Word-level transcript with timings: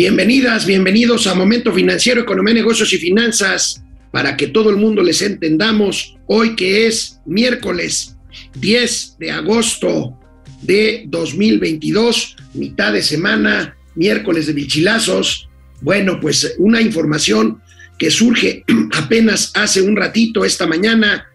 Bienvenidas, 0.00 0.64
bienvenidos 0.64 1.26
a 1.26 1.34
Momento 1.34 1.74
Financiero, 1.74 2.22
Economía, 2.22 2.54
Negocios 2.54 2.90
y 2.94 2.96
Finanzas, 2.96 3.84
para 4.10 4.34
que 4.34 4.46
todo 4.46 4.70
el 4.70 4.76
mundo 4.76 5.02
les 5.02 5.20
entendamos. 5.20 6.16
Hoy 6.24 6.56
que 6.56 6.86
es 6.86 7.20
miércoles 7.26 8.16
10 8.54 9.16
de 9.18 9.30
agosto 9.30 10.18
de 10.62 11.04
2022, 11.06 12.34
mitad 12.54 12.94
de 12.94 13.02
semana, 13.02 13.76
miércoles 13.94 14.46
de 14.46 14.54
bichilazos. 14.54 15.50
Bueno, 15.82 16.18
pues 16.18 16.54
una 16.56 16.80
información 16.80 17.60
que 17.98 18.10
surge 18.10 18.64
apenas 18.94 19.52
hace 19.54 19.82
un 19.82 19.96
ratito 19.96 20.46
esta 20.46 20.66
mañana, 20.66 21.26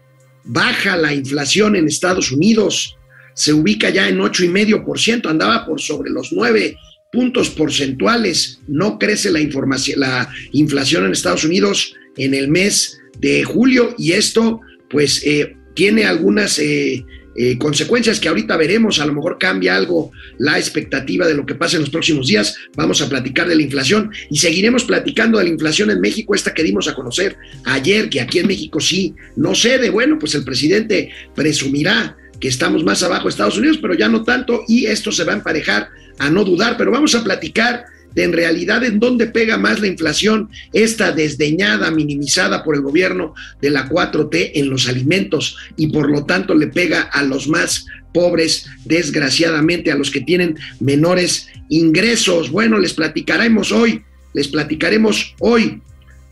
baja 0.42 0.96
la 0.96 1.14
inflación 1.14 1.76
en 1.76 1.86
Estados 1.86 2.32
Unidos, 2.32 2.96
se 3.32 3.52
ubica 3.52 3.90
ya 3.90 4.08
en 4.08 4.18
8,5%, 4.18 5.30
andaba 5.30 5.64
por 5.64 5.80
sobre 5.80 6.10
los 6.10 6.32
9 6.32 6.76
puntos 7.16 7.48
porcentuales. 7.48 8.60
No 8.68 8.98
crece 8.98 9.30
la, 9.30 9.40
información, 9.40 10.00
la 10.00 10.28
inflación 10.52 11.06
en 11.06 11.12
Estados 11.12 11.44
Unidos 11.44 11.94
en 12.18 12.34
el 12.34 12.48
mes 12.48 13.00
de 13.18 13.42
julio 13.42 13.94
y 13.96 14.12
esto 14.12 14.60
pues 14.90 15.22
eh, 15.24 15.56
tiene 15.72 16.04
algunas 16.04 16.58
eh, 16.58 17.06
eh, 17.34 17.56
consecuencias 17.56 18.20
que 18.20 18.28
ahorita 18.28 18.54
veremos, 18.58 19.00
a 19.00 19.06
lo 19.06 19.14
mejor 19.14 19.38
cambia 19.38 19.76
algo 19.76 20.12
la 20.36 20.58
expectativa 20.58 21.26
de 21.26 21.34
lo 21.34 21.46
que 21.46 21.54
pasa 21.54 21.76
en 21.76 21.82
los 21.84 21.90
próximos 21.90 22.26
días. 22.26 22.54
Vamos 22.76 23.00
a 23.00 23.08
platicar 23.08 23.48
de 23.48 23.56
la 23.56 23.62
inflación 23.62 24.10
y 24.28 24.36
seguiremos 24.36 24.84
platicando 24.84 25.38
de 25.38 25.44
la 25.44 25.50
inflación 25.50 25.90
en 25.90 26.02
México, 26.02 26.34
esta 26.34 26.52
que 26.52 26.62
dimos 26.62 26.86
a 26.86 26.94
conocer 26.94 27.38
ayer, 27.64 28.10
que 28.10 28.20
aquí 28.20 28.40
en 28.40 28.46
México 28.46 28.78
sí 28.78 29.14
no 29.36 29.54
cede. 29.54 29.88
Bueno, 29.88 30.18
pues 30.18 30.34
el 30.34 30.44
presidente 30.44 31.10
presumirá 31.34 32.14
que 32.40 32.48
estamos 32.48 32.84
más 32.84 33.02
abajo 33.02 33.24
de 33.24 33.30
Estados 33.30 33.58
Unidos, 33.58 33.78
pero 33.80 33.94
ya 33.94 34.08
no 34.08 34.22
tanto, 34.22 34.62
y 34.68 34.86
esto 34.86 35.12
se 35.12 35.24
va 35.24 35.32
a 35.32 35.36
emparejar 35.36 35.88
a 36.18 36.30
no 36.30 36.44
dudar, 36.44 36.76
pero 36.76 36.90
vamos 36.90 37.14
a 37.14 37.24
platicar 37.24 37.84
de 38.14 38.24
en 38.24 38.32
realidad 38.32 38.82
en 38.82 38.98
dónde 38.98 39.26
pega 39.26 39.58
más 39.58 39.80
la 39.80 39.88
inflación, 39.88 40.48
esta 40.72 41.12
desdeñada, 41.12 41.90
minimizada 41.90 42.64
por 42.64 42.74
el 42.74 42.80
gobierno 42.80 43.34
de 43.60 43.70
la 43.70 43.88
4T 43.88 44.52
en 44.54 44.70
los 44.70 44.88
alimentos 44.88 45.56
y 45.76 45.88
por 45.88 46.10
lo 46.10 46.24
tanto 46.24 46.54
le 46.54 46.68
pega 46.68 47.02
a 47.02 47.22
los 47.22 47.46
más 47.46 47.86
pobres, 48.14 48.66
desgraciadamente, 48.86 49.92
a 49.92 49.96
los 49.96 50.10
que 50.10 50.22
tienen 50.22 50.56
menores 50.80 51.48
ingresos. 51.68 52.50
Bueno, 52.50 52.78
les 52.78 52.94
platicaremos 52.94 53.70
hoy, 53.70 54.02
les 54.32 54.48
platicaremos 54.48 55.34
hoy 55.40 55.82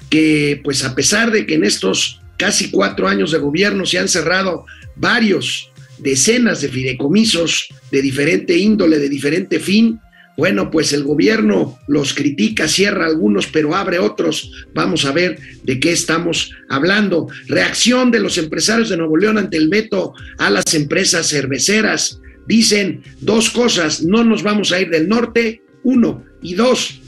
que 0.09 0.63
pues 0.65 0.85
a 0.85 0.95
pesar 0.95 1.31
de 1.31 1.45
que 1.45 1.55
en 1.55 1.65
estos 1.65 2.23
casi 2.39 2.71
cuatro 2.71 3.09
años 3.09 3.33
de 3.33 3.39
gobierno 3.39 3.85
se 3.85 3.99
han 3.99 4.09
cerrado 4.09 4.65
varios 4.97 5.71
decenas 5.99 6.61
de 6.61 6.69
fideicomisos 6.69 7.69
de 7.91 8.03
diferente 8.03 8.57
índole, 8.57 8.99
de 8.99 9.09
diferente 9.09 9.61
fin. 9.61 10.01
Bueno, 10.37 10.71
pues 10.71 10.93
el 10.93 11.05
gobierno 11.05 11.79
los 11.87 12.13
critica, 12.13 12.67
cierra 12.67 13.07
algunos, 13.07 13.47
pero 13.47 13.75
abre 13.77 13.99
otros. 13.99 14.67
Vamos 14.75 15.05
a 15.05 15.13
ver 15.13 15.39
de 15.63 15.79
qué 15.79 15.93
estamos 15.93 16.53
hablando. 16.69 17.29
Reacción 17.47 18.11
de 18.11 18.21
los 18.21 18.37
empresarios 18.37 18.89
de 18.89 18.97
Nuevo 18.97 19.17
León 19.17 19.39
ante 19.39 19.57
el 19.57 19.69
veto 19.69 20.15
a 20.39 20.51
las 20.51 20.75
empresas 20.75 21.29
cerveceras. 21.29 22.21
Dicen 22.49 23.03
dos 23.21 23.51
cosas, 23.51 24.03
no 24.03 24.25
nos 24.25 24.43
vamos 24.43 24.73
a 24.73 24.81
ir 24.81 24.91
del 24.91 25.09
norte, 25.09 25.63
uno, 25.85 26.25
y 26.43 26.55
dos, 26.55 27.01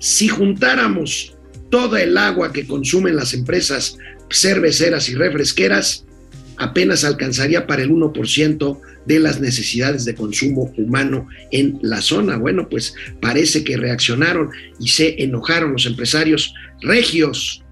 si 0.00 0.28
juntáramos 0.28 1.36
toda 1.70 2.02
el 2.02 2.16
agua 2.18 2.52
que 2.52 2.66
consumen 2.66 3.16
las 3.16 3.34
empresas 3.34 3.96
cerveceras 4.30 5.08
y 5.08 5.14
refresqueras, 5.14 6.04
apenas 6.60 7.04
alcanzaría 7.04 7.66
para 7.66 7.82
el 7.82 7.90
1% 7.90 8.80
de 9.06 9.18
las 9.18 9.40
necesidades 9.40 10.04
de 10.04 10.14
consumo 10.14 10.72
humano 10.76 11.26
en 11.50 11.78
la 11.82 12.02
zona. 12.02 12.36
Bueno, 12.36 12.68
pues 12.68 12.94
parece 13.20 13.64
que 13.64 13.78
reaccionaron 13.78 14.50
y 14.78 14.88
se 14.88 15.22
enojaron 15.22 15.72
los 15.72 15.86
empresarios 15.86 16.54
regios. 16.82 17.64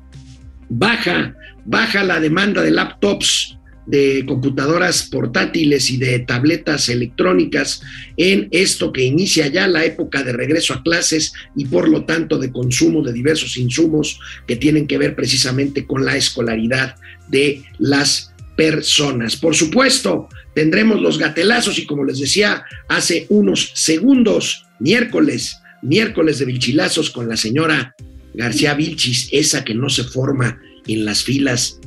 Baja, 0.70 1.36
baja 1.66 2.02
la 2.02 2.18
demanda 2.18 2.62
de 2.62 2.70
laptops 2.70 3.58
de 3.84 4.24
computadoras 4.26 5.02
portátiles 5.10 5.90
y 5.90 5.96
de 5.96 6.18
tabletas 6.20 6.88
electrónicas 6.88 7.82
en 8.18 8.48
esto 8.50 8.92
que 8.92 9.04
inicia 9.04 9.46
ya 9.48 9.66
la 9.66 9.84
época 9.84 10.22
de 10.22 10.32
regreso 10.32 10.74
a 10.74 10.82
clases 10.82 11.32
y 11.56 11.64
por 11.66 11.88
lo 11.88 12.04
tanto 12.04 12.38
de 12.38 12.52
consumo 12.52 13.02
de 13.02 13.14
diversos 13.14 13.56
insumos 13.56 14.20
que 14.46 14.56
tienen 14.56 14.86
que 14.86 14.98
ver 14.98 15.14
precisamente 15.14 15.86
con 15.86 16.04
la 16.04 16.16
escolaridad 16.16 16.96
de 17.28 17.62
las 17.78 18.34
personas. 18.58 19.36
Por 19.36 19.54
supuesto, 19.54 20.28
tendremos 20.52 21.00
los 21.00 21.16
gatelazos 21.16 21.78
y 21.78 21.86
como 21.86 22.04
les 22.04 22.18
decía 22.18 22.64
hace 22.88 23.24
unos 23.28 23.70
segundos, 23.76 24.64
miércoles, 24.80 25.56
miércoles 25.80 26.40
de 26.40 26.46
vilchilazos 26.46 27.10
con 27.10 27.28
la 27.28 27.36
señora 27.36 27.94
García 28.34 28.74
Vilchis, 28.74 29.28
esa 29.30 29.64
que 29.64 29.76
no 29.76 29.88
se 29.88 30.02
forma 30.02 30.60
en 30.88 31.04
las 31.04 31.22
filas 31.22 31.78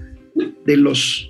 de 0.65 0.77
los, 0.77 1.29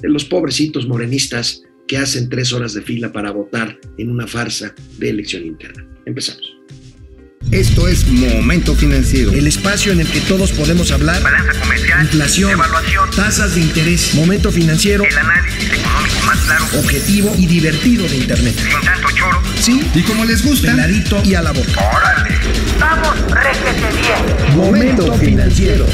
de 0.00 0.08
los 0.08 0.24
pobrecitos 0.24 0.88
morenistas 0.88 1.62
que 1.86 1.98
hacen 1.98 2.28
tres 2.28 2.52
horas 2.52 2.74
de 2.74 2.82
fila 2.82 3.12
para 3.12 3.30
votar 3.30 3.78
en 3.98 4.10
una 4.10 4.26
farsa 4.26 4.74
de 4.98 5.10
elección 5.10 5.46
interna. 5.46 5.86
Empezamos. 6.06 6.51
Esto 7.50 7.88
es 7.88 8.06
Momento 8.06 8.74
Financiero. 8.74 9.32
El 9.32 9.46
espacio 9.46 9.92
en 9.92 10.00
el 10.00 10.08
que 10.08 10.20
todos 10.20 10.52
podemos 10.52 10.90
hablar. 10.90 11.22
Balanza 11.22 11.60
comercial. 11.60 12.02
Inflación. 12.02 12.50
Evaluación. 12.52 13.10
Tasas 13.10 13.54
de 13.54 13.60
interés. 13.60 14.14
Momento 14.14 14.50
Financiero. 14.50 15.04
El 15.04 15.18
análisis 15.18 15.70
económico 15.70 16.26
más 16.26 16.38
claro. 16.40 16.64
Objetivo 16.78 17.34
y 17.38 17.46
divertido 17.46 18.08
de 18.08 18.16
Internet. 18.16 18.54
Sin 18.56 18.80
tanto 18.80 19.08
choro. 19.10 19.42
Sí. 19.60 19.82
Y 19.94 20.02
como 20.02 20.24
les 20.24 20.44
gusta. 20.44 20.70
Peladito 20.70 21.22
y 21.24 21.34
a 21.34 21.42
la 21.42 21.52
boca. 21.52 21.90
¡Órale! 21.94 22.36
¡Vamos, 22.80 23.16
réjete 23.30 23.96
bien! 24.00 24.56
Momento 24.56 25.12
Financiero. 25.14 25.86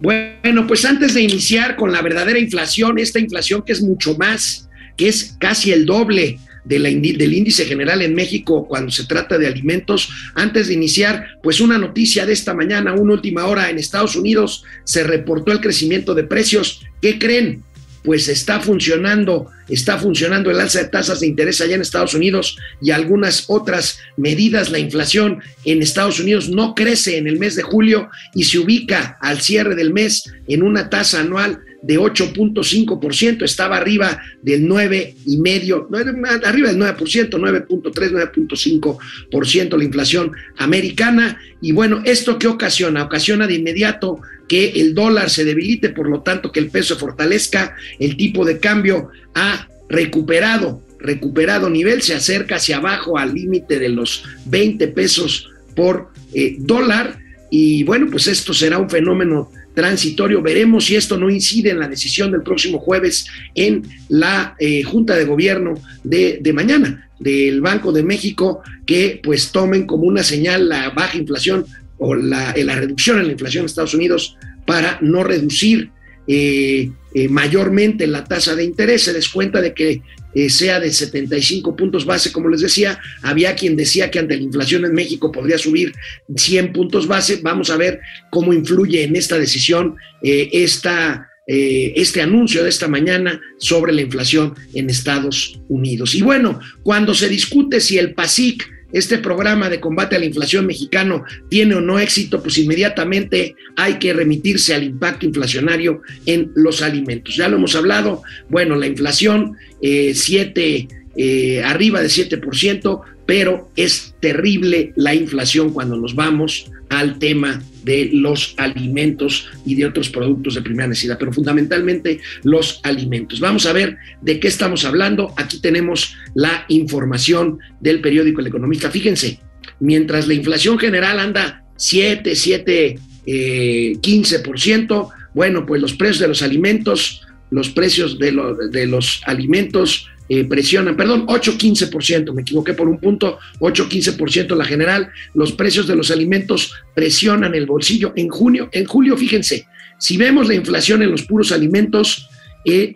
Bueno, 0.00 0.66
pues 0.66 0.84
antes 0.84 1.14
de 1.14 1.22
iniciar 1.22 1.76
con 1.76 1.90
la 1.90 2.02
verdadera 2.02 2.38
inflación, 2.38 2.98
esta 2.98 3.18
inflación 3.18 3.62
que 3.62 3.72
es 3.72 3.80
mucho 3.80 4.14
más, 4.18 4.68
que 4.98 5.08
es 5.08 5.34
casi 5.40 5.72
el 5.72 5.86
doble 5.86 6.38
del 6.64 7.34
índice 7.34 7.66
general 7.66 8.02
en 8.02 8.14
México 8.14 8.66
cuando 8.66 8.90
se 8.90 9.04
trata 9.04 9.38
de 9.38 9.46
alimentos. 9.46 10.08
Antes 10.34 10.68
de 10.68 10.74
iniciar, 10.74 11.38
pues 11.42 11.60
una 11.60 11.78
noticia 11.78 12.26
de 12.26 12.32
esta 12.32 12.54
mañana, 12.54 12.94
una 12.94 13.14
última 13.14 13.46
hora 13.46 13.70
en 13.70 13.78
Estados 13.78 14.16
Unidos, 14.16 14.64
se 14.84 15.04
reportó 15.04 15.52
el 15.52 15.60
crecimiento 15.60 16.14
de 16.14 16.24
precios. 16.24 16.82
¿Qué 17.00 17.18
creen? 17.18 17.62
Pues 18.02 18.28
está 18.28 18.60
funcionando, 18.60 19.46
está 19.68 19.98
funcionando 19.98 20.50
el 20.50 20.60
alza 20.60 20.80
de 20.80 20.88
tasas 20.88 21.20
de 21.20 21.26
interés 21.26 21.62
allá 21.62 21.74
en 21.74 21.80
Estados 21.80 22.12
Unidos 22.12 22.58
y 22.82 22.90
algunas 22.90 23.44
otras 23.48 23.98
medidas. 24.18 24.70
La 24.70 24.78
inflación 24.78 25.40
en 25.64 25.80
Estados 25.80 26.20
Unidos 26.20 26.50
no 26.50 26.74
crece 26.74 27.16
en 27.16 27.26
el 27.26 27.38
mes 27.38 27.56
de 27.56 27.62
julio 27.62 28.10
y 28.34 28.44
se 28.44 28.58
ubica 28.58 29.16
al 29.22 29.40
cierre 29.40 29.74
del 29.74 29.92
mes 29.92 30.30
en 30.48 30.62
una 30.62 30.90
tasa 30.90 31.20
anual 31.20 31.60
de 31.84 31.98
8.5%, 31.98 33.42
estaba 33.44 33.76
arriba 33.76 34.18
del 34.40 34.66
9,5%, 34.66 36.44
arriba 36.46 36.68
del 36.70 36.78
9%, 36.78 36.96
9.3, 36.96 38.32
9.5% 38.32 39.76
la 39.76 39.84
inflación 39.84 40.32
americana. 40.56 41.38
Y 41.60 41.72
bueno, 41.72 42.00
¿esto 42.04 42.38
qué 42.38 42.46
ocasiona? 42.46 43.04
Ocasiona 43.04 43.46
de 43.46 43.54
inmediato 43.54 44.20
que 44.48 44.70
el 44.80 44.94
dólar 44.94 45.28
se 45.28 45.44
debilite, 45.44 45.90
por 45.90 46.08
lo 46.08 46.22
tanto 46.22 46.52
que 46.52 46.60
el 46.60 46.70
peso 46.70 46.96
fortalezca, 46.96 47.76
el 47.98 48.16
tipo 48.16 48.46
de 48.46 48.58
cambio 48.58 49.10
ha 49.34 49.68
recuperado, 49.88 50.82
recuperado 50.98 51.68
nivel, 51.68 52.00
se 52.00 52.14
acerca 52.14 52.56
hacia 52.56 52.78
abajo 52.78 53.18
al 53.18 53.34
límite 53.34 53.78
de 53.78 53.90
los 53.90 54.24
20 54.46 54.88
pesos 54.88 55.50
por 55.76 56.08
eh, 56.32 56.56
dólar. 56.58 57.18
Y 57.50 57.84
bueno, 57.84 58.08
pues 58.10 58.26
esto 58.26 58.54
será 58.54 58.78
un 58.78 58.88
fenómeno 58.88 59.50
transitorio. 59.74 60.40
Veremos 60.40 60.86
si 60.86 60.96
esto 60.96 61.18
no 61.18 61.28
incide 61.28 61.70
en 61.70 61.80
la 61.80 61.88
decisión 61.88 62.30
del 62.30 62.42
próximo 62.42 62.78
jueves 62.78 63.26
en 63.54 63.82
la 64.08 64.54
eh, 64.58 64.82
Junta 64.82 65.16
de 65.16 65.24
Gobierno 65.24 65.74
de, 66.02 66.38
de, 66.40 66.52
mañana 66.52 67.08
del 67.18 67.60
Banco 67.60 67.92
de 67.92 68.02
México, 68.02 68.62
que 68.86 69.20
pues 69.22 69.50
tomen 69.52 69.86
como 69.86 70.04
una 70.04 70.22
señal 70.22 70.68
la 70.68 70.90
baja 70.90 71.18
inflación 71.18 71.66
o 71.98 72.14
la, 72.14 72.52
eh, 72.52 72.64
la 72.64 72.76
reducción 72.76 73.18
en 73.18 73.26
la 73.26 73.32
inflación 73.32 73.62
en 73.62 73.66
Estados 73.66 73.94
Unidos 73.94 74.36
para 74.66 74.98
no 75.00 75.24
reducir 75.24 75.90
eh, 76.26 76.90
eh, 77.14 77.28
mayormente 77.28 78.06
la 78.06 78.24
tasa 78.24 78.56
de 78.56 78.64
interés. 78.64 79.04
Se 79.04 79.12
des 79.12 79.28
cuenta 79.28 79.60
de 79.60 79.72
que 79.72 80.02
eh, 80.34 80.50
sea 80.50 80.80
de 80.80 80.92
75 80.92 81.76
puntos 81.76 82.04
base, 82.04 82.32
como 82.32 82.48
les 82.48 82.60
decía. 82.60 82.98
Había 83.22 83.54
quien 83.54 83.76
decía 83.76 84.10
que 84.10 84.18
ante 84.18 84.36
la 84.36 84.42
inflación 84.42 84.84
en 84.84 84.94
México 84.94 85.30
podría 85.30 85.58
subir 85.58 85.92
100 86.34 86.72
puntos 86.72 87.06
base. 87.06 87.40
Vamos 87.42 87.70
a 87.70 87.76
ver 87.76 88.00
cómo 88.30 88.52
influye 88.52 89.04
en 89.04 89.14
esta 89.14 89.38
decisión 89.38 89.96
eh, 90.22 90.50
esta, 90.52 91.28
este 91.46 92.22
anuncio 92.22 92.62
de 92.62 92.70
esta 92.70 92.88
mañana 92.88 93.40
sobre 93.58 93.92
la 93.92 94.00
inflación 94.00 94.54
en 94.72 94.90
Estados 94.90 95.60
Unidos. 95.68 96.14
Y 96.14 96.22
bueno, 96.22 96.58
cuando 96.82 97.14
se 97.14 97.28
discute 97.28 97.80
si 97.80 97.98
el 97.98 98.14
PASIC 98.14 98.73
este 98.94 99.18
programa 99.18 99.68
de 99.68 99.80
combate 99.80 100.16
a 100.16 100.18
la 100.18 100.24
inflación 100.24 100.66
mexicano 100.66 101.24
tiene 101.50 101.74
o 101.74 101.80
no 101.80 101.98
éxito, 101.98 102.42
pues 102.42 102.56
inmediatamente 102.58 103.56
hay 103.76 103.94
que 103.98 104.12
remitirse 104.12 104.72
al 104.74 104.84
impacto 104.84 105.26
inflacionario 105.26 106.00
en 106.24 106.52
los 106.54 106.80
alimentos. 106.80 107.36
Ya 107.36 107.48
lo 107.48 107.56
hemos 107.56 107.74
hablado, 107.74 108.22
bueno, 108.48 108.76
la 108.76 108.86
inflación, 108.86 109.56
7 109.82 110.88
eh, 111.16 111.62
arriba 111.64 112.00
de 112.00 112.08
7%, 112.08 113.00
pero 113.26 113.70
es 113.76 114.14
terrible 114.20 114.92
la 114.96 115.14
inflación 115.14 115.72
cuando 115.72 115.96
nos 115.96 116.14
vamos 116.14 116.70
al 116.88 117.18
tema 117.18 117.62
de 117.84 118.10
los 118.12 118.54
alimentos 118.56 119.48
y 119.64 119.74
de 119.74 119.86
otros 119.86 120.08
productos 120.08 120.54
de 120.54 120.62
primera 120.62 120.88
necesidad, 120.88 121.18
pero 121.18 121.32
fundamentalmente 121.32 122.20
los 122.42 122.80
alimentos. 122.82 123.40
Vamos 123.40 123.66
a 123.66 123.72
ver 123.72 123.96
de 124.20 124.40
qué 124.40 124.48
estamos 124.48 124.84
hablando. 124.84 125.32
Aquí 125.36 125.60
tenemos 125.60 126.16
la 126.34 126.64
información 126.68 127.58
del 127.80 128.00
periódico 128.00 128.40
El 128.40 128.48
Economista. 128.48 128.90
Fíjense, 128.90 129.38
mientras 129.80 130.26
la 130.26 130.34
inflación 130.34 130.78
general 130.78 131.18
anda 131.18 131.64
7, 131.76 132.34
7, 132.34 132.98
eh, 133.26 133.92
15%, 134.00 135.08
bueno, 135.34 135.66
pues 135.66 135.82
los 135.82 135.94
precios 135.94 136.20
de 136.20 136.28
los 136.28 136.42
alimentos, 136.42 137.22
los 137.50 137.70
precios 137.70 138.18
de, 138.18 138.32
de 138.70 138.86
los 138.86 139.22
alimentos 139.26 140.08
eh, 140.28 140.44
presionan, 140.44 140.96
perdón, 140.96 141.26
8-15%, 141.26 142.32
me 142.32 142.42
equivoqué 142.42 142.74
por 142.74 142.88
un 142.88 142.98
punto, 142.98 143.38
8-15% 143.60 144.56
la 144.56 144.64
general, 144.64 145.10
los 145.34 145.52
precios 145.52 145.86
de 145.86 145.96
los 145.96 146.10
alimentos 146.10 146.72
presionan 146.94 147.54
el 147.54 147.66
bolsillo. 147.66 148.12
En 148.16 148.28
junio, 148.28 148.68
en 148.72 148.86
julio, 148.86 149.16
fíjense, 149.16 149.66
si 149.98 150.16
vemos 150.16 150.48
la 150.48 150.54
inflación 150.54 151.02
en 151.02 151.10
los 151.10 151.22
puros 151.22 151.52
alimentos, 151.52 152.28
eh, 152.64 152.92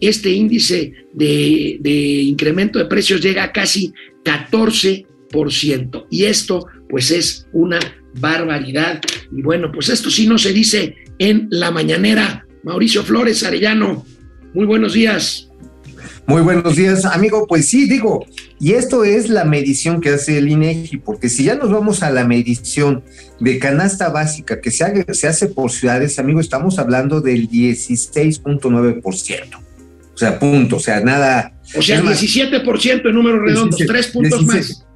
este 0.00 0.30
índice 0.30 0.92
de, 1.12 1.76
de 1.80 1.90
incremento 1.90 2.78
de 2.78 2.86
precios 2.86 3.20
llega 3.20 3.44
a 3.44 3.52
casi 3.52 3.92
14%. 4.24 6.06
Y 6.10 6.24
esto, 6.24 6.66
pues, 6.88 7.10
es 7.10 7.46
una 7.52 7.78
barbaridad. 8.20 9.00
Y 9.36 9.42
bueno, 9.42 9.70
pues 9.72 9.88
esto 9.88 10.10
sí 10.10 10.26
no 10.26 10.38
se 10.38 10.52
dice 10.52 10.96
en 11.18 11.48
la 11.50 11.70
mañanera. 11.70 12.46
Mauricio 12.62 13.02
Flores 13.02 13.42
Arellano, 13.44 14.06
muy 14.54 14.64
buenos 14.64 14.94
días. 14.94 15.50
Muy 16.26 16.40
buenos 16.40 16.76
días, 16.76 17.04
amigo. 17.04 17.46
Pues 17.46 17.68
sí, 17.68 17.86
digo, 17.86 18.24
y 18.58 18.72
esto 18.72 19.04
es 19.04 19.28
la 19.28 19.44
medición 19.44 20.00
que 20.00 20.08
hace 20.10 20.38
el 20.38 20.48
INEGI, 20.48 20.96
porque 20.96 21.28
si 21.28 21.44
ya 21.44 21.54
nos 21.54 21.70
vamos 21.70 22.02
a 22.02 22.10
la 22.10 22.24
medición 22.24 23.04
de 23.40 23.58
canasta 23.58 24.08
básica 24.08 24.60
que 24.60 24.70
se, 24.70 24.84
hace, 24.84 25.04
se 25.12 25.28
hace 25.28 25.48
por 25.48 25.70
ciudades, 25.70 26.18
amigo, 26.18 26.40
estamos 26.40 26.78
hablando 26.78 27.20
del 27.20 27.50
16.9%. 27.50 29.64
O 30.14 30.16
sea, 30.16 30.38
punto, 30.38 30.76
o 30.76 30.80
sea, 30.80 31.00
nada. 31.00 31.52
O 31.76 31.82
sea, 31.82 32.00
17% 32.00 33.08
en 33.08 33.14
números 33.14 33.42
redondos, 33.42 33.80
tres 33.86 34.06
puntos 34.06 34.46
más. 34.46 34.86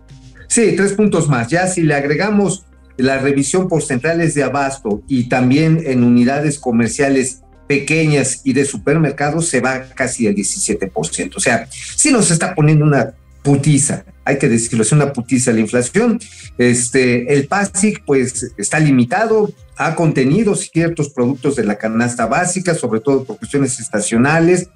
Sí, 0.46 0.74
tres 0.76 0.92
puntos 0.92 1.28
más. 1.28 1.48
Ya 1.48 1.66
si 1.66 1.82
le 1.82 1.94
agregamos 1.94 2.64
la 2.96 3.18
revisión 3.18 3.68
por 3.68 3.82
centrales 3.82 4.34
de 4.34 4.44
abasto 4.44 5.02
y 5.08 5.28
también 5.28 5.82
en 5.84 6.04
unidades 6.04 6.58
comerciales 6.58 7.42
pequeñas 7.68 8.40
y 8.42 8.54
de 8.54 8.64
supermercados 8.64 9.46
se 9.48 9.60
va 9.60 9.90
casi 9.94 10.26
al 10.26 10.34
17%. 10.34 11.36
O 11.36 11.40
sea, 11.40 11.68
sí 11.70 12.10
nos 12.10 12.30
está 12.30 12.54
poniendo 12.54 12.84
una 12.84 13.14
putiza, 13.42 14.04
hay 14.24 14.38
que 14.38 14.48
decirlo, 14.48 14.82
es 14.82 14.92
una 14.92 15.12
putiza 15.12 15.52
la 15.52 15.60
inflación. 15.60 16.20
Este, 16.58 17.32
el 17.32 17.46
PASIC 17.46 18.04
pues 18.04 18.52
está 18.58 18.78
limitado, 18.80 19.52
ha 19.76 19.94
contenido 19.94 20.54
ciertos 20.54 21.10
productos 21.10 21.56
de 21.56 21.64
la 21.64 21.76
canasta 21.76 22.26
básica, 22.26 22.74
sobre 22.74 23.00
todo 23.00 23.24
por 23.24 23.38
cuestiones 23.38 23.78
estacionales, 23.80 24.68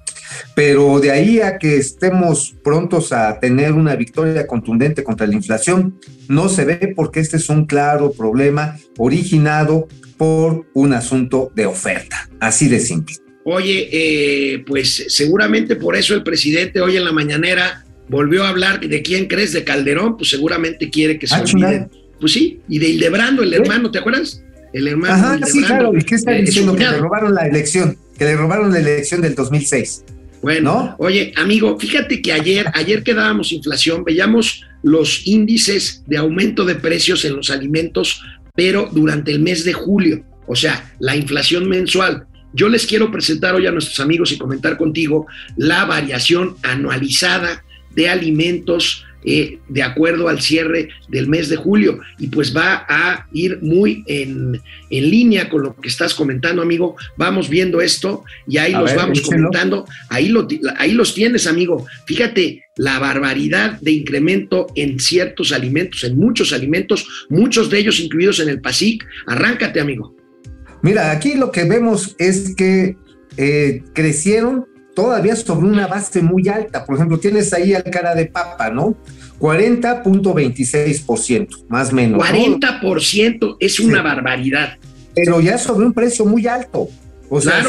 pero 0.55 0.99
de 0.99 1.11
ahí 1.11 1.39
a 1.39 1.57
que 1.57 1.77
estemos 1.77 2.55
prontos 2.63 3.11
a 3.11 3.39
tener 3.39 3.73
una 3.73 3.95
victoria 3.95 4.47
contundente 4.47 5.03
contra 5.03 5.27
la 5.27 5.33
inflación, 5.33 5.99
no 6.27 6.49
se 6.49 6.65
ve 6.65 6.93
porque 6.95 7.19
este 7.19 7.37
es 7.37 7.49
un 7.49 7.65
claro 7.65 8.11
problema 8.11 8.77
originado 8.97 9.87
por 10.17 10.65
un 10.73 10.93
asunto 10.93 11.51
de 11.55 11.65
oferta, 11.65 12.29
así 12.39 12.67
de 12.67 12.79
simple. 12.79 13.15
Oye, 13.45 13.89
eh, 13.91 14.63
pues 14.65 15.05
seguramente 15.09 15.75
por 15.75 15.95
eso 15.95 16.13
el 16.13 16.23
presidente 16.23 16.79
hoy 16.79 16.95
en 16.95 17.03
la 17.03 17.11
mañanera 17.11 17.83
volvió 18.07 18.43
a 18.43 18.49
hablar 18.49 18.79
de 18.79 19.01
quién 19.01 19.27
crees, 19.27 19.51
de 19.53 19.63
Calderón, 19.63 20.17
pues 20.17 20.29
seguramente 20.29 20.89
quiere 20.89 21.19
que 21.19 21.27
se 21.27 21.35
ah, 21.35 21.43
olviden. 21.43 21.89
Pues 22.19 22.31
sí, 22.31 22.61
y 22.69 22.79
de 22.79 22.87
Hildebrando, 22.89 23.43
el 23.43 23.53
hermano, 23.53 23.91
¿te 23.91 23.99
acuerdas? 23.99 24.41
El 24.71 24.87
hermano. 24.87 25.13
Ajá, 25.13 25.39
sí, 25.45 25.61
claro, 25.61 25.91
¿y 25.97 26.03
qué 26.03 26.15
está 26.15 26.37
eh, 26.37 26.43
diciendo? 26.43 26.75
Que 26.75 26.85
le 26.85 26.97
robaron 26.97 27.35
la 27.35 27.47
elección, 27.47 27.97
que 28.17 28.25
le 28.25 28.35
robaron 28.35 28.71
la 28.71 28.79
elección 28.79 29.21
del 29.21 29.35
2006. 29.35 30.05
Bueno, 30.43 30.95
oye, 30.99 31.33
amigo, 31.37 31.79
fíjate 31.79 32.21
que 32.21 32.33
ayer, 32.33 32.67
ayer 32.73 33.01
que 33.01 33.13
dábamos 33.13 33.51
inflación, 33.51 34.03
veíamos 34.03 34.65
los 34.83 35.25
índices 35.25 36.03
de 36.05 36.17
aumento 36.17 36.65
de 36.65 36.75
precios 36.75 37.23
en 37.23 37.37
los 37.37 37.49
alimentos 37.49 38.21
pero 38.55 38.89
durante 38.91 39.31
el 39.31 39.39
mes 39.39 39.63
de 39.63 39.73
julio, 39.73 40.23
o 40.45 40.55
sea, 40.55 40.93
la 40.99 41.15
inflación 41.15 41.67
mensual. 41.67 42.27
Yo 42.53 42.69
les 42.69 42.85
quiero 42.85 43.09
presentar 43.09 43.55
hoy 43.55 43.65
a 43.65 43.71
nuestros 43.71 43.99
amigos 43.99 44.31
y 44.31 44.37
comentar 44.37 44.77
contigo 44.77 45.25
la 45.57 45.85
variación 45.85 46.55
anualizada 46.61 47.63
de 47.95 48.09
alimentos 48.09 49.05
eh, 49.25 49.59
de 49.69 49.83
acuerdo 49.83 50.27
al 50.27 50.41
cierre 50.41 50.89
del 51.07 51.27
mes 51.27 51.49
de 51.49 51.55
julio. 51.55 51.99
Y 52.19 52.27
pues 52.27 52.55
va 52.55 52.85
a 52.87 53.27
ir 53.33 53.59
muy 53.61 54.03
en, 54.07 54.61
en 54.89 55.09
línea 55.09 55.49
con 55.49 55.63
lo 55.63 55.75
que 55.75 55.87
estás 55.87 56.13
comentando, 56.13 56.61
amigo. 56.61 56.95
Vamos 57.17 57.49
viendo 57.49 57.81
esto 57.81 58.23
y 58.47 58.57
ahí 58.57 58.73
los 58.73 58.95
vamos 58.95 59.21
comentando. 59.21 59.85
Ahí, 60.09 60.29
lo, 60.29 60.47
ahí 60.77 60.93
los 60.93 61.13
tienes, 61.13 61.47
amigo. 61.47 61.85
Fíjate 62.05 62.63
la 62.77 62.99
barbaridad 62.99 63.79
de 63.81 63.91
incremento 63.91 64.67
en 64.75 64.99
ciertos 64.99 65.51
alimentos, 65.51 66.03
en 66.03 66.17
muchos 66.17 66.53
alimentos, 66.53 67.27
muchos 67.29 67.69
de 67.69 67.79
ellos 67.79 67.99
incluidos 67.99 68.39
en 68.39 68.49
el 68.49 68.61
PASIC. 68.61 69.05
Arráncate, 69.27 69.79
amigo. 69.79 70.15
Mira, 70.81 71.11
aquí 71.11 71.35
lo 71.35 71.51
que 71.51 71.63
vemos 71.63 72.15
es 72.19 72.55
que 72.55 72.97
eh, 73.37 73.83
crecieron 73.93 74.65
todavía 74.93 75.35
sobre 75.35 75.67
una 75.67 75.87
base 75.87 76.21
muy 76.21 76.47
alta. 76.47 76.85
Por 76.85 76.95
ejemplo, 76.95 77.19
tienes 77.19 77.51
ahí 77.53 77.73
al 77.73 77.83
cara 77.83 78.15
de 78.15 78.27
papa, 78.27 78.69
¿no? 78.69 78.95
40.26%, 79.39 81.65
más 81.67 81.91
o 81.91 81.95
menos. 81.95 82.21
40% 82.21 83.57
es 83.59 83.79
una 83.79 84.01
barbaridad. 84.01 84.77
Pero 85.15 85.41
ya 85.41 85.57
sobre 85.57 85.85
un 85.85 85.93
precio 85.93 86.25
muy 86.25 86.47
alto. 86.47 86.87
O 87.29 87.41
sea, 87.41 87.63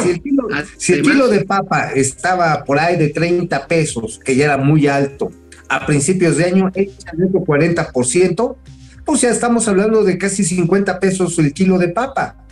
si, 0.77 0.93
el 0.93 1.03
kilo, 1.03 1.27
de 1.29 1.45
papa 1.45 1.91
estaba 1.95 2.65
por 2.65 2.79
ahí 2.79 2.97
de 2.97 3.09
30 3.09 3.67
pesos, 3.67 4.21
que 4.23 4.37
ya 4.37 4.45
era 4.45 4.59
muy 4.59 4.87
alto, 4.87 5.33
a 5.69 5.87
principios 5.87 6.37
de 6.37 6.45
año, 6.45 6.71
échale 6.75 7.29
40%, 7.29 8.57
pues 9.07 9.23
ya 9.23 9.31
estamos 9.31 9.67
hablando 9.69 10.05
de 10.05 10.19
casi 10.19 10.45
50 10.45 11.01
pesos 11.01 11.39
el 11.39 11.55
kilo 11.55 11.79
de 11.79 11.89
papa. 11.89 12.44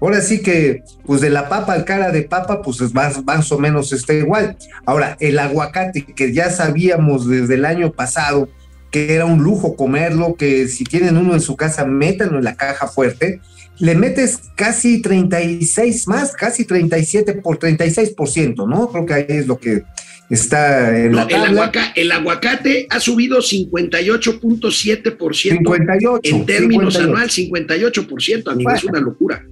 Ahora 0.00 0.20
sí 0.20 0.42
que, 0.42 0.82
pues 1.04 1.20
de 1.20 1.30
la 1.30 1.48
papa 1.48 1.72
al 1.72 1.84
cara 1.84 2.12
de 2.12 2.22
papa, 2.22 2.62
pues 2.62 2.80
es 2.80 2.94
más, 2.94 3.24
más 3.24 3.50
o 3.50 3.58
menos 3.58 3.92
está 3.92 4.14
igual. 4.14 4.56
Ahora, 4.86 5.16
el 5.20 5.38
aguacate, 5.38 6.04
que 6.04 6.32
ya 6.32 6.50
sabíamos 6.50 7.28
desde 7.28 7.54
el 7.54 7.64
año 7.64 7.92
pasado 7.92 8.48
que 8.90 9.14
era 9.14 9.26
un 9.26 9.42
lujo 9.42 9.76
comerlo, 9.76 10.34
que 10.34 10.66
si 10.68 10.84
tienen 10.84 11.16
uno 11.16 11.32
en 11.34 11.40
su 11.40 11.56
casa, 11.56 11.84
métanlo 11.84 12.38
en 12.38 12.44
la 12.44 12.54
caja 12.56 12.86
fuerte, 12.86 13.40
le 13.78 13.94
metes 13.94 14.40
casi 14.56 15.02
36 15.02 16.08
más, 16.08 16.32
casi 16.32 16.64
37 16.64 17.34
por 17.34 17.58
36%, 17.58 18.66
¿no? 18.68 18.90
Creo 18.90 19.06
que 19.06 19.14
ahí 19.14 19.26
es 19.28 19.46
lo 19.46 19.60
que 19.60 19.84
está 20.30 20.98
en 20.98 21.14
la 21.14 21.28
tabla. 21.28 21.92
El, 21.94 22.12
aguacate 22.12 22.86
ha 22.90 22.98
subido 22.98 23.40
58.7% 23.40 26.20
en 26.22 26.46
términos 26.46 26.96
anual, 26.96 27.28
58%, 27.28 28.50
amigo, 28.50 28.70
es 28.72 28.84
una 28.84 29.00
locura. 29.00 29.44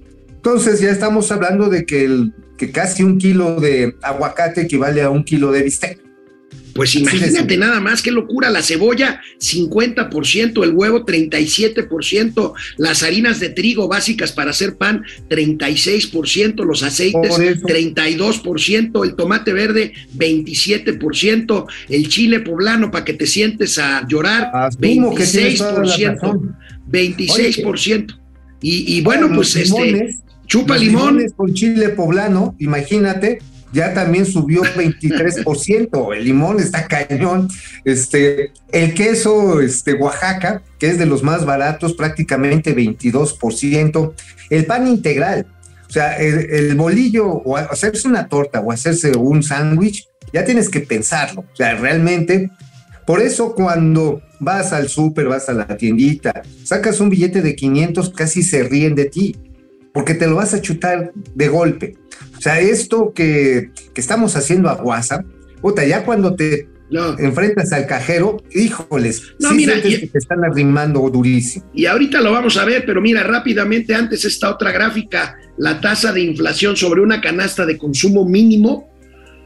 Entonces 0.47 0.79
ya 0.79 0.91
estamos 0.91 1.29
hablando 1.29 1.67
de 1.67 1.85
que, 1.85 2.05
el, 2.05 2.31
que 2.57 2.71
casi 2.71 3.03
un 3.03 3.17
kilo 3.17 3.59
de 3.59 3.97
aguacate 4.01 4.61
equivale 4.61 5.01
a 5.01 5.09
un 5.09 5.25
kilo 5.25 5.51
de 5.51 5.61
bistec. 5.61 5.99
Pues 6.73 6.95
imagínate 6.95 7.57
nada 7.57 7.81
más, 7.81 8.01
qué 8.01 8.11
locura, 8.11 8.49
la 8.49 8.61
cebolla 8.61 9.19
50%, 9.41 10.63
el 10.63 10.71
huevo 10.71 11.05
37%, 11.05 12.53
las 12.77 13.03
harinas 13.03 13.41
de 13.41 13.49
trigo 13.49 13.89
básicas 13.89 14.31
para 14.31 14.51
hacer 14.51 14.77
pan 14.77 15.03
36%, 15.29 16.63
los 16.63 16.81
aceites 16.81 17.37
32%, 17.37 19.03
el 19.03 19.15
tomate 19.15 19.51
verde 19.51 19.91
27%, 20.15 21.65
el 21.89 22.07
chile 22.07 22.39
poblano 22.39 22.89
para 22.89 23.03
que 23.03 23.15
te 23.15 23.27
sientes 23.27 23.77
a 23.79 24.07
llorar 24.07 24.49
26%, 24.53 26.55
26%. 26.89 28.17
Y, 28.61 28.97
y 28.97 29.01
bueno, 29.01 29.29
pues 29.35 29.53
este 29.57 30.15
chupa 30.47 30.77
limón. 30.77 31.23
Con 31.35 31.53
chile 31.53 31.89
poblano, 31.89 32.55
imagínate, 32.57 33.39
ya 33.71 33.93
también 33.93 34.25
subió 34.25 34.63
23%. 34.75 36.15
El 36.15 36.23
limón 36.23 36.59
está 36.59 36.87
cañón. 36.87 37.47
Este, 37.85 38.51
el 38.71 38.93
queso 38.93 39.61
este, 39.61 39.93
Oaxaca, 39.93 40.63
que 40.79 40.87
es 40.87 40.97
de 40.97 41.05
los 41.05 41.21
más 41.21 41.45
baratos, 41.45 41.93
prácticamente 41.93 42.75
22%. 42.75 44.13
El 44.49 44.65
pan 44.65 44.87
integral, 44.87 45.45
o 45.87 45.91
sea, 45.91 46.17
el, 46.17 46.75
bolillo, 46.75 47.27
o 47.27 47.57
hacerse 47.57 48.07
una 48.07 48.27
torta 48.27 48.61
o 48.61 48.71
hacerse 48.71 49.15
un 49.15 49.43
sándwich, 49.43 50.07
ya 50.33 50.43
tienes 50.43 50.69
que 50.69 50.81
pensarlo. 50.81 51.41
O 51.41 51.55
sea, 51.55 51.75
realmente, 51.75 52.49
por 53.05 53.21
eso 53.21 53.53
cuando 53.53 54.21
vas 54.39 54.73
al 54.73 54.89
súper, 54.89 55.27
vas 55.27 55.49
a 55.49 55.53
la 55.53 55.77
tiendita, 55.77 56.43
sacas 56.63 56.99
un 56.99 57.09
billete 57.09 57.41
de 57.41 57.55
500, 57.55 58.09
casi 58.11 58.43
se 58.43 58.63
ríen 58.63 58.95
de 58.95 59.05
ti, 59.05 59.35
porque 59.97 60.13
te 60.13 60.27
lo 60.27 60.35
vas 60.35 60.53
a 60.53 60.61
chutar 60.61 61.11
de 61.33 61.47
golpe. 61.47 61.95
O 62.37 62.39
sea, 62.39 62.59
esto 62.59 63.13
que, 63.15 63.71
estamos 63.95 64.35
haciendo 64.35 64.69
a 64.69 64.75
WhatsApp, 64.75 65.25
puta, 65.59 65.83
ya 65.87 66.05
cuando 66.05 66.35
te 66.35 66.69
No. 66.91 67.17
enfrentas 67.17 67.73
al 67.73 67.87
cajero, 67.87 68.37
híjoles, 68.53 69.23
No, 69.39 69.49
sí 69.49 69.55
mira, 69.55 69.73
sientes 69.73 69.93
y- 69.95 70.01
que 70.01 70.07
te 70.09 70.19
están 70.19 70.43
arrimando 70.45 70.99
durísimo. 71.09 71.65
Y 71.73 71.87
ahorita 71.87 72.21
lo 72.21 72.31
vamos 72.31 72.57
a 72.57 72.65
ver, 72.65 72.83
pero 72.85 73.01
mira, 73.01 73.23
rápidamente 73.23 73.95
antes 73.95 74.23
esta 74.23 74.51
otra 74.51 74.71
gráfica, 74.71 75.35
la 75.57 75.81
tasa 75.81 76.13
de 76.13 76.21
inflación 76.21 76.75
sobre 76.77 77.01
una 77.01 77.19
canasta 77.19 77.65
de 77.65 77.75
consumo 77.79 78.23
mínimo 78.23 78.95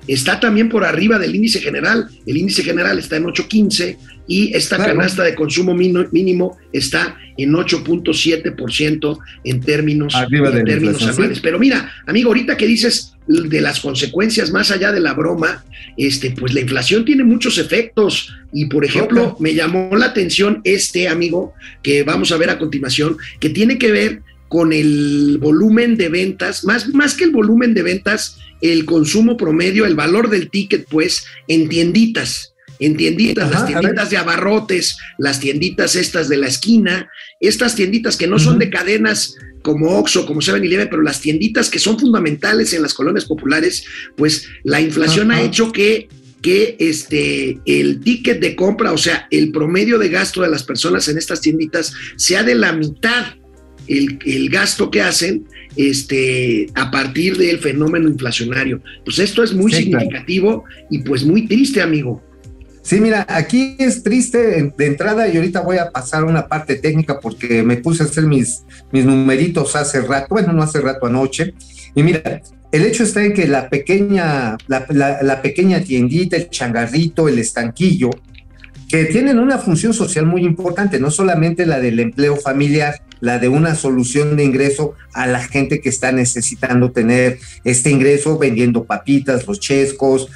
está 0.07 0.39
también 0.39 0.69
por 0.69 0.83
arriba 0.83 1.19
del 1.19 1.35
índice 1.35 1.59
general. 1.59 2.07
El 2.25 2.37
índice 2.37 2.63
general 2.63 2.99
está 2.99 3.17
en 3.17 3.25
8.15 3.25 3.97
y 4.27 4.53
esta 4.55 4.77
Claro. 4.77 4.93
canasta 4.95 5.23
de 5.23 5.35
consumo 5.35 5.73
mínimo 5.75 6.57
está 6.71 7.17
en 7.37 7.51
8.7% 7.53 9.19
en 9.43 9.61
términos, 9.61 10.15
Arriba 10.15 10.49
en 10.49 10.55
de 10.55 10.63
términos 10.63 11.03
anuales. 11.03 11.39
Pero 11.39 11.59
mira, 11.59 11.91
amigo, 12.07 12.29
ahorita 12.29 12.57
que 12.57 12.67
dices 12.67 13.13
de 13.27 13.61
las 13.61 13.79
consecuencias 13.79 14.51
más 14.51 14.71
allá 14.71 14.91
de 14.91 14.99
la 14.99 15.13
broma, 15.13 15.63
este, 15.97 16.31
pues 16.31 16.53
la 16.53 16.61
inflación 16.61 17.05
tiene 17.05 17.23
muchos 17.23 17.57
efectos. 17.57 18.33
Y 18.53 18.65
por 18.65 18.83
ejemplo, 18.85 19.37
me 19.39 19.53
llamó 19.53 19.95
la 19.95 20.07
atención 20.07 20.61
este 20.63 21.07
amigo 21.07 21.53
que 21.81 22.03
vamos 22.03 22.31
a 22.31 22.37
ver 22.37 22.49
a 22.49 22.57
continuación, 22.59 23.17
que 23.39 23.49
tiene 23.49 23.77
que 23.77 23.91
ver 23.91 24.21
con 24.51 24.73
el 24.73 25.37
volumen 25.39 25.95
de 25.95 26.09
ventas, 26.09 26.65
más, 26.65 26.89
más 26.89 27.13
que 27.15 27.23
el 27.23 27.31
volumen 27.31 27.73
de 27.73 27.83
ventas, 27.83 28.35
el 28.59 28.83
consumo 28.83 29.37
promedio, 29.37 29.85
el 29.85 29.95
valor 29.95 30.29
del 30.29 30.49
ticket, 30.49 30.85
pues, 30.89 31.25
en 31.47 31.69
tienditas, 31.69 32.53
en 32.79 32.97
tienditas, 32.97 33.45
Ajá, 33.45 33.59
las 33.59 33.67
tienditas 33.67 34.09
de 34.09 34.17
abarrotes, 34.17 34.97
las 35.17 35.39
tienditas 35.39 35.95
estas 35.95 36.27
de 36.27 36.35
la 36.35 36.47
esquina, 36.47 37.09
estas 37.39 37.75
tienditas 37.75 38.17
que 38.17 38.27
no 38.27 38.39
son 38.39 38.59
de 38.59 38.69
cadenas 38.69 39.37
como 39.61 39.97
Oxxo, 39.97 40.25
como 40.25 40.41
7-Eleven, 40.41 40.89
pero 40.89 41.01
las 41.01 41.21
tienditas 41.21 41.69
que 41.69 41.79
son 41.79 41.97
fundamentales 41.97 42.73
en 42.73 42.81
las 42.81 42.93
colonias 42.93 43.23
populares, 43.23 43.85
pues 44.17 44.49
la 44.65 44.81
inflación 44.81 45.31
ha 45.31 45.41
hecho 45.41 45.71
que 45.71 46.09
que 46.41 46.75
este 46.79 47.59
el 47.65 48.01
ticket 48.01 48.41
de 48.41 48.55
compra, 48.55 48.91
o 48.91 48.97
sea, 48.97 49.27
el 49.31 49.51
promedio 49.51 49.97
de 49.97 50.09
gasto 50.09 50.41
de 50.41 50.49
las 50.49 50.63
personas 50.63 51.07
en 51.07 51.19
estas 51.19 51.39
tienditas 51.39 51.93
sea 52.17 52.43
de 52.43 52.55
la 52.55 52.73
mitad 52.73 53.35
el, 53.97 54.19
el 54.25 54.49
gasto 54.49 54.89
que 54.91 55.01
hacen 55.01 55.45
este, 55.75 56.67
a 56.75 56.91
partir 56.91 57.37
del 57.37 57.59
fenómeno 57.59 58.07
inflacionario. 58.09 58.81
Pues 59.05 59.19
esto 59.19 59.43
es 59.43 59.53
muy 59.53 59.71
Sí, 59.71 59.85
claro. 59.89 59.99
significativo 60.01 60.63
y 60.89 60.99
pues 60.99 61.23
muy 61.23 61.47
triste, 61.47 61.81
amigo. 61.81 62.21
Sí, 62.83 62.99
mira, 62.99 63.25
aquí 63.29 63.75
es 63.77 64.01
triste 64.01 64.71
de 64.75 64.85
entrada 64.87 65.27
y 65.27 65.37
ahorita 65.37 65.61
voy 65.61 65.77
a 65.77 65.91
pasar 65.91 66.23
a 66.23 66.25
una 66.25 66.47
parte 66.47 66.75
técnica 66.75 67.19
porque 67.19 67.61
me 67.61 67.77
puse 67.77 68.01
a 68.03 68.07
hacer 68.07 68.25
mis, 68.25 68.63
mis 68.91 69.05
numeritos 69.05 69.75
hace 69.75 70.01
rato, 70.01 70.27
bueno, 70.31 70.51
no 70.51 70.63
hace 70.63 70.81
rato 70.81 71.05
anoche. 71.05 71.53
Y 71.93 72.01
mira, 72.01 72.41
el 72.71 72.83
hecho 72.85 73.03
está 73.03 73.23
en 73.23 73.33
que 73.33 73.47
la 73.47 73.69
pequeña, 73.69 74.57
la, 74.67 74.85
la- 74.89 75.21
la 75.21 75.41
pequeña 75.43 75.81
tiendita, 75.81 76.37
el 76.37 76.49
changarrito, 76.49 77.29
el 77.29 77.37
estanquillo, 77.37 78.09
que 78.89 79.05
tienen 79.05 79.37
una 79.39 79.57
función 79.59 79.93
social 79.93 80.25
muy 80.25 80.43
importante, 80.43 80.99
no 80.99 81.11
solamente 81.11 81.65
la 81.67 81.79
del 81.79 81.99
empleo 81.99 82.35
familiar, 82.35 82.95
la 83.21 83.39
de 83.39 83.47
una 83.47 83.75
solución 83.75 84.35
de 84.35 84.43
ingreso 84.43 84.95
a 85.13 85.27
la 85.27 85.41
gente 85.41 85.79
que 85.79 85.89
está 85.89 86.11
necesitando 86.11 86.91
tener 86.91 87.39
este 87.63 87.89
ingreso 87.89 88.37
vendiendo 88.37 88.83
papitas, 88.83 89.47
los 89.47 89.59
chescos. 89.59 90.27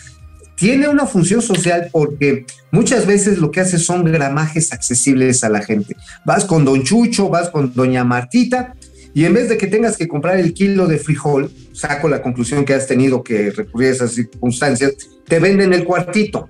Tiene 0.55 0.87
una 0.87 1.05
función 1.05 1.41
social 1.41 1.89
porque 1.91 2.45
muchas 2.71 3.05
veces 3.05 3.39
lo 3.39 3.51
que 3.51 3.59
hace 3.59 3.77
son 3.77 4.05
gramajes 4.05 4.71
accesibles 4.71 5.43
a 5.43 5.49
la 5.49 5.61
gente. 5.61 5.97
Vas 6.25 6.45
con 6.45 6.63
Don 6.63 6.83
Chucho, 6.83 7.27
vas 7.27 7.49
con 7.49 7.73
Doña 7.73 8.05
Martita 8.05 8.73
y 9.15 9.23
en 9.23 9.33
vez 9.33 9.47
de 9.47 9.57
que 9.57 9.67
tengas 9.67 9.95
que 9.95 10.09
comprar 10.09 10.37
el 10.37 10.53
kilo 10.53 10.87
de 10.87 10.97
frijol, 10.97 11.49
saco 11.71 12.09
la 12.09 12.21
conclusión 12.21 12.65
que 12.65 12.73
has 12.73 12.85
tenido 12.85 13.23
que 13.23 13.49
recurrir 13.49 13.89
a 13.89 13.91
esas 13.93 14.11
circunstancias, 14.13 14.93
te 15.25 15.39
venden 15.39 15.73
el 15.73 15.85
cuartito. 15.85 16.49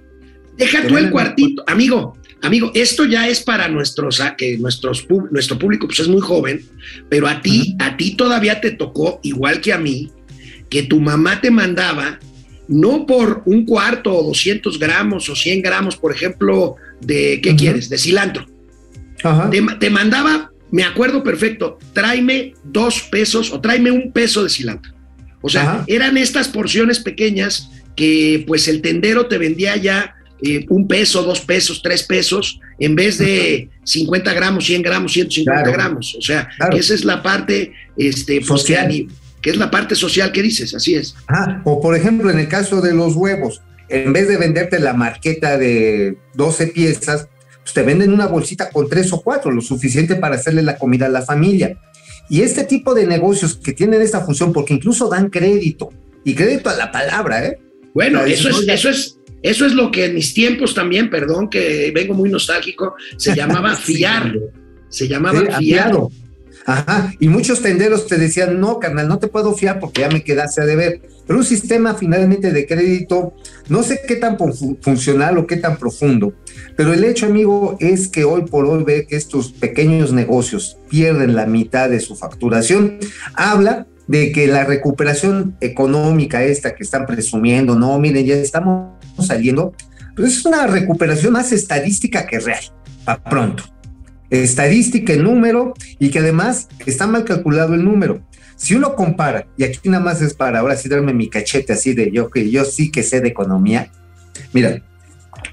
Deja 0.57 0.85
tú 0.87 0.97
el 0.97 1.11
cuartito, 1.11 1.63
amigo. 1.67 2.17
Amigo, 2.41 2.71
esto 2.75 3.05
ya 3.05 3.27
es 3.27 3.41
para 3.41 3.67
nuestros, 3.67 4.21
ah, 4.21 4.35
que 4.35 4.57
nuestros, 4.57 5.07
nuestro 5.31 5.57
público 5.57 5.87
pues 5.87 5.99
es 5.99 6.07
muy 6.07 6.21
joven, 6.21 6.63
pero 7.09 7.27
a 7.27 7.41
ti, 7.41 7.75
a 7.79 7.97
ti 7.97 8.15
todavía 8.15 8.61
te 8.61 8.71
tocó, 8.71 9.19
igual 9.23 9.61
que 9.61 9.73
a 9.73 9.77
mí, 9.77 10.11
que 10.69 10.83
tu 10.83 10.99
mamá 10.99 11.41
te 11.41 11.49
mandaba, 11.49 12.19
no 12.67 13.05
por 13.05 13.43
un 13.45 13.65
cuarto 13.65 14.13
o 14.13 14.23
200 14.27 14.79
gramos 14.79 15.29
o 15.29 15.35
100 15.35 15.61
gramos, 15.61 15.97
por 15.97 16.11
ejemplo, 16.11 16.75
de, 17.01 17.39
¿qué 17.41 17.55
quieres? 17.55 17.89
De 17.89 17.97
cilantro. 17.97 18.45
Te, 19.49 19.63
te 19.79 19.89
mandaba, 19.89 20.51
me 20.71 20.83
acuerdo 20.83 21.23
perfecto, 21.23 21.79
tráeme 21.93 22.53
dos 22.63 23.01
pesos 23.01 23.51
o 23.51 23.59
tráeme 23.59 23.89
un 23.89 24.11
peso 24.11 24.43
de 24.43 24.49
cilantro. 24.49 24.93
O 25.41 25.49
sea, 25.49 25.83
eran 25.87 26.17
estas 26.17 26.47
porciones 26.47 26.99
pequeñas 26.99 27.69
que 27.95 28.43
pues 28.47 28.67
el 28.67 28.81
tendero 28.81 29.27
te 29.27 29.37
vendía 29.37 29.77
ya 29.77 30.14
eh, 30.43 30.65
un 30.69 30.87
peso, 30.87 31.23
dos 31.23 31.41
pesos, 31.41 31.81
tres 31.81 32.03
pesos, 32.03 32.59
en 32.79 32.95
vez 32.95 33.17
de 33.17 33.69
50 33.83 34.33
gramos, 34.33 34.65
100 34.65 34.81
gramos, 34.81 35.13
150 35.13 35.63
Claro. 35.63 35.71
gramos. 35.77 36.15
O 36.17 36.21
sea, 36.21 36.47
Claro. 36.57 36.77
esa 36.77 36.93
es 36.93 37.05
la 37.05 37.21
parte 37.23 37.71
este, 37.97 38.43
Social. 38.43 38.87
que, 38.89 39.07
que 39.41 39.49
es 39.51 39.57
la 39.57 39.69
parte 39.71 39.95
social 39.95 40.31
que 40.31 40.41
dices, 40.41 40.73
así 40.73 40.95
es. 40.95 41.15
Ajá. 41.27 41.61
O 41.65 41.79
por 41.81 41.95
ejemplo, 41.95 42.29
en 42.31 42.39
el 42.39 42.47
caso 42.47 42.81
de 42.81 42.93
los 42.93 43.15
huevos, 43.15 43.61
en 43.89 44.11
vez 44.11 44.27
de 44.27 44.37
venderte 44.37 44.79
la 44.79 44.93
marqueta 44.93 45.57
de 45.57 46.17
12 46.33 46.67
piezas, 46.67 47.27
pues 47.61 47.73
te 47.73 47.83
venden 47.83 48.11
una 48.11 48.25
bolsita 48.27 48.69
con 48.71 48.89
tres 48.89 49.13
o 49.13 49.21
cuatro, 49.21 49.51
lo 49.51 49.61
suficiente 49.61 50.15
para 50.15 50.35
hacerle 50.35 50.61
la 50.63 50.77
comida 50.77 51.05
a 51.05 51.09
la 51.09 51.21
familia. 51.21 51.77
Y 52.29 52.41
este 52.41 52.63
tipo 52.63 52.93
de 52.95 53.05
negocios 53.05 53.55
que 53.55 53.71
tienen 53.73 54.01
esta 54.01 54.21
función, 54.21 54.51
porque 54.51 54.73
incluso 54.73 55.07
dan 55.09 55.29
crédito, 55.29 55.89
y 56.23 56.33
crédito 56.33 56.69
a 56.71 56.75
la 56.75 56.91
palabra, 56.91 57.45
¿eh? 57.45 57.59
Bueno, 57.93 58.25
eso 58.25 58.49
es, 58.49 58.67
eso 58.67 58.89
es, 58.89 59.17
eso 59.49 59.65
es 59.65 59.73
lo 59.73 59.91
que 59.91 60.05
en 60.05 60.15
mis 60.15 60.33
tiempos 60.33 60.73
también, 60.73 61.09
perdón 61.09 61.49
que 61.49 61.91
vengo 61.93 62.13
muy 62.13 62.29
nostálgico, 62.29 62.95
se 63.17 63.35
llamaba 63.35 63.75
fiar. 63.75 64.33
Se 64.89 65.07
llamaba 65.07 65.39
Sí, 65.57 65.65
fiar. 65.65 65.91
Ajá, 66.67 67.13
y 67.19 67.27
muchos 67.27 67.61
tenderos 67.61 68.07
te 68.07 68.17
decían, 68.17 68.59
no, 68.59 68.79
carnal, 68.79 69.07
no 69.07 69.19
te 69.19 69.27
puedo 69.27 69.53
fiar 69.53 69.79
porque 69.79 70.01
ya 70.01 70.09
me 70.09 70.23
quedaste 70.23 70.61
a 70.61 70.65
deber. 70.65 70.99
Pero 71.27 71.37
un 71.39 71.45
sistema 71.45 71.93
finalmente 71.93 72.51
de 72.51 72.65
crédito, 72.65 73.33
no 73.69 73.83
sé 73.83 73.99
qué 74.07 74.15
tan 74.15 74.35
fu- 74.37 74.77
funcional 74.81 75.37
o 75.37 75.45
qué 75.45 75.57
tan 75.57 75.77
profundo, 75.77 76.33
pero 76.75 76.91
el 76.93 77.03
hecho, 77.03 77.27
amigo, 77.27 77.77
es 77.79 78.07
que 78.07 78.23
hoy 78.23 78.43
por 78.45 78.65
hoy 78.65 78.83
ver 78.83 79.05
que 79.05 79.15
estos 79.15 79.51
pequeños 79.51 80.11
negocios 80.11 80.77
pierden 80.89 81.35
la 81.35 81.45
mitad 81.45 81.87
de 81.89 81.99
su 81.99 82.15
facturación, 82.15 82.97
habla 83.35 83.85
de 84.07 84.31
que 84.31 84.47
la 84.47 84.65
recuperación 84.65 85.57
económica 85.61 86.43
esta 86.43 86.73
que 86.75 86.83
están 86.83 87.05
presumiendo, 87.05 87.75
no, 87.75 87.99
miren, 87.99 88.25
ya 88.25 88.35
estamos 88.35 88.93
saliendo, 89.23 89.73
pues 90.15 90.37
es 90.37 90.45
una 90.45 90.67
recuperación 90.67 91.33
más 91.33 91.51
estadística 91.51 92.25
que 92.25 92.39
real, 92.39 92.63
para 93.03 93.23
pronto 93.23 93.75
estadística 94.29 95.13
en 95.13 95.23
número 95.23 95.73
y 95.99 96.09
que 96.09 96.19
además 96.19 96.67
está 96.85 97.07
mal 97.07 97.23
calculado 97.25 97.73
el 97.75 97.83
número. 97.83 98.21
Si 98.55 98.73
uno 98.73 98.95
compara, 98.95 99.47
y 99.57 99.63
aquí 99.65 99.89
nada 99.89 100.03
más 100.03 100.21
es 100.21 100.33
para 100.33 100.59
ahora 100.59 100.77
sí 100.77 100.87
darme 100.87 101.13
mi 101.13 101.29
cachete 101.29 101.73
así 101.73 101.93
de 101.93 102.11
yo 102.11 102.29
que 102.29 102.49
yo 102.49 102.63
sí 102.63 102.91
que 102.91 103.03
sé 103.03 103.21
de 103.21 103.27
economía, 103.27 103.91
mira, 104.53 104.81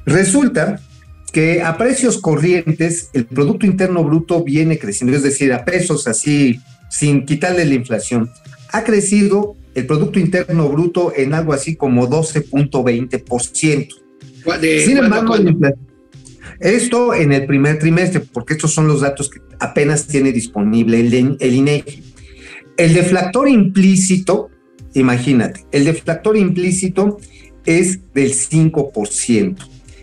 resulta 0.07 0.81
que 1.33 1.63
a 1.63 1.77
precios 1.77 2.19
corrientes 2.19 3.11
el 3.13 3.27
Producto 3.27 3.67
Interno 3.67 4.05
Bruto 4.05 4.45
viene 4.45 4.79
creciendo, 4.79 5.17
es 5.17 5.23
decir, 5.23 5.53
a 5.53 5.65
pesos 5.65 6.07
así, 6.07 6.61
sin 6.91 7.25
quitarle 7.25 7.65
la 7.65 7.75
inflación, 7.75 8.31
ha 8.71 8.85
crecido 8.85 9.57
el 9.75 9.87
Producto 9.87 10.19
Interno 10.19 10.69
Bruto 10.69 11.13
en 11.17 11.35
algo 11.35 11.53
así 11.53 11.77
como 11.77 12.09
12.20%. 12.09 13.89
¿Cuál- 14.45 14.61
de 14.61 14.85
Sin 14.85 14.99
embargo, 14.99 15.35
esto 16.61 17.15
en 17.15 17.33
el 17.33 17.47
primer 17.47 17.79
trimestre, 17.79 18.21
porque 18.21 18.55
estos 18.55 18.73
son 18.73 18.87
los 18.87 19.01
datos 19.01 19.31
que 19.31 19.41
apenas 19.59 20.07
tiene 20.07 20.33
disponible 20.33 21.01
el, 21.01 21.37
el 21.41 21.55
INEGI. 21.55 22.03
El 22.77 22.95
deflactor 22.95 23.49
implícito, 23.49 24.51
imagínate, 24.95 25.65
el 25.73 25.85
deflactor 25.85 26.37
implícito 26.37 27.19
es 27.65 28.01
del 28.15 28.33
5%. 28.35 29.57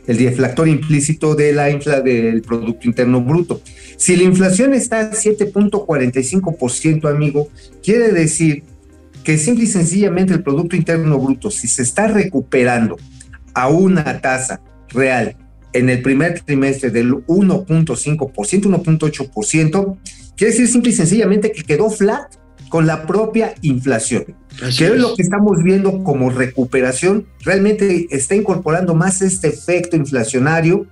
El 0.07 0.17
deflactor 0.17 0.67
implícito 0.67 1.35
de 1.35 1.53
la 1.53 1.69
infla 1.69 2.01
del 2.01 2.41
Producto 2.41 2.87
Interno 2.87 3.21
Bruto. 3.21 3.61
Si 3.95 4.15
la 4.15 4.23
inflación 4.23 4.73
está 4.73 5.01
a 5.01 5.11
7.45%, 5.11 7.07
amigo, 7.09 7.49
quiere 7.83 8.11
decir 8.11 8.63
que 9.23 9.37
simple 9.37 9.65
y 9.65 9.67
sencillamente 9.67 10.33
el 10.33 10.43
Producto 10.43 10.75
Interno 10.75 11.19
Bruto, 11.19 11.51
si 11.51 11.67
se 11.67 11.83
está 11.83 12.07
recuperando 12.07 12.97
a 13.53 13.67
una 13.67 14.21
tasa 14.21 14.61
real 14.89 15.35
en 15.73 15.89
el 15.89 16.01
primer 16.01 16.41
trimestre 16.41 16.89
del 16.89 17.13
1.5%, 17.13 18.31
1.8%, 18.31 19.97
quiere 20.35 20.51
decir 20.51 20.67
simple 20.67 20.91
y 20.91 20.95
sencillamente 20.95 21.51
que 21.51 21.63
quedó 21.63 21.89
flat 21.89 22.35
con 22.69 22.87
la 22.87 23.05
propia 23.05 23.53
inflación. 23.61 24.35
Así 24.63 24.77
Que 24.77 24.87
es 24.87 24.93
es. 24.93 24.99
lo 24.99 25.15
que 25.15 25.21
estamos 25.23 25.61
viendo 25.63 26.03
como 26.03 26.29
recuperación, 26.29 27.27
realmente 27.43 28.07
está 28.11 28.35
incorporando 28.35 28.95
más 28.95 29.21
este 29.21 29.49
efecto 29.49 29.95
inflacionario, 29.95 30.87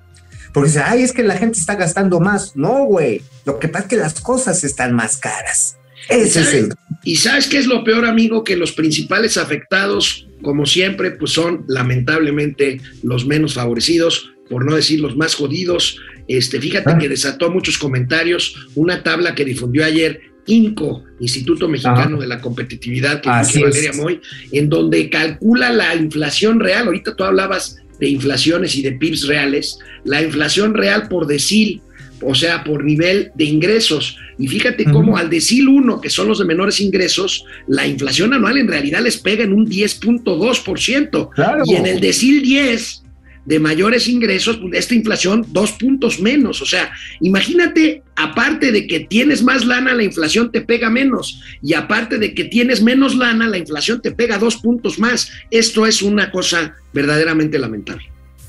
porque 0.53 0.69
dice, 0.69 0.81
ay, 0.83 1.03
es 1.03 1.13
que 1.13 1.23
la 1.23 1.37
gente 1.37 1.59
está 1.59 1.75
gastando 1.75 2.19
más. 2.19 2.55
No, 2.55 2.85
güey, 2.85 3.21
lo 3.45 3.59
que 3.59 3.67
pasa 3.67 3.83
es 3.83 3.89
que 3.89 3.97
las 3.97 4.19
cosas 4.19 4.63
están 4.63 4.93
más 4.93 5.17
caras. 5.17 5.77
Ese 6.09 6.41
es 6.41 6.53
el... 6.53 6.69
Y 7.03 7.15
sabes 7.17 7.47
qué 7.47 7.57
es 7.57 7.67
lo 7.67 7.83
peor, 7.83 8.05
amigo, 8.05 8.43
que 8.43 8.55
los 8.57 8.71
principales 8.73 9.37
afectados, 9.37 10.27
como 10.41 10.65
siempre, 10.65 11.11
pues 11.11 11.31
son 11.31 11.63
lamentablemente 11.67 12.81
los 13.03 13.25
menos 13.25 13.53
favorecidos, 13.53 14.31
por 14.49 14.65
no 14.65 14.75
decir 14.75 14.99
los 14.99 15.15
más 15.15 15.35
jodidos. 15.35 15.99
Este, 16.27 16.59
fíjate 16.59 16.91
Ah. 16.91 16.97
que 16.97 17.07
desató 17.07 17.49
muchos 17.51 17.77
comentarios 17.77 18.67
una 18.75 19.03
tabla 19.03 19.35
que 19.35 19.45
difundió 19.45 19.85
ayer 19.85 20.19
INCO, 20.45 21.03
Instituto 21.19 21.67
Mexicano 21.67 22.15
Ajá. 22.15 22.21
de 22.21 22.27
la 22.27 22.41
Competitividad, 22.41 23.21
que 23.21 23.29
es. 23.41 23.61
Valeria 23.61 23.91
Moy, 23.93 24.19
en 24.51 24.69
donde 24.69 25.09
calcula 25.09 25.71
la 25.71 25.95
inflación 25.95 26.59
real. 26.59 26.87
Ahorita 26.87 27.15
tú 27.15 27.23
hablabas 27.23 27.77
de 27.99 28.09
inflaciones 28.09 28.75
y 28.75 28.81
de 28.81 28.93
PIBs 28.93 29.27
reales, 29.27 29.79
la 30.03 30.21
inflación 30.21 30.73
real 30.73 31.07
por 31.09 31.25
decil, 31.27 31.81
o 32.21 32.35
sea, 32.35 32.63
por 32.63 32.83
nivel 32.83 33.31
de 33.35 33.45
ingresos. 33.45 34.17
Y 34.37 34.47
fíjate 34.47 34.85
cómo 34.85 35.17
al 35.17 35.29
decil 35.29 35.67
1, 35.67 36.01
que 36.01 36.09
son 36.09 36.27
los 36.27 36.39
de 36.39 36.45
menores 36.45 36.79
ingresos, 36.79 37.45
la 37.67 37.87
inflación 37.87 38.33
anual 38.33 38.57
en 38.57 38.67
realidad 38.67 39.01
les 39.01 39.17
pega 39.17 39.43
en 39.43 39.53
un 39.53 39.67
10.2%. 39.67 41.29
Claro. 41.33 41.63
Y 41.65 41.75
en 41.75 41.85
el 41.85 41.99
decil 41.99 42.41
10 42.41 43.03
de 43.47 43.59
mayores 43.59 44.09
ingresos, 44.09 44.57
pues, 44.57 44.77
esta 44.77 44.93
inflación 44.93 45.45
dos 45.49 45.71
puntos 45.71 46.19
menos. 46.19 46.61
O 46.61 46.65
sea, 46.65 46.91
imagínate, 47.21 48.03
aparte 48.15 48.73
de 48.73 48.85
que 48.85 48.99
tienes 49.01 49.41
más 49.41 49.65
lana, 49.65 49.93
la 49.93 50.03
inflación 50.03 50.51
te 50.51 50.61
pega 50.61 50.89
menos. 50.89 51.41
Y 51.63 51.73
aparte 51.73 52.17
de 52.17 52.35
que 52.35 52.43
tienes 52.43 52.83
menos 52.83 53.15
lana, 53.15 53.47
la 53.47 53.57
inflación 53.57 54.01
te 54.01 54.11
pega 54.11 54.37
dos 54.37 54.57
puntos 54.57 54.99
más. 54.99 55.31
Esto 55.49 55.87
es 55.87 56.01
una 56.01 56.29
cosa 56.29 56.75
verdaderamente 56.93 57.57
lamentable. 57.57 58.03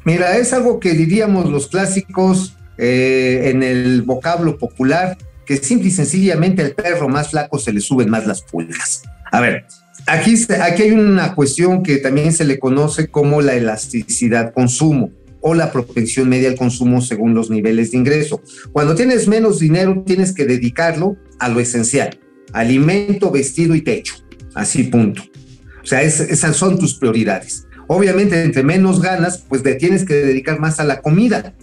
Mira, 0.04 0.36
es 0.36 0.52
algo 0.52 0.80
que 0.80 0.94
diríamos 0.94 1.48
los 1.48 1.68
clásicos 1.68 2.54
eh, 2.78 3.50
en 3.50 3.62
el 3.62 4.02
vocablo 4.02 4.56
popular, 4.56 5.18
que 5.44 5.56
simple 5.56 5.88
y 5.88 5.90
sencillamente 5.92 6.62
al 6.62 6.72
perro 6.72 7.08
más 7.08 7.30
flaco 7.30 7.58
se 7.58 7.72
le 7.72 7.80
suben 7.80 8.08
más 8.10 8.26
las 8.26 8.42
pulgas. 8.42 9.02
A 9.32 9.40
ver, 9.40 9.64
aquí, 10.06 10.34
aquí 10.60 10.82
hay 10.82 10.90
una 10.92 11.34
cuestión 11.34 11.82
que 11.82 11.96
también 11.98 12.32
se 12.32 12.44
le 12.44 12.58
conoce 12.58 13.08
como 13.08 13.42
la 13.42 13.54
elasticidad 13.54 14.52
consumo 14.52 15.10
o 15.40 15.54
la 15.54 15.70
propensión 15.72 16.28
media 16.28 16.48
al 16.48 16.56
consumo 16.56 17.00
según 17.00 17.32
los 17.34 17.48
niveles 17.50 17.92
de 17.92 17.98
ingreso. 17.98 18.42
Cuando 18.72 18.94
tienes 18.94 19.28
menos 19.28 19.58
dinero, 19.60 20.02
tienes 20.06 20.32
que 20.32 20.44
dedicarlo 20.46 21.16
a 21.38 21.48
lo 21.48 21.60
esencial, 21.60 22.18
alimento, 22.52 23.30
vestido 23.30 23.74
y 23.74 23.82
techo. 23.82 24.14
Así 24.54 24.84
punto. 24.84 25.22
O 25.82 25.86
sea, 25.86 26.02
es- 26.02 26.20
esas 26.20 26.56
son 26.56 26.78
tus 26.78 26.94
prioridades. 26.98 27.66
Obviamente, 27.86 28.42
entre 28.42 28.62
menos 28.62 29.00
ganas, 29.00 29.38
pues 29.48 29.62
te 29.62 29.74
tienes 29.76 30.04
que 30.04 30.14
dedicar 30.14 30.58
más 30.60 30.80
a 30.80 30.84
la 30.84 31.00
comida. 31.00 31.54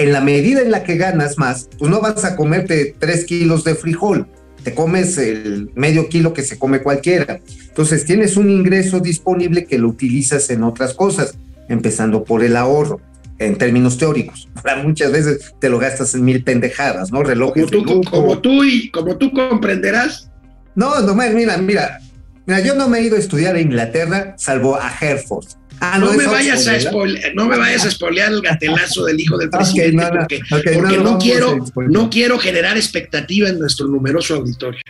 En 0.00 0.14
la 0.14 0.22
medida 0.22 0.62
en 0.62 0.70
la 0.70 0.82
que 0.82 0.96
ganas 0.96 1.36
más, 1.36 1.68
pues 1.78 1.90
no 1.90 2.00
vas 2.00 2.24
a 2.24 2.34
comerte 2.34 2.96
tres 2.98 3.26
kilos 3.26 3.64
de 3.64 3.74
frijol, 3.74 4.26
te 4.64 4.74
comes 4.74 5.18
el 5.18 5.72
medio 5.74 6.08
kilo 6.08 6.32
que 6.32 6.40
se 6.40 6.58
come 6.58 6.80
cualquiera. 6.80 7.38
Entonces 7.68 8.06
tienes 8.06 8.38
un 8.38 8.48
ingreso 8.48 9.00
disponible 9.00 9.66
que 9.66 9.76
lo 9.76 9.88
utilizas 9.88 10.48
en 10.48 10.62
otras 10.64 10.94
cosas, 10.94 11.36
empezando 11.68 12.24
por 12.24 12.42
el 12.42 12.56
ahorro, 12.56 12.98
en 13.38 13.58
términos 13.58 13.98
teóricos. 13.98 14.48
Ahora, 14.54 14.82
muchas 14.82 15.12
veces 15.12 15.54
te 15.60 15.68
lo 15.68 15.78
gastas 15.78 16.14
en 16.14 16.24
mil 16.24 16.42
pendejadas, 16.44 17.12
¿no? 17.12 17.22
Relojes 17.22 17.66
Como 17.70 17.82
tú, 17.82 18.00
de 18.00 18.10
como 18.10 18.38
tú 18.38 18.64
y 18.64 18.90
como 18.90 19.18
tú 19.18 19.30
comprenderás, 19.34 20.30
No, 20.74 21.02
no, 21.02 21.14
mira, 21.14 21.58
mira, 21.58 22.00
mira, 22.46 22.60
yo 22.60 22.74
no 22.74 22.88
me 22.88 23.00
he 23.00 23.02
ido 23.02 23.16
a 23.16 23.18
estudiar 23.18 23.54
a 23.54 23.60
Inglaterra, 23.60 24.32
salvo 24.38 24.80
a 24.80 24.90
Hereford. 24.98 25.59
Ah, 25.80 25.98
no, 25.98 26.12
me 26.12 26.26
vayas 26.26 26.66
a 26.68 26.74
Oxford, 26.74 26.84
¿verdad? 26.84 26.92
spoile- 26.92 27.34
no 27.34 27.46
me 27.46 27.56
vayas 27.56 27.86
a 27.86 27.90
spoilear 27.90 28.32
el 28.32 28.42
gatelazo 28.42 29.04
del 29.06 29.18
hijo 29.18 29.38
del 29.38 29.48
presidente 29.50 29.96
no, 29.96 30.10
no, 30.10 30.18
porque, 30.20 30.40
porque 30.50 30.98
no 30.98 31.18
quiero 31.18 31.58
no 31.88 32.10
quiero 32.10 32.38
generar 32.38 32.76
expectativa 32.76 33.48
en 33.48 33.58
nuestro 33.58 33.86
numeroso 33.86 34.34
auditorio. 34.34 34.80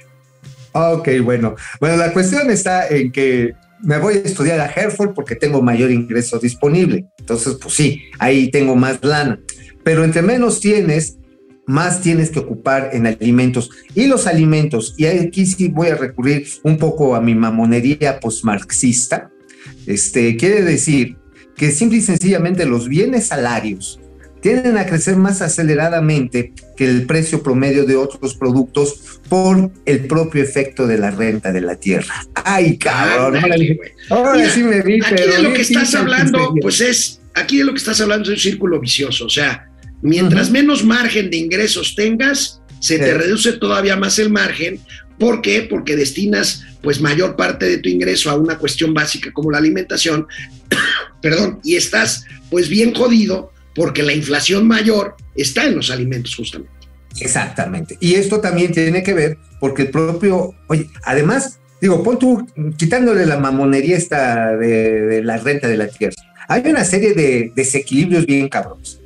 Ok, 0.73 1.09
bueno. 1.23 1.57
Bueno, 1.81 1.97
la 1.97 2.13
cuestión 2.13 2.51
está 2.51 2.87
en 2.89 3.11
que 3.13 3.53
me 3.83 3.99
voy 3.99 4.15
a 4.15 4.19
estudiar 4.19 4.61
a 4.61 4.67
Hereford 4.67 5.15
porque 5.15 5.35
tengo 5.37 5.63
mayor 5.63 5.91
ingreso 5.91 6.39
disponible. 6.39 7.07
Entonces, 7.19 7.57
pues 7.61 7.75
sí, 7.75 8.03
ahí 8.19 8.51
tengo 8.51 8.77
más 8.77 8.99
lana. 9.03 9.39
Pero 9.83 10.05
entre 10.05 10.23
menos 10.23 10.61
tienes, 10.61 11.17
más 11.67 12.03
tienes 12.03 12.31
que 12.31 12.41
ocupar 12.41 12.91
en 12.93 13.07
alimentos. 13.07 13.71
Y 13.95 14.07
los 14.07 14.27
alimentos, 14.27 14.95
y 14.97 15.07
aquí 15.07 15.47
sí 15.47 15.69
voy 15.69 15.89
a 15.89 15.95
recurrir 15.97 16.47
un 16.63 16.77
poco 16.79 17.15
a 17.17 17.21
mi 17.21 17.35
mamonería 17.35 18.21
postmarxista, 18.21 19.31
este, 19.87 20.37
quiere 20.37 20.63
decir 20.63 21.17
que 21.57 21.71
simple 21.71 21.99
y 21.99 22.03
sencillamente 22.03 22.65
los 22.67 22.89
bienes 22.89 23.27
salarios 23.27 24.01
tienden 24.41 24.79
a 24.79 24.87
crecer 24.87 25.17
más 25.17 25.43
aceleradamente 25.43 26.53
que 26.77 26.87
el 26.87 27.07
precio 27.07 27.43
promedio 27.43 27.85
de 27.85 27.97
otros 27.97 28.35
productos 28.35 29.21
por 29.29 29.71
el 29.85 30.07
propio 30.07 30.43
efecto 30.43 30.87
de 30.87 30.99
la 30.99 31.11
renta 31.11 31.53
de 31.53 31.61
la 31.61 31.77
tierra. 31.77 32.15
Ay, 32.35 32.79
cabrón. 32.79 33.37
Ahora 34.09 34.33
Mira, 34.35 34.51
sí 34.51 34.63
me 34.63 34.81
vi, 34.83 35.01
Aquí 35.03 35.15
pero 35.15 35.33
de 35.33 35.43
lo 35.43 35.53
que 35.53 35.63
estás 35.63 35.95
hablando, 35.95 36.55
pues 36.61 36.81
es, 36.81 37.21
aquí 37.35 37.59
de 37.59 37.65
lo 37.65 37.73
que 37.73 37.79
estás 37.79 38.01
hablando 38.01 38.25
es 38.25 38.31
un 38.31 38.39
círculo 38.39 38.81
vicioso. 38.81 39.27
O 39.27 39.31
sea, 39.31 39.69
mientras 40.03 40.51
menos 40.51 40.85
margen 40.85 41.31
de 41.31 41.37
ingresos 41.37 41.95
tengas, 41.95 42.63
se 42.81 42.99
te 42.99 43.13
reduce 43.15 43.53
todavía 43.53 43.97
más 43.97 44.19
el 44.19 44.31
margen. 44.31 44.81
¿Por 45.21 45.43
qué? 45.43 45.63
Porque 45.63 45.97
destinas 45.97 46.65
pues 46.83 47.01
mayor 47.01 47.37
parte 47.37 47.67
de 47.67 47.79
tu 47.79 47.91
ingreso 47.91 48.31
a 48.31 48.37
una 48.37 48.57
cuestión 48.57 48.95
básica 48.95 49.31
como 49.33 49.51
la 49.51 49.59
alimentación, 49.59 50.27
perdón, 51.23 51.61
y 51.63 51.77
estás 51.77 52.25
pues 52.49 52.71
bien 52.71 52.95
jodido 52.95 53.53
porque 53.75 54.03
la 54.03 54.15
inflación 54.15 54.67
mayor 54.67 55.15
está 55.37 55.67
en 55.67 55.77
los 55.77 55.91
alimentos 55.91 56.35
justamente. 56.35 56.73
Exactamente. 57.21 57.99
Y 58.01 58.15
esto 58.15 58.41
también 58.41 58.73
tiene 58.73 59.03
que 59.03 59.13
ver 59.13 59.39
porque 59.61 59.83
el 59.83 59.91
propio, 59.91 60.55
oye, 60.69 60.89
además, 61.05 61.61
digo, 61.83 62.03
pon 62.03 62.19
tú, 62.19 62.47
quitándole 62.79 63.27
la 63.27 63.39
mamonería 63.39 63.99
esta 63.99 64.57
de, 64.57 65.03
de 65.03 65.23
la 65.23 65.37
renta 65.37 65.69
de 65.69 65.77
la 65.77 65.89
tierra, 65.89 66.15
hay 66.49 66.63
una 66.67 66.85
serie 66.85 67.13
de 67.13 67.53
desequilibrios 67.55 68.25
bien 68.25 68.49
cabrones. 68.49 69.01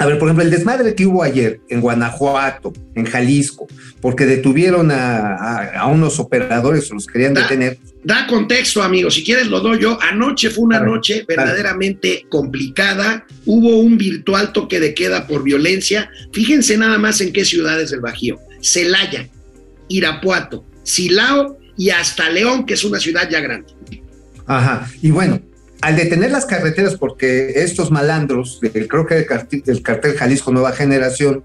A 0.00 0.06
ver, 0.06 0.18
por 0.18 0.28
ejemplo, 0.28 0.44
el 0.44 0.50
desmadre 0.50 0.94
que 0.94 1.04
hubo 1.06 1.22
ayer 1.24 1.60
en 1.68 1.80
Guanajuato, 1.80 2.72
en 2.94 3.04
Jalisco, 3.04 3.66
porque 4.00 4.26
detuvieron 4.26 4.92
a, 4.92 5.34
a- 5.34 5.80
a 5.80 5.86
unos 5.86 6.20
operadores, 6.20 6.88
los 6.90 7.06
querían 7.06 7.34
Da- 7.34 7.42
detener. 7.42 7.78
Da 8.04 8.26
contexto, 8.28 8.80
amigo. 8.82 9.10
Si 9.10 9.24
quieres, 9.24 9.48
lo 9.48 9.58
doy 9.60 9.80
yo. 9.80 9.98
Anoche 10.00 10.50
fue 10.50 10.64
una 10.64 10.78
ver, 10.78 10.88
noche 10.88 11.24
verdaderamente 11.26 12.26
complicada. 12.28 13.26
Hubo 13.44 13.78
un 13.80 13.98
virtual 13.98 14.52
toque 14.52 14.78
de 14.78 14.94
queda 14.94 15.26
por 15.26 15.42
violencia. 15.42 16.08
Fíjense 16.32 16.76
nada 16.78 16.96
más 16.98 17.20
en 17.20 17.32
qué 17.32 17.44
ciudades 17.44 17.90
del 17.90 18.00
Bajío: 18.00 18.38
Celaya, 18.62 19.28
Irapuato, 19.88 20.64
Silao 20.84 21.58
y 21.76 21.90
hasta 21.90 22.30
León, 22.30 22.66
que 22.66 22.74
es 22.74 22.84
una 22.84 23.00
ciudad 23.00 23.28
ya 23.28 23.40
grande. 23.40 23.68
Ajá. 24.46 24.88
Y 25.02 25.10
bueno, 25.10 25.40
al 25.80 25.96
detener 25.96 26.30
las 26.30 26.46
carreteras, 26.46 26.96
porque 26.96 27.52
estos 27.62 27.90
malandros, 27.90 28.60
del, 28.60 28.88
creo 28.88 29.06
que 29.06 29.14
del 29.14 29.26
cartel, 29.26 29.82
cartel 29.82 30.14
Jalisco 30.14 30.52
Nueva 30.52 30.72
Generación, 30.72 31.44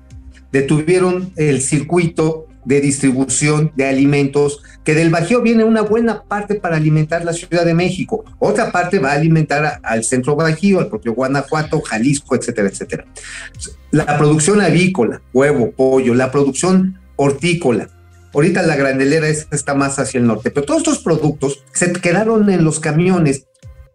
detuvieron 0.51 1.31
el 1.35 1.61
circuito 1.61 2.47
de 2.65 2.79
distribución 2.79 3.71
de 3.75 3.85
alimentos, 3.85 4.61
que 4.85 4.93
del 4.93 5.09
Bajío 5.09 5.41
viene 5.41 5.63
una 5.65 5.81
buena 5.81 6.23
parte 6.23 6.55
para 6.55 6.77
alimentar 6.77 7.25
la 7.25 7.33
Ciudad 7.33 7.65
de 7.65 7.73
México, 7.73 8.23
otra 8.39 8.71
parte 8.71 8.99
va 8.99 9.11
a 9.11 9.15
alimentar 9.15 9.79
al 9.83 10.03
centro 10.03 10.35
Bajío, 10.35 10.79
al 10.79 10.87
propio 10.87 11.13
Guanajuato, 11.13 11.81
Jalisco, 11.81 12.35
etcétera, 12.35 12.69
etcétera. 12.69 13.05
La 13.91 14.17
producción 14.17 14.61
avícola, 14.61 15.21
huevo, 15.33 15.71
pollo, 15.71 16.13
la 16.15 16.31
producción 16.31 16.97
hortícola, 17.15 17.89
Ahorita 18.35 18.63
la 18.63 18.75
granelera 18.75 19.27
es- 19.27 19.47
está 19.51 19.75
más 19.75 19.99
hacia 19.99 20.19
el 20.19 20.25
norte, 20.25 20.49
pero 20.49 20.65
todos 20.65 20.79
estos 20.79 20.97
productos 21.03 21.63
se 21.71 21.93
quedaron 21.93 22.49
en 22.49 22.63
los 22.63 22.79
camiones, 22.79 23.45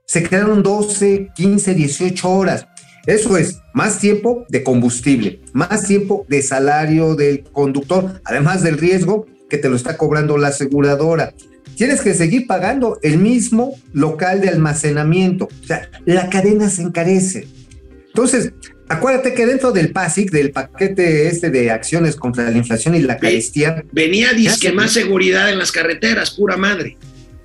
se 0.08 0.22
quedaron 0.22 0.62
12, 0.62 1.32
15, 1.36 1.74
18 1.74 2.30
horas. 2.30 2.66
Eso 3.06 3.36
es 3.36 3.60
más 3.74 3.98
tiempo 3.98 4.46
de 4.48 4.62
combustible, 4.62 5.40
más 5.52 5.86
tiempo 5.86 6.24
de 6.28 6.42
salario 6.42 7.14
del 7.14 7.44
conductor, 7.44 8.20
además 8.24 8.62
del 8.62 8.78
riesgo 8.78 9.26
que 9.50 9.58
te 9.58 9.68
lo 9.68 9.76
está 9.76 9.98
cobrando 9.98 10.38
la 10.38 10.48
aseguradora. 10.48 11.34
Tienes 11.76 12.00
que 12.00 12.14
seguir 12.14 12.46
pagando 12.46 12.98
el 13.02 13.18
mismo 13.18 13.74
local 13.92 14.40
de 14.40 14.48
almacenamiento. 14.48 15.44
O 15.62 15.66
sea, 15.66 15.90
la 16.06 16.28
cadena 16.30 16.70
se 16.70 16.82
encarece. 16.82 17.46
Entonces, 18.08 18.52
acuérdate 18.88 19.34
que 19.34 19.46
dentro 19.46 19.72
del 19.72 19.92
PASIC, 19.92 20.30
del 20.30 20.52
paquete 20.52 21.28
este 21.28 21.50
de 21.50 21.70
acciones 21.70 22.16
contra 22.16 22.50
la 22.50 22.56
inflación 22.56 22.94
y 22.94 23.00
la 23.00 23.18
carestía, 23.18 23.84
Venía 23.92 24.32
disque 24.32 24.72
más 24.72 24.92
seguridad 24.92 25.52
en 25.52 25.58
las 25.58 25.70
carreteras, 25.70 26.30
pura 26.30 26.56
madre. 26.56 26.96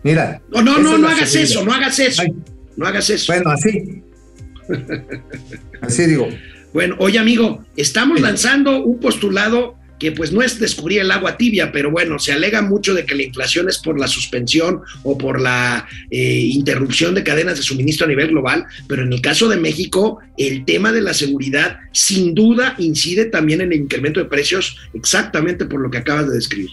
mira. 0.02 0.42
No, 0.50 0.62
no, 0.62 0.80
no, 0.80 0.98
no 0.98 1.08
hagas 1.10 1.30
seguridad. 1.30 1.52
eso, 1.52 1.66
no 1.66 1.74
hagas 1.74 2.00
eso. 2.00 2.22
Ay. 2.22 2.34
No 2.78 2.86
hagas 2.86 3.10
eso. 3.10 3.32
Bueno, 3.34 3.52
así. 3.52 4.04
Así 5.82 6.06
digo. 6.06 6.30
Bueno, 6.74 6.96
oye 7.00 7.20
amigo, 7.20 7.64
estamos 7.76 8.20
lanzando 8.20 8.84
un 8.84 9.00
postulado 9.00 9.76
que 10.00 10.12
pues 10.12 10.34
no 10.34 10.42
es 10.42 10.60
descubrir 10.60 11.00
el 11.00 11.12
agua 11.12 11.38
tibia, 11.38 11.72
pero 11.72 11.90
bueno, 11.90 12.20
se 12.20 12.34
alega 12.34 12.62
mucho 12.62 12.94
de 12.94 13.06
que 13.06 13.16
la 13.16 13.24
inflación 13.24 13.70
es 13.70 13.78
por 13.78 13.98
la 13.98 14.08
suspensión 14.08 14.82
o 15.04 15.18
por 15.18 15.40
la 15.40 15.88
eh, 16.10 16.40
interrupción 16.52 17.16
de 17.16 17.24
cadenas 17.24 17.56
de 17.56 17.64
suministro 17.64 18.06
a 18.06 18.10
nivel 18.10 18.30
global, 18.30 18.66
pero 18.88 19.04
en 19.04 19.14
el 19.14 19.22
caso 19.22 19.48
de 19.48 19.56
México, 19.56 20.20
el 20.38 20.66
tema 20.66 20.92
de 20.92 21.02
la 21.02 21.14
seguridad 21.14 21.78
sin 21.94 22.34
duda 22.34 22.76
incide 22.80 23.26
también 23.26 23.62
en 23.62 23.72
el 23.72 23.80
incremento 23.80 24.20
de 24.20 24.26
precios 24.26 24.78
exactamente 24.94 25.66
por 25.66 25.80
lo 25.80 25.90
que 25.90 26.00
acabas 26.00 26.28
de 26.28 26.36
describir. 26.36 26.72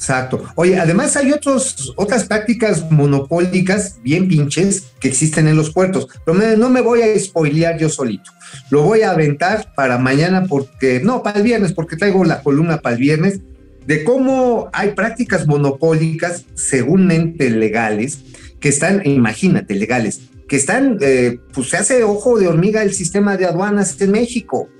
Exacto. 0.00 0.42
Oye, 0.54 0.80
además 0.80 1.14
hay 1.18 1.30
otros, 1.30 1.92
otras 1.94 2.24
prácticas 2.24 2.90
monopólicas 2.90 3.96
bien 4.02 4.28
pinches 4.28 4.84
que 4.98 5.08
existen 5.08 5.46
en 5.46 5.56
los 5.56 5.74
puertos, 5.74 6.08
pero 6.24 6.56
no 6.56 6.70
me 6.70 6.80
voy 6.80 7.02
a 7.02 7.18
spoilear 7.20 7.76
yo 7.76 7.90
solito. 7.90 8.30
Lo 8.70 8.82
voy 8.82 9.02
a 9.02 9.10
aventar 9.10 9.74
para 9.74 9.98
mañana 9.98 10.46
porque, 10.48 11.02
no, 11.04 11.22
para 11.22 11.40
el 11.40 11.44
viernes, 11.44 11.74
porque 11.74 11.98
traigo 11.98 12.24
la 12.24 12.42
columna 12.42 12.78
para 12.78 12.96
el 12.96 13.02
viernes, 13.02 13.40
de 13.86 14.02
cómo 14.02 14.70
hay 14.72 14.92
prácticas 14.92 15.46
monopólicas 15.46 16.46
segúnmente 16.54 17.50
legales, 17.50 18.20
que 18.58 18.70
están, 18.70 19.02
imagínate, 19.04 19.74
legales, 19.74 20.22
que 20.48 20.56
están, 20.56 20.96
eh, 21.02 21.40
pues 21.52 21.68
se 21.68 21.76
hace 21.76 22.04
ojo 22.04 22.38
de 22.38 22.48
hormiga 22.48 22.82
el 22.82 22.94
sistema 22.94 23.36
de 23.36 23.44
aduanas 23.44 24.00
en 24.00 24.12
México. 24.12 24.70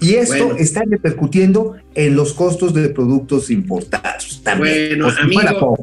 Y 0.00 0.14
esto 0.14 0.56
está 0.56 0.82
repercutiendo 0.88 1.76
en 1.94 2.16
los 2.16 2.34
costos 2.34 2.74
de 2.74 2.88
productos 2.90 3.50
importados 3.50 4.40
también. 4.42 5.00
Bueno, 5.00 5.14
amigo, 5.18 5.78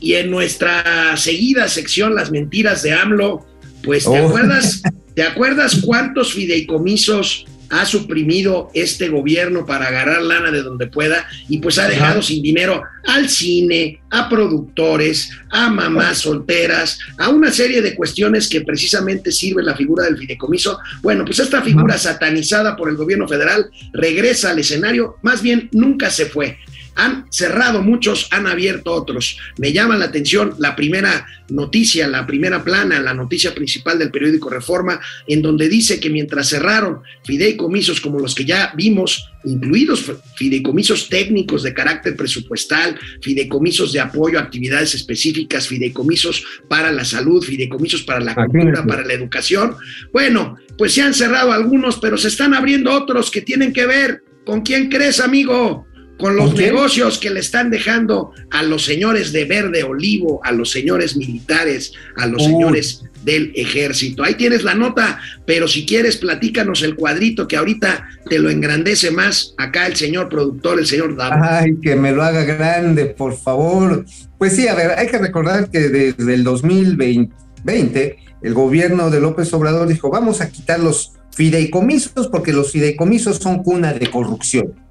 y, 0.00 0.14
en 0.14 0.30
nuestra 0.30 1.16
seguida 1.16 1.68
sección 1.68 2.14
Las 2.14 2.30
mentiras 2.30 2.82
de 2.82 2.92
AMLO, 2.92 3.44
pues 3.84 4.04
¿te 4.04 4.10
oh. 4.10 4.28
acuerdas? 4.28 4.82
¿Te 5.14 5.22
acuerdas 5.22 5.82
cuántos 5.84 6.32
fideicomisos 6.32 7.44
ha 7.72 7.86
suprimido 7.86 8.70
este 8.74 9.08
gobierno 9.08 9.64
para 9.64 9.86
agarrar 9.86 10.20
lana 10.20 10.50
de 10.50 10.62
donde 10.62 10.88
pueda 10.88 11.26
y 11.48 11.56
pues 11.58 11.78
ha 11.78 11.88
dejado 11.88 12.20
sin 12.20 12.42
dinero 12.42 12.82
al 13.06 13.30
cine, 13.30 14.02
a 14.10 14.28
productores, 14.28 15.30
a 15.50 15.70
mamás 15.70 16.18
solteras, 16.18 16.98
a 17.16 17.30
una 17.30 17.50
serie 17.50 17.80
de 17.80 17.94
cuestiones 17.94 18.46
que 18.46 18.60
precisamente 18.60 19.32
sirve 19.32 19.62
la 19.62 19.74
figura 19.74 20.04
del 20.04 20.18
fideicomiso. 20.18 20.78
Bueno, 21.00 21.24
pues 21.24 21.38
esta 21.38 21.62
figura 21.62 21.96
satanizada 21.96 22.76
por 22.76 22.90
el 22.90 22.96
gobierno 22.96 23.26
federal 23.26 23.70
regresa 23.94 24.50
al 24.50 24.58
escenario, 24.58 25.16
más 25.22 25.40
bien 25.40 25.70
nunca 25.72 26.10
se 26.10 26.26
fue. 26.26 26.58
Han 26.94 27.26
cerrado 27.30 27.82
muchos, 27.82 28.28
han 28.30 28.46
abierto 28.46 28.92
otros. 28.92 29.38
Me 29.58 29.72
llama 29.72 29.96
la 29.96 30.06
atención 30.06 30.54
la 30.58 30.76
primera 30.76 31.26
noticia, 31.48 32.08
la 32.08 32.26
primera 32.26 32.62
plana, 32.62 33.00
la 33.00 33.14
noticia 33.14 33.54
principal 33.54 33.98
del 33.98 34.10
periódico 34.10 34.50
Reforma, 34.50 35.00
en 35.26 35.42
donde 35.42 35.68
dice 35.68 36.00
que 36.00 36.10
mientras 36.10 36.48
cerraron 36.48 37.00
fideicomisos 37.24 38.00
como 38.00 38.18
los 38.18 38.34
que 38.34 38.44
ya 38.44 38.72
vimos, 38.76 39.30
incluidos 39.44 40.10
fideicomisos 40.36 41.08
técnicos 41.08 41.62
de 41.62 41.74
carácter 41.74 42.16
presupuestal, 42.16 42.98
fideicomisos 43.20 43.92
de 43.92 44.00
apoyo 44.00 44.38
a 44.38 44.42
actividades 44.42 44.94
específicas, 44.94 45.68
fideicomisos 45.68 46.44
para 46.68 46.92
la 46.92 47.04
salud, 47.04 47.42
fideicomisos 47.42 48.02
para 48.02 48.20
la 48.20 48.34
cultura, 48.34 48.84
para 48.86 49.04
la 49.04 49.12
educación. 49.12 49.76
Bueno, 50.12 50.56
pues 50.76 50.92
se 50.94 51.02
han 51.02 51.14
cerrado 51.14 51.52
algunos, 51.52 51.98
pero 51.98 52.16
se 52.16 52.28
están 52.28 52.54
abriendo 52.54 52.92
otros 52.92 53.30
que 53.30 53.42
tienen 53.42 53.72
que 53.72 53.86
ver 53.86 54.22
con 54.44 54.62
quién 54.62 54.88
crees, 54.88 55.20
amigo 55.20 55.86
con 56.22 56.36
los 56.36 56.54
negocios 56.54 57.18
que 57.18 57.30
le 57.30 57.40
están 57.40 57.68
dejando 57.68 58.30
a 58.52 58.62
los 58.62 58.84
señores 58.84 59.32
de 59.32 59.44
verde 59.44 59.82
olivo, 59.82 60.40
a 60.44 60.52
los 60.52 60.70
señores 60.70 61.16
militares, 61.16 61.92
a 62.16 62.26
los 62.26 62.44
señores 62.44 63.02
del 63.24 63.50
ejército. 63.56 64.22
Ahí 64.22 64.36
tienes 64.36 64.62
la 64.62 64.76
nota, 64.76 65.18
pero 65.44 65.66
si 65.66 65.84
quieres, 65.84 66.18
platícanos 66.18 66.82
el 66.82 66.94
cuadrito 66.94 67.48
que 67.48 67.56
ahorita 67.56 68.06
te 68.30 68.38
lo 68.38 68.50
engrandece 68.50 69.10
más 69.10 69.54
acá 69.58 69.88
el 69.88 69.96
señor 69.96 70.28
productor, 70.28 70.78
el 70.78 70.86
señor 70.86 71.16
Davo. 71.16 71.42
Ay, 71.42 71.74
que 71.82 71.96
me 71.96 72.12
lo 72.12 72.22
haga 72.22 72.44
grande, 72.44 73.06
por 73.06 73.36
favor. 73.36 74.04
Pues 74.38 74.54
sí, 74.54 74.68
a 74.68 74.76
ver, 74.76 74.92
hay 74.92 75.08
que 75.08 75.18
recordar 75.18 75.70
que 75.70 75.80
desde 75.80 76.34
el 76.34 76.44
2020 76.44 78.16
el 78.42 78.54
gobierno 78.54 79.10
de 79.10 79.20
López 79.20 79.52
Obrador 79.54 79.88
dijo, 79.88 80.08
vamos 80.08 80.40
a 80.40 80.50
quitar 80.50 80.78
los 80.78 81.14
fideicomisos 81.34 82.28
porque 82.28 82.52
los 82.52 82.70
fideicomisos 82.70 83.38
son 83.38 83.64
cuna 83.64 83.92
de 83.92 84.08
corrupción 84.08 84.81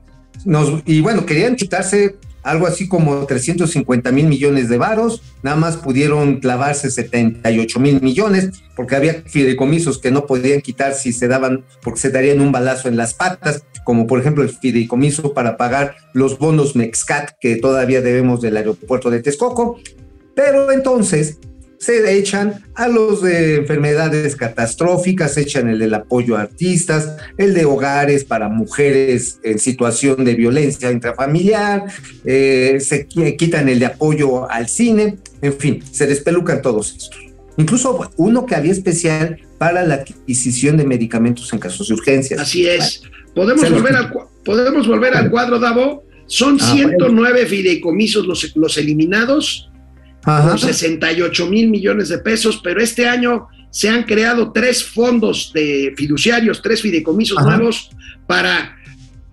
y 0.86 1.02
bueno, 1.02 1.26
querían 1.26 1.56
chutarse 1.56 2.16
algo 2.44 2.66
así 2.66 2.88
como 2.88 3.26
350 3.26 4.12
mil 4.12 4.28
millones 4.28 4.70
de 4.70 4.78
varos, 4.78 5.22
nada 5.44 5.58
más 5.58 5.78
pudieron 5.78 6.40
clavarse 6.40 6.90
78 6.90 7.80
mil 7.80 8.02
millones, 8.02 8.64
porque 8.76 8.96
había 8.96 9.22
fideicomisos 9.26 10.00
que 10.00 10.12
no 10.12 10.26
podían 10.26 10.62
quitar 10.62 10.94
si 10.94 11.14
se 11.14 11.28
daban, 11.28 11.64
porque 11.84 12.00
se 12.00 12.10
darían 12.10 12.42
un 12.42 12.52
balazo 12.52 12.88
en 12.88 12.98
las 12.98 13.14
patas, 13.14 13.64
como 13.84 14.08
por 14.08 14.20
ejemplo 14.20 14.44
el 14.44 14.50
fideicomiso 14.50 15.34
para 15.34 15.58
pagar 15.58 15.96
los 16.14 16.38
bonos 16.38 16.76
Mexcat 16.76 17.32
que 17.40 17.58
todavía 17.58 18.02
debemos 18.02 18.42
del 18.42 18.58
aeropuerto 18.58 19.10
de 19.10 19.22
Texcoco. 19.22 19.80
Pero 20.36 20.72
entonces 20.72 21.40
se 21.82 22.16
echan 22.16 22.64
a 22.76 22.88
los 22.88 23.24
de 23.24 23.56
enfermedades 23.56 24.36
catastróficas, 24.36 25.34
se 25.34 25.42
echan 25.42 25.68
el 25.68 25.80
del 25.80 25.96
apoyo 25.96 26.38
a 26.38 26.42
artistas, 26.42 27.18
el 27.40 27.56
de 27.56 27.66
hogares 27.66 28.24
para 28.24 28.50
mujeres 28.50 29.40
en 29.42 29.58
situación 29.58 30.24
de 30.24 30.36
violencia 30.36 30.92
intrafamiliar, 30.92 31.86
eh, 32.24 32.78
se 32.80 33.08
quitan 33.08 33.68
el 33.68 33.80
de 33.80 33.88
apoyo 33.88 34.50
al 34.50 34.70
cine, 34.70 35.18
en 35.42 35.54
fin, 35.54 35.84
se 35.92 36.06
despelucan 36.06 36.62
todos 36.62 36.92
estos. 36.92 37.20
Incluso 37.58 38.12
uno 38.16 38.46
que 38.46 38.54
había 38.54 38.74
especial 38.74 39.40
para 39.58 39.84
la 39.84 39.96
adquisición 39.96 40.78
de 40.78 40.86
medicamentos 40.86 41.52
en 41.52 41.58
casos 41.58 41.88
de 41.88 41.96
urgencias. 41.96 42.40
Así 42.40 42.68
es. 42.68 43.02
Podemos, 43.34 43.68
volver 43.72 43.96
al, 43.96 44.14
podemos 44.46 44.88
volver 44.88 45.16
al 45.16 45.32
cuadro, 45.32 45.60
Davo. 45.60 46.04
Son 46.28 46.60
109 46.60 47.42
ah, 47.44 47.48
fideicomisos 47.48 48.28
los, 48.28 48.56
los 48.56 48.78
eliminados 48.78 49.71
con 50.24 50.58
68 50.58 51.48
mil 51.48 51.70
millones 51.70 52.10
de 52.10 52.20
pesos, 52.20 52.62
pero 52.64 52.82
este 52.82 53.08
año 53.08 53.48
se 53.72 53.90
han 53.90 54.04
creado 54.04 54.52
tres 54.52 54.84
fondos 54.84 55.52
de 55.54 55.94
fiduciarios, 55.98 56.62
tres 56.62 56.82
fideicomisos 56.82 57.42
nuevos 57.44 57.90
para 58.28 58.78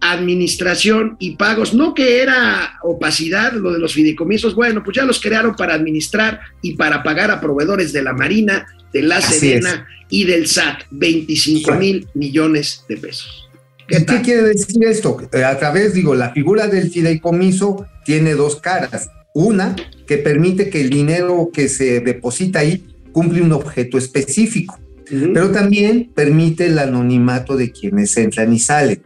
administración 0.00 1.16
y 1.18 1.36
pagos. 1.36 1.74
No 1.74 1.92
que 1.92 2.22
era 2.22 2.78
opacidad 2.82 3.52
lo 3.52 3.72
de 3.72 3.80
los 3.80 3.92
fideicomisos, 3.92 4.54
bueno, 4.54 4.82
pues 4.82 4.96
ya 4.96 5.04
los 5.04 5.20
crearon 5.20 5.56
para 5.56 5.74
administrar 5.74 6.40
y 6.62 6.74
para 6.74 7.02
pagar 7.02 7.30
a 7.30 7.40
proveedores 7.40 7.92
de 7.92 8.02
la 8.02 8.12
Marina, 8.12 8.66
de 8.92 9.02
la 9.02 9.20
Sedena 9.20 9.86
y 10.08 10.24
del 10.24 10.46
SAT, 10.46 10.84
25 10.90 11.74
mil 11.74 12.08
millones 12.14 12.84
de 12.88 12.96
pesos. 12.96 13.48
¿Qué, 13.88 14.04
¿Qué 14.04 14.22
quiere 14.22 14.42
decir 14.42 14.84
esto? 14.84 15.16
Eh, 15.32 15.44
a 15.44 15.58
través, 15.58 15.94
digo, 15.94 16.14
la 16.14 16.30
figura 16.30 16.68
del 16.68 16.90
fideicomiso 16.90 17.86
tiene 18.04 18.34
dos 18.34 18.56
caras 18.56 19.10
una, 19.38 19.76
que 20.06 20.18
permite 20.18 20.68
que 20.68 20.80
el 20.80 20.90
dinero 20.90 21.50
que 21.52 21.68
se 21.68 22.00
deposita 22.00 22.60
ahí 22.60 22.84
cumple 23.12 23.42
un 23.42 23.52
objeto 23.52 23.96
específico, 23.96 24.78
pero 25.08 25.50
también 25.50 26.10
permite 26.14 26.66
el 26.66 26.78
anonimato 26.78 27.56
de 27.56 27.70
quienes 27.70 28.16
entran 28.16 28.52
y 28.52 28.58
salen. 28.58 29.02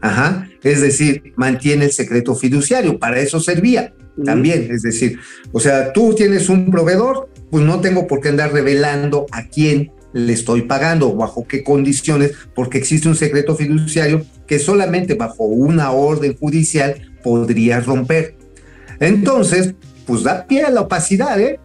Ajá. 0.00 0.48
Es 0.62 0.80
decir, 0.80 1.32
mantiene 1.36 1.86
el 1.86 1.92
secreto 1.92 2.34
fiduciario, 2.34 2.98
para 2.98 3.20
eso 3.20 3.38
servía 3.40 3.94
también. 4.24 4.68
Es 4.70 4.82
decir, 4.82 5.18
o 5.52 5.60
sea, 5.60 5.92
tú 5.92 6.14
tienes 6.14 6.48
un 6.48 6.70
proveedor, 6.70 7.28
pues 7.50 7.64
no 7.64 7.80
tengo 7.80 8.06
por 8.06 8.20
qué 8.20 8.30
andar 8.30 8.52
revelando 8.52 9.26
a 9.30 9.46
quién 9.48 9.92
le 10.14 10.32
estoy 10.32 10.62
pagando, 10.62 11.14
bajo 11.14 11.46
qué 11.46 11.62
condiciones, 11.62 12.32
porque 12.54 12.78
existe 12.78 13.08
un 13.08 13.16
secreto 13.16 13.54
fiduciario 13.54 14.24
que 14.46 14.58
solamente 14.58 15.14
bajo 15.14 15.44
una 15.44 15.90
orden 15.90 16.34
judicial 16.34 17.12
podría 17.22 17.80
romper. 17.80 18.36
Entonces, 19.00 19.74
pues 20.06 20.22
da 20.22 20.46
pie 20.46 20.62
a 20.62 20.70
la 20.70 20.82
opacidad, 20.82 21.40
¿eh? 21.40 21.58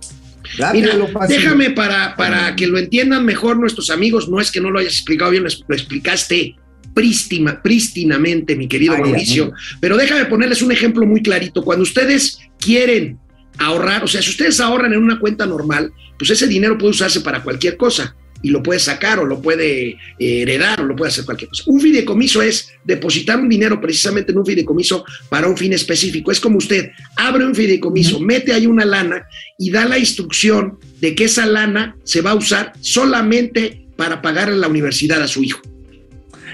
Mira, 0.73 0.93
déjame 1.27 1.69
para, 1.71 2.15
para 2.15 2.55
que 2.55 2.67
lo 2.67 2.77
entiendan 2.77 3.23
mejor 3.25 3.57
nuestros 3.57 3.89
amigos, 3.89 4.27
no 4.27 4.41
es 4.41 4.51
que 4.51 4.59
no 4.59 4.71
lo 4.71 4.79
hayas 4.79 4.93
explicado 4.93 5.31
bien, 5.31 5.43
lo 5.43 5.75
explicaste 5.75 6.55
prístima, 6.93 7.61
prístinamente, 7.61 8.55
mi 8.55 8.67
querido 8.67 8.97
Mauricio, 8.97 9.53
pero 9.79 9.95
déjame 9.95 10.25
ponerles 10.25 10.61
un 10.61 10.71
ejemplo 10.71 11.05
muy 11.05 11.21
clarito. 11.21 11.63
Cuando 11.63 11.83
ustedes 11.83 12.39
quieren 12.59 13.17
ahorrar, 13.59 14.03
o 14.03 14.07
sea, 14.07 14.21
si 14.21 14.29
ustedes 14.29 14.59
ahorran 14.59 14.91
en 14.93 15.01
una 15.01 15.19
cuenta 15.19 15.45
normal, 15.45 15.93
pues 16.17 16.31
ese 16.31 16.47
dinero 16.47 16.77
puede 16.77 16.91
usarse 16.91 17.21
para 17.21 17.43
cualquier 17.43 17.77
cosa 17.77 18.15
y 18.41 18.49
lo 18.49 18.63
puede 18.63 18.79
sacar 18.79 19.19
o 19.19 19.25
lo 19.25 19.41
puede 19.41 19.89
eh, 19.89 19.97
heredar 20.19 20.81
o 20.81 20.85
lo 20.85 20.95
puede 20.95 21.09
hacer 21.09 21.25
cualquier 21.25 21.49
cosa. 21.49 21.63
Un 21.67 21.79
fideicomiso 21.79 22.41
es 22.41 22.69
depositar 22.83 23.39
un 23.39 23.49
dinero 23.49 23.79
precisamente 23.79 24.31
en 24.31 24.39
un 24.39 24.45
fideicomiso 24.45 25.05
para 25.29 25.47
un 25.47 25.57
fin 25.57 25.73
específico. 25.73 26.31
Es 26.31 26.39
como 26.39 26.57
usted 26.57 26.91
abre 27.15 27.45
un 27.45 27.55
fideicomiso, 27.55 28.19
mete 28.19 28.53
ahí 28.53 28.67
una 28.67 28.85
lana 28.85 29.25
y 29.57 29.69
da 29.69 29.85
la 29.85 29.97
instrucción 29.97 30.77
de 30.99 31.15
que 31.15 31.25
esa 31.25 31.45
lana 31.45 31.95
se 32.03 32.21
va 32.21 32.31
a 32.31 32.35
usar 32.35 32.73
solamente 32.81 33.85
para 33.95 34.21
pagarle 34.21 34.57
la 34.57 34.67
universidad 34.67 35.21
a 35.21 35.27
su 35.27 35.43
hijo. 35.43 35.61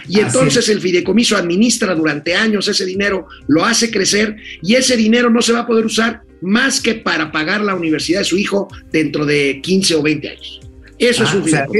Y 0.10 0.20
entonces 0.20 0.70
el 0.70 0.80
fideicomiso 0.80 1.36
administra 1.36 1.94
durante 1.94 2.34
años 2.34 2.68
ese 2.68 2.86
dinero, 2.86 3.28
lo 3.48 3.66
hace 3.66 3.92
crecer 3.92 4.38
y 4.62 4.76
ese 4.76 4.96
dinero 4.96 5.30
no 5.30 5.42
se 5.42 5.52
va 5.52 5.60
a 5.60 5.68
poder 5.68 5.86
usar 5.86 6.22
más 6.42 6.80
que 6.80 6.96
para 6.96 7.32
pagar 7.32 7.62
la 7.62 7.76
universidad 7.76 8.20
de 8.20 8.26
su 8.26 8.38
hijo 8.38 8.68
dentro 8.92 9.26
de 9.26 9.60
15 9.62 9.96
o 9.96 10.02
20 10.02 10.30
años. 10.30 10.67
Eso 11.00 11.24
es 11.24 11.30
ah, 11.32 11.38
un 11.38 11.78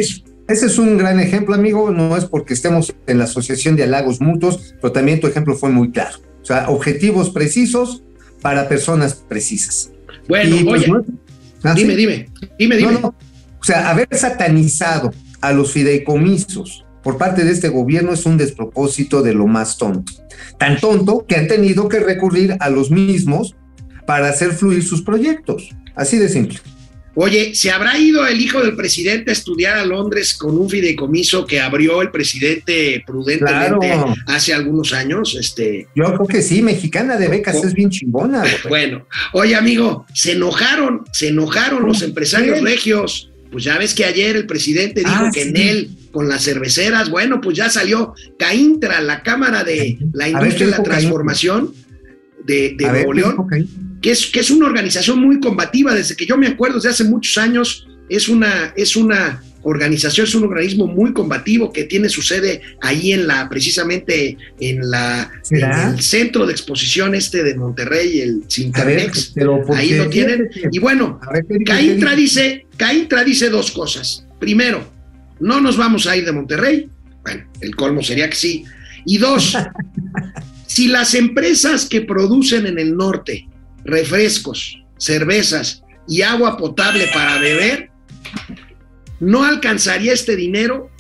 ese 0.48 0.68
es 0.68 0.78
un 0.78 0.98
gran 0.98 1.20
ejemplo, 1.20 1.54
amigo. 1.54 1.92
No 1.92 2.16
es 2.16 2.26
porque 2.26 2.54
estemos 2.54 2.96
en 3.06 3.18
la 3.18 3.26
Asociación 3.26 3.76
de 3.76 3.84
Halagos 3.84 4.22
Mutuos, 4.22 4.76
pero 4.82 4.94
también 4.94 5.20
tu 5.20 5.28
ejemplo 5.28 5.56
fue 5.56 5.70
muy 5.70 5.92
claro. 5.92 6.20
O 6.42 6.46
sea, 6.46 6.70
objetivos 6.70 7.30
precisos 7.32 8.04
para 8.42 8.70
personas 8.70 9.16
precisas. 9.16 9.92
Bueno, 10.30 10.56
pues, 10.66 10.84
oye, 10.84 10.94
¿Ah, 11.64 11.74
dime, 11.74 11.96
dime, 11.96 12.30
dime, 12.58 12.78
dime. 12.78 12.96
O 13.04 13.64
sea, 13.64 13.90
haber 13.90 14.08
satanizado 14.12 15.12
a 15.42 15.52
los 15.52 15.74
fideicomisos 15.74 16.86
por 17.04 17.18
parte 17.18 17.44
de 17.44 17.52
este 17.52 17.70
gobierno 17.70 18.14
es 18.14 18.26
un 18.26 18.38
despropósito 18.38 19.22
de 19.22 19.34
lo 19.34 19.48
más 19.48 19.78
tonto. 19.78 20.14
Tan 20.58 20.80
tonto 20.80 21.26
que 21.28 21.36
han 21.36 21.48
tenido 21.48 21.90
que 21.90 22.00
recurrir 22.00 22.56
a 22.60 22.70
los 22.70 22.92
mismos 22.92 23.56
para 24.06 24.30
hacer 24.30 24.52
fluir 24.52 24.84
sus 24.84 25.02
proyectos. 25.02 25.76
Así 25.96 26.18
de 26.18 26.30
simple. 26.30 26.60
Oye, 27.20 27.56
¿se 27.56 27.72
habrá 27.72 27.98
ido 27.98 28.28
el 28.28 28.40
hijo 28.40 28.62
del 28.62 28.76
presidente 28.76 29.32
a 29.32 29.34
estudiar 29.34 29.76
a 29.80 29.84
Londres 29.84 30.36
con 30.36 30.56
un 30.56 30.70
fideicomiso 30.70 31.48
que 31.48 31.60
abrió 31.60 32.04
el 32.04 32.12
presidente 32.12 33.04
prudentemente 33.08 33.88
Claro. 33.88 34.14
hace 34.28 34.54
algunos 34.54 34.94
años? 34.94 35.36
Este, 35.40 35.88
Yo 35.96 36.06
creo 36.14 36.28
que 36.28 36.44
sí, 36.44 36.62
mexicana 36.62 37.18
de 37.18 37.28
becas 37.28 37.56
es 37.64 37.74
bien 37.74 37.90
chingona. 37.90 38.44
bueno, 38.70 39.08
oye 39.34 39.56
amigo, 39.56 40.06
se 40.14 40.34
enojaron, 40.34 41.06
se 41.12 41.30
enojaron 41.30 41.88
los 41.88 42.04
empresarios 42.04 42.60
¿Qué? 42.60 42.66
regios. 42.66 43.32
Pues 43.52 43.64
ya 43.64 43.80
ves 43.80 43.96
que 43.96 44.06
ayer 44.06 44.36
el 44.36 44.46
presidente 44.46 45.00
dijo 45.00 45.12
Ah, 45.16 45.32
que 45.34 45.42
sí. 45.44 45.50
en 45.50 45.58
él, 45.58 45.90
con 46.12 46.30
las 46.30 46.44
cerveceras, 46.44 47.10
bueno, 47.10 47.42
pues 47.42 47.58
ya 47.58 47.70
salió 47.72 48.14
Caintra, 48.38 49.02
la 49.02 49.24
Cámara 49.24 49.64
de 49.64 49.98
la 50.14 50.26
ver, 50.28 50.34
Industria 50.36 50.68
¿qué 50.68 50.76
y 50.76 50.78
la? 50.78 50.84
Transformación 50.84 51.74
de, 52.46 52.76
de 52.78 52.86
ver, 52.92 52.92
Nuevo 53.08 53.14
León. 53.14 53.48
Que 54.02 54.12
es, 54.12 54.28
que 54.28 54.40
es 54.40 54.52
una 54.52 54.68
organización 54.68 55.20
muy 55.20 55.40
combativa, 55.40 55.94
desde 55.94 56.16
que 56.16 56.26
yo 56.26 56.38
me 56.38 56.48
acuerdo, 56.48 56.76
desde 56.76 56.90
hace 56.90 57.04
muchos 57.04 57.38
años, 57.38 57.88
es 58.10 58.30
una, 58.30 58.74
es 58.76 58.96
una 58.96 59.42
organización, 59.64 60.26
es 60.26 60.36
un 60.36 60.44
organismo 60.44 60.88
muy 60.88 61.12
combativo 61.14 61.74
que 61.74 61.84
tiene 61.84 62.08
su 62.10 62.22
sede 62.22 62.62
ahí 62.82 63.12
en 63.12 63.28
la, 63.28 63.50
precisamente 63.50 64.38
en 64.60 64.90
la 64.90 65.30
el 65.50 66.02
centro 66.02 66.46
de 66.46 66.54
exposición 66.54 67.16
este 67.16 67.44
de 67.44 67.56
Monterrey, 67.56 68.22
el 68.22 68.44
¿por 69.66 69.76
Ahí 69.76 69.96
lo 69.96 70.10
tienen. 70.10 70.50
Y 70.72 70.80
bueno, 70.80 71.20
ver, 71.34 71.46
¿qué 71.46 71.54
dijo? 71.56 71.66
¿Qué 71.66 71.72
Caintra 71.72 72.16
dice, 72.16 72.66
Caintra 72.78 73.24
dice 73.24 73.50
dos 73.50 73.72
cosas. 73.72 74.26
Primero, 74.40 74.90
no 75.40 75.60
nos 75.60 75.76
vamos 75.76 76.08
a 76.08 76.16
ir 76.16 76.24
de 76.24 76.32
Monterrey. 76.32 76.90
Bueno, 77.24 77.44
el 77.60 77.76
colmo 77.76 78.02
sería 78.02 78.30
que 78.30 78.36
sí. 78.36 78.64
Y 79.06 79.18
dos, 79.18 79.58
si 80.68 80.88
las 80.88 81.14
empresas 81.14 81.86
que 81.86 82.02
producen 82.02 82.68
en 82.68 82.80
el 82.80 82.96
norte 82.96 83.48
refrescos, 83.88 84.84
cervezas 84.98 85.84
y 86.08 86.22
agua 86.22 86.58
potable 86.58 87.08
para 87.14 87.40
beber, 87.40 87.90
no 89.20 89.44
alcanzaría 89.44 90.14
este 90.14 90.36
dinero 90.36 90.92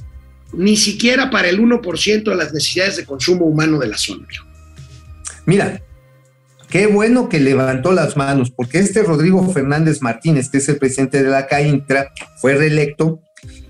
ni 0.53 0.77
siquiera 0.77 1.29
para 1.29 1.49
el 1.49 1.59
1% 1.59 2.23
de 2.23 2.35
las 2.35 2.53
necesidades 2.53 2.97
de 2.97 3.05
consumo 3.05 3.45
humano 3.45 3.77
de 3.79 3.87
la 3.87 3.97
zona. 3.97 4.25
Mira, 5.45 5.81
qué 6.69 6.87
bueno 6.87 7.29
que 7.29 7.39
levantó 7.39 7.91
las 7.91 8.17
manos, 8.17 8.51
porque 8.51 8.79
este 8.79 9.03
Rodrigo 9.03 9.47
Fernández 9.51 10.01
Martínez, 10.01 10.49
que 10.49 10.57
es 10.57 10.69
el 10.69 10.77
presidente 10.77 11.21
de 11.21 11.29
la 11.29 11.47
CAINTRA, 11.47 12.11
fue 12.41 12.55
reelecto. 12.55 13.21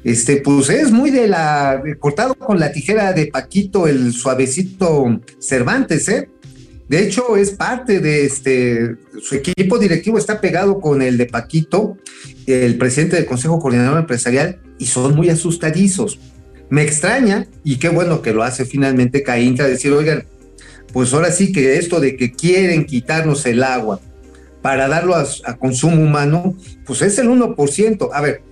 Este, 0.03 0.38
pues 0.38 0.69
es 0.69 0.91
muy 0.91 1.12
de 1.12 1.27
la 1.27 1.82
cortado 1.99 2.36
con 2.36 2.60
la 2.60 2.71
tijera 2.71 3.12
de 3.12 3.27
Paquito, 3.27 3.88
el 3.88 4.13
suavecito 4.13 5.19
Cervantes, 5.39 6.08
¿eh? 6.08 6.30
De 6.89 7.04
hecho, 7.04 7.36
es 7.36 7.52
parte 7.52 8.00
de 8.00 8.26
este, 8.26 8.95
su 9.21 9.36
equipo 9.36 9.78
directivo 9.78 10.17
está 10.17 10.39
pegado 10.39 10.80
con 10.80 11.02
el 11.02 11.17
de 11.17 11.26
Paquito, 11.26 11.97
el 12.45 12.78
presidente 12.78 13.17
del 13.17 13.26
Consejo 13.26 13.60
Coordinador 13.60 14.00
Empresarial, 14.00 14.62
y 14.78 14.86
son 14.86 15.15
muy 15.15 15.30
asustadizos. 15.30 16.19
Me 16.69 16.84
extraña, 16.84 17.47
y 17.63 17.78
qué 17.78 17.89
bueno 17.89 18.21
que 18.21 18.34
lo 18.34 18.43
hace 18.43 18.63
finalmente 18.63 19.23
Caintra, 19.23 19.67
decir, 19.67 19.91
oigan, 19.91 20.26
pues 20.93 21.13
ahora 21.13 21.32
sí 21.32 21.52
que 21.52 21.78
esto 21.78 22.00
de 22.00 22.15
que 22.15 22.32
quieren 22.32 22.86
quitarnos 22.86 23.45
el 23.45 23.63
agua 23.63 24.00
para 24.62 24.88
darlo 24.88 25.15
a, 25.15 25.26
a 25.43 25.58
consumo 25.58 26.02
humano, 26.02 26.56
pues 26.86 27.02
es 27.02 27.19
el 27.19 27.28
1%. 27.28 28.10
A 28.13 28.21
ver, 28.21 28.43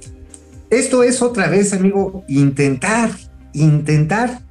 esto 0.69 1.03
es 1.03 1.21
otra 1.21 1.47
vez, 1.47 1.71
amigo, 1.71 2.25
intentar, 2.27 3.11
intentar 3.53 4.44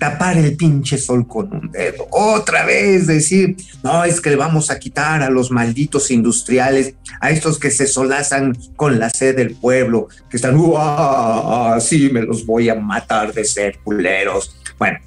tapar 0.00 0.38
el 0.38 0.56
pinche 0.56 0.96
sol 0.96 1.28
con 1.28 1.52
un 1.52 1.70
dedo. 1.70 2.08
Otra 2.10 2.64
vez 2.64 3.06
decir, 3.06 3.54
no, 3.82 4.02
es 4.02 4.22
que 4.22 4.30
le 4.30 4.36
vamos 4.36 4.70
a 4.70 4.78
quitar 4.78 5.22
a 5.22 5.28
los 5.28 5.50
malditos 5.50 6.10
industriales, 6.10 6.94
a 7.20 7.30
estos 7.30 7.58
que 7.58 7.70
se 7.70 7.86
solazan 7.86 8.56
con 8.76 8.98
la 8.98 9.10
sed 9.10 9.36
del 9.36 9.54
pueblo, 9.54 10.08
que 10.30 10.38
están, 10.38 10.56
"Uah, 10.56 11.78
sí, 11.80 12.08
me 12.10 12.22
los 12.22 12.46
voy 12.46 12.70
a 12.70 12.74
matar 12.74 13.34
de 13.34 13.44
ser 13.44 13.78
culeros. 13.84 14.56
Bueno, 14.78 14.98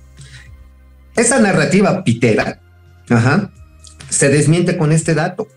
esa 1.15 1.39
narrativa 1.39 2.03
pitera 2.03 2.61
ajá, 3.09 3.51
se 4.09 4.29
desmiente 4.29 4.77
con 4.77 4.91
este 4.91 5.15
dato, 5.15 5.47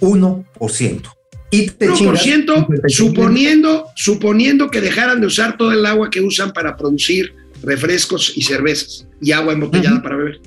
1%. 0.00 1.10
Y 1.50 1.70
te 1.70 1.92
chingas 1.92 2.24
1% 2.24 2.54
55. 2.54 2.88
suponiendo, 2.88 3.86
suponiendo 3.96 4.70
que 4.70 4.80
dejaran 4.80 5.20
de 5.20 5.26
usar 5.26 5.56
todo 5.56 5.72
el 5.72 5.84
agua 5.86 6.08
que 6.08 6.20
usan 6.20 6.52
para 6.52 6.76
producir 6.76 7.34
refrescos 7.66 8.32
y 8.34 8.42
cervezas 8.42 9.06
y 9.20 9.32
agua 9.32 9.52
embotellada 9.52 10.00
para 10.02 10.16
beber. 10.16 10.40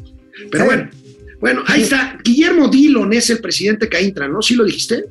Pero 0.49 0.65
bueno, 0.65 0.89
bueno, 1.39 1.63
ahí 1.67 1.83
está. 1.83 2.17
Guillermo 2.23 2.69
Dillon 2.69 3.13
es 3.13 3.29
el 3.29 3.39
presidente 3.39 3.87
Caintra, 3.89 4.27
¿no? 4.27 4.41
¿Sí 4.41 4.55
lo 4.55 4.63
dijiste? 4.65 5.05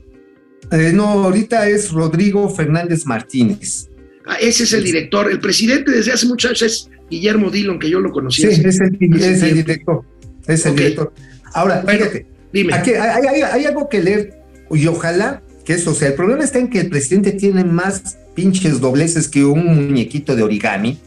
Eh, 0.73 0.91
no, 0.93 1.05
ahorita 1.07 1.69
es 1.69 1.91
Rodrigo 1.93 2.49
Fernández 2.51 3.07
Martínez. 3.07 3.89
Ah, 4.27 4.37
ese 4.41 4.65
es 4.65 4.73
el 4.73 4.85
director. 4.85 5.31
El 5.31 5.39
presidente 5.41 5.91
desde 5.91 6.13
hace 6.13 6.27
muchos 6.27 6.51
años 6.51 6.63
es 6.63 6.91
Guillermo 7.11 7.51
Dillon, 7.51 7.79
que 7.79 7.89
yo 7.89 8.01
lo 8.01 8.11
conocí. 8.11 8.43
Sí, 8.43 8.49
hace- 8.49 8.69
es 8.69 8.81
el, 8.81 8.97
es 9.23 9.55
director. 9.55 10.03
Es 10.47 10.67
el 10.67 10.75
director. 10.77 11.13
Ahora, 11.55 11.81
Bueno, 11.83 12.01
fíjate, 12.01 12.27
Dime. 12.53 12.75
aquí 12.75 12.91
hay, 12.93 13.27
hay- 13.27 13.43
hay 13.43 13.65
algo 13.65 13.89
que 13.89 14.03
leer 14.03 14.35
y 14.71 14.87
ojalá 14.87 15.43
que 15.65 15.75
eso 15.75 15.95
sea. 15.95 16.09
El 16.09 16.15
problema 16.15 16.45
está 16.45 16.59
en 16.59 16.69
que 16.69 16.81
el 16.81 16.89
presidente 16.91 17.33
tiene 17.33 17.65
más 17.65 18.19
pinches 18.35 18.81
dobleces 18.81 19.29
que 19.29 19.45
un 19.45 19.65
muñequito 19.65 20.37
de 20.37 20.43
origami, 20.43 20.99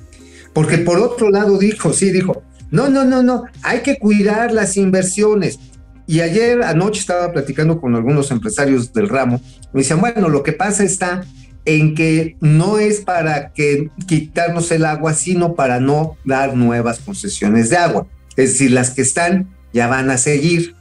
porque 0.54 0.78
por 0.80 1.00
otro 1.00 1.30
lado 1.30 1.58
dijo, 1.58 1.94
sí, 1.94 2.12
dijo, 2.12 2.44
no, 2.70 2.90
no, 2.90 3.06
no, 3.06 3.24
no, 3.24 3.44
hay 3.64 3.80
que 3.82 3.98
cuidar 3.98 4.54
las 4.54 4.78
inversiones. 4.78 5.60
Y 6.08 6.22
ayer 6.22 6.64
anoche 6.64 7.00
estaba 7.00 7.32
platicando 7.32 7.80
con 7.80 7.96
algunos 7.96 8.32
empresarios 8.32 8.92
del 8.94 9.10
ramo, 9.10 9.42
me 9.74 9.82
decían, 9.82 10.02
bueno, 10.02 10.30
lo 10.30 10.44
que 10.44 10.54
pasa 10.54 10.84
está 10.84 11.24
en 11.66 11.96
que 11.96 12.38
no 12.42 12.80
es 12.80 13.02
para 13.02 13.52
que 13.54 13.90
quitarnos 14.08 14.72
el 14.72 14.86
agua, 14.86 15.14
sino 15.14 15.56
para 15.56 15.80
no 15.80 16.18
dar 16.26 16.56
nuevas 16.56 17.00
concesiones 17.00 17.70
de 17.70 17.78
agua. 17.78 18.08
Es 18.36 18.54
decir, 18.54 18.72
las 18.72 18.92
que 18.92 19.04
están 19.04 19.50
ya 19.74 19.88
van 19.88 20.10
a 20.10 20.18
seguir 20.18 20.76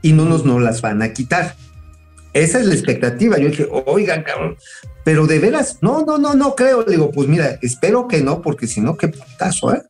y 0.00 0.12
no 0.12 0.24
nos 0.24 0.44
no 0.44 0.58
las 0.58 0.80
van 0.80 1.02
a 1.02 1.12
quitar. 1.12 1.54
Esa 2.32 2.60
es 2.60 2.66
la 2.66 2.74
expectativa. 2.74 3.38
Yo 3.38 3.48
dije, 3.48 3.68
oigan, 3.86 4.22
cabrón, 4.22 4.56
pero 5.04 5.26
de 5.26 5.38
veras, 5.38 5.78
no, 5.80 6.04
no, 6.04 6.18
no, 6.18 6.34
no 6.34 6.54
creo. 6.54 6.84
Le 6.84 6.92
digo, 6.92 7.10
pues 7.10 7.28
mira, 7.28 7.58
espero 7.62 8.08
que 8.08 8.20
no, 8.20 8.40
porque 8.42 8.66
si 8.66 8.80
no, 8.80 8.96
qué 8.96 9.08
putazo, 9.08 9.74
¿eh? 9.74 9.82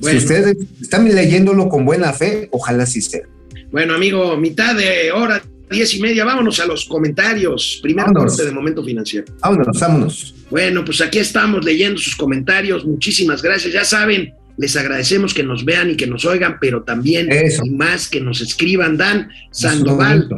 Bueno. 0.00 0.18
Si 0.18 0.24
ustedes 0.24 0.56
están 0.80 1.04
leyéndolo 1.06 1.68
con 1.68 1.84
buena 1.84 2.12
fe, 2.12 2.48
ojalá 2.52 2.86
sí 2.86 3.00
sea. 3.02 3.22
Bueno, 3.70 3.94
amigo, 3.94 4.36
mitad 4.36 4.74
de 4.74 5.12
hora, 5.12 5.42
diez 5.70 5.94
y 5.94 6.00
media, 6.00 6.24
vámonos 6.24 6.58
a 6.60 6.66
los 6.66 6.86
comentarios. 6.86 7.78
Primer 7.82 8.06
Vámonos. 8.06 8.32
corte 8.36 8.46
de 8.46 8.52
momento 8.52 8.82
financiero. 8.82 9.26
Vámonos, 9.42 9.78
vámonos. 9.78 10.34
Bueno, 10.50 10.84
pues 10.84 11.00
aquí 11.02 11.18
estamos 11.18 11.64
leyendo 11.64 12.00
sus 12.00 12.16
comentarios. 12.16 12.84
Muchísimas 12.86 13.42
gracias. 13.42 13.74
Ya 13.74 13.84
saben, 13.84 14.32
les 14.56 14.74
agradecemos 14.76 15.34
que 15.34 15.42
nos 15.42 15.64
vean 15.64 15.90
y 15.90 15.96
que 15.96 16.06
nos 16.06 16.24
oigan, 16.24 16.56
pero 16.60 16.82
también 16.82 17.30
Eso. 17.30 17.62
y 17.64 17.70
más 17.70 18.08
que 18.08 18.20
nos 18.20 18.40
escriban. 18.40 18.96
Dan 18.96 19.28
Sandoval, 19.52 20.28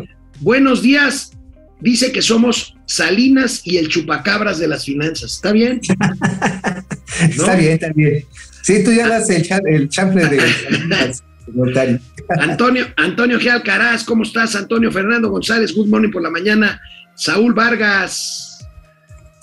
buenos 0.41 0.83
días. 0.83 1.33
Dice 1.81 2.13
que 2.13 2.23
somos 2.23 2.77
Salinas 2.87 3.63
y 3.65 3.79
el 3.79 3.89
chupacabras 3.89 4.59
de 4.59 4.69
las 4.69 4.85
finanzas. 4.85 5.35
¿Está 5.35 5.53
bien? 5.53 5.81
Está 7.21 7.57
bien, 7.57 7.73
está 7.73 7.93
bien. 7.93 8.25
Sí, 8.63 8.85
tú 8.85 8.93
ya 8.93 9.09
das 9.09 9.29
el, 9.31 9.47
el 9.67 9.89
de. 9.89 11.21
Antonio, 12.39 12.87
Antonio 12.97 13.41
G. 13.41 13.51
Alcaraz, 13.51 14.05
¿cómo 14.05 14.23
estás? 14.23 14.55
Antonio 14.55 14.93
Fernando 14.93 15.31
González, 15.31 15.75
good 15.75 15.89
morning 15.89 16.11
por 16.11 16.23
la 16.23 16.31
mañana. 16.31 16.81
Saúl 17.17 17.53
Vargas, 17.53 18.65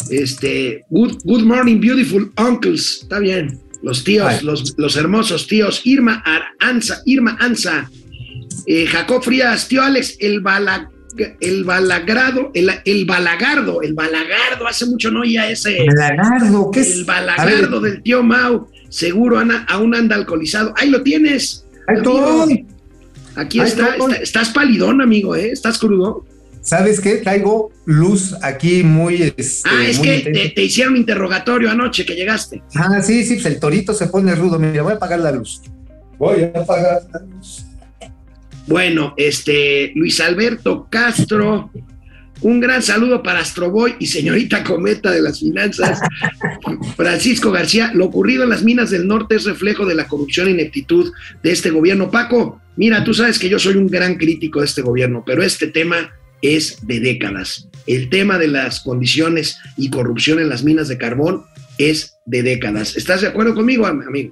este, 0.10 0.86
good, 0.90 1.18
good 1.24 1.44
morning, 1.44 1.80
beautiful 1.80 2.32
uncles. 2.38 3.00
Está 3.04 3.20
bien. 3.20 3.60
Los 3.84 4.04
tíos, 4.04 4.42
los, 4.44 4.74
los 4.78 4.96
hermosos 4.96 5.48
tíos. 5.48 5.82
Irma 5.84 6.24
Anza, 6.60 7.02
Irma 7.06 7.38
Anza, 7.40 7.90
eh, 8.66 8.88
Jacob 8.88 9.24
Frías, 9.24 9.68
tío 9.68 9.84
Alex, 9.84 10.18
el 10.20 10.42
bala, 10.42 10.90
el 11.40 11.64
balagrado, 11.64 12.52
el, 12.54 12.70
el 12.86 13.06
balagardo, 13.06 13.82
el 13.82 13.94
balagardo, 13.94 14.68
hace 14.68 14.86
mucho 14.86 15.12
no 15.12 15.24
ese. 15.24 15.78
Lagardo, 15.96 16.72
¿qué 16.72 16.82
es? 16.82 16.92
El 16.94 17.06
balagardo 17.06 17.80
del 17.82 18.02
tío 18.04 18.24
Mau, 18.24 18.68
seguro 18.90 19.40
Ana, 19.40 19.66
aún 19.70 19.96
anda 19.96 20.16
alcoholizado. 20.16 20.74
Ahí 20.78 20.90
lo 20.90 21.04
tienes. 21.04 21.66
ahí 21.88 21.98
estoy. 21.98 22.66
Aquí 23.36 23.60
está, 23.60 23.96
está- 23.96 24.16
estás 24.16 24.50
palidón, 24.50 25.02
amigo, 25.02 25.36
¿eh? 25.36 25.52
Estás 25.52 25.78
crudo. 25.78 26.26
¿Sabes 26.62 27.00
qué? 27.00 27.18
Traigo 27.18 27.72
luz 27.86 28.36
aquí 28.42 28.84
muy. 28.84 29.34
Este, 29.38 29.70
ah, 29.70 29.86
es 29.88 30.00
muy 30.00 30.08
que 30.08 30.32
te, 30.32 30.50
te 30.50 30.64
hicieron 30.64 30.98
interrogatorio 30.98 31.70
anoche 31.72 32.06
que 32.06 32.14
llegaste. 32.16 32.62
Ah, 32.76 33.02
sí, 33.02 33.24
sí, 33.24 33.36
pues 33.36 33.46
el 33.46 33.60
torito 33.60 33.94
se 33.94 34.08
pone 34.08 34.36
rudo. 34.36 34.60
Mira, 34.60 34.82
voy 34.84 34.92
a 34.94 34.96
apagar 34.96 35.20
la 35.20 35.32
luz. 35.32 35.62
Voy 36.18 36.44
a 36.44 36.60
apagar 36.60 37.04
la 37.14 37.20
luz. 37.22 37.64
Bueno, 38.68 39.14
este, 39.16 39.94
Luis 39.96 40.20
Alberto 40.20 40.88
Castro, 40.90 41.72
un 42.42 42.60
gran 42.60 42.84
saludo 42.84 43.24
para 43.24 43.40
Astroboy 43.40 43.96
y 43.98 44.08
señorita 44.08 44.64
Cometa 44.64 45.10
de 45.10 45.22
las 45.22 45.40
finanzas. 45.40 46.00
Francisco 46.98 47.50
García, 47.52 47.92
lo 47.94 48.06
ocurrido 48.06 48.44
en 48.44 48.50
las 48.50 48.64
minas 48.64 48.90
del 48.90 49.08
norte 49.08 49.36
es 49.36 49.46
reflejo 49.46 49.86
de 49.86 49.96
la 49.96 50.08
corrupción 50.08 50.48
e 50.48 50.52
ineptitud 50.52 51.14
de 51.42 51.52
este 51.52 51.70
gobierno. 51.70 52.12
Paco, 52.12 52.62
mira, 52.76 53.06
tú 53.06 53.14
sabes 53.14 53.40
que 53.40 53.48
yo 53.48 53.58
soy 53.58 53.76
un 53.76 53.88
gran 53.88 54.16
crítico 54.16 54.60
de 54.60 54.66
este 54.66 54.82
gobierno, 54.82 55.24
pero 55.26 55.44
este 55.44 55.68
tema 55.68 56.12
es 56.42 56.86
de 56.86 57.00
décadas. 57.00 57.70
El 57.88 58.10
tema 58.10 58.38
de 58.38 58.50
las 58.50 58.82
condiciones 58.82 59.58
y 59.78 59.90
corrupción 59.90 60.40
en 60.40 60.50
las 60.50 60.66
minas 60.66 60.90
de 60.90 60.98
carbón 60.98 61.46
es 61.78 62.18
de 62.26 62.44
décadas. 62.44 62.98
¿Estás 62.98 63.22
de 63.22 63.28
acuerdo 63.28 63.56
conmigo, 63.56 63.88
amigo? 63.88 64.32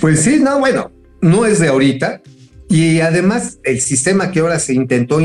Pues 0.00 0.22
sí, 0.22 0.38
no, 0.40 0.58
bueno, 0.60 0.90
no 1.20 1.44
es 1.44 1.60
de 1.60 1.68
ahorita. 1.68 2.22
Y 2.70 3.00
además, 3.00 3.58
el 3.64 3.80
sistema 3.80 4.30
que 4.30 4.38
ahora 4.38 4.60
se 4.60 4.72
intentó 4.72 5.18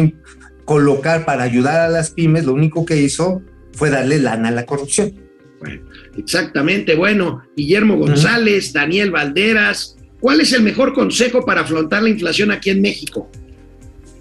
colocar 0.65 1.25
para 1.25 1.43
ayudar 1.43 1.79
a 1.79 1.89
las 1.89 2.09
pymes, 2.09 2.43
lo 2.43 2.53
único 2.53 2.85
que 2.85 2.99
hizo 2.99 3.43
fue 3.71 3.91
darle 3.91 4.17
lana 4.17 4.49
a 4.49 4.51
la 4.51 4.65
corrupción. 4.65 5.13
Bueno, 5.59 5.83
exactamente. 6.17 6.95
Bueno, 6.95 7.43
Guillermo 7.55 7.97
González, 7.97 8.73
Daniel 8.73 9.11
Valderas, 9.11 9.95
¿cuál 10.19 10.41
es 10.41 10.53
el 10.53 10.63
mejor 10.63 10.93
consejo 10.93 11.45
para 11.45 11.61
afrontar 11.61 12.01
la 12.01 12.09
inflación 12.09 12.49
aquí 12.51 12.71
en 12.71 12.81
México? 12.81 13.29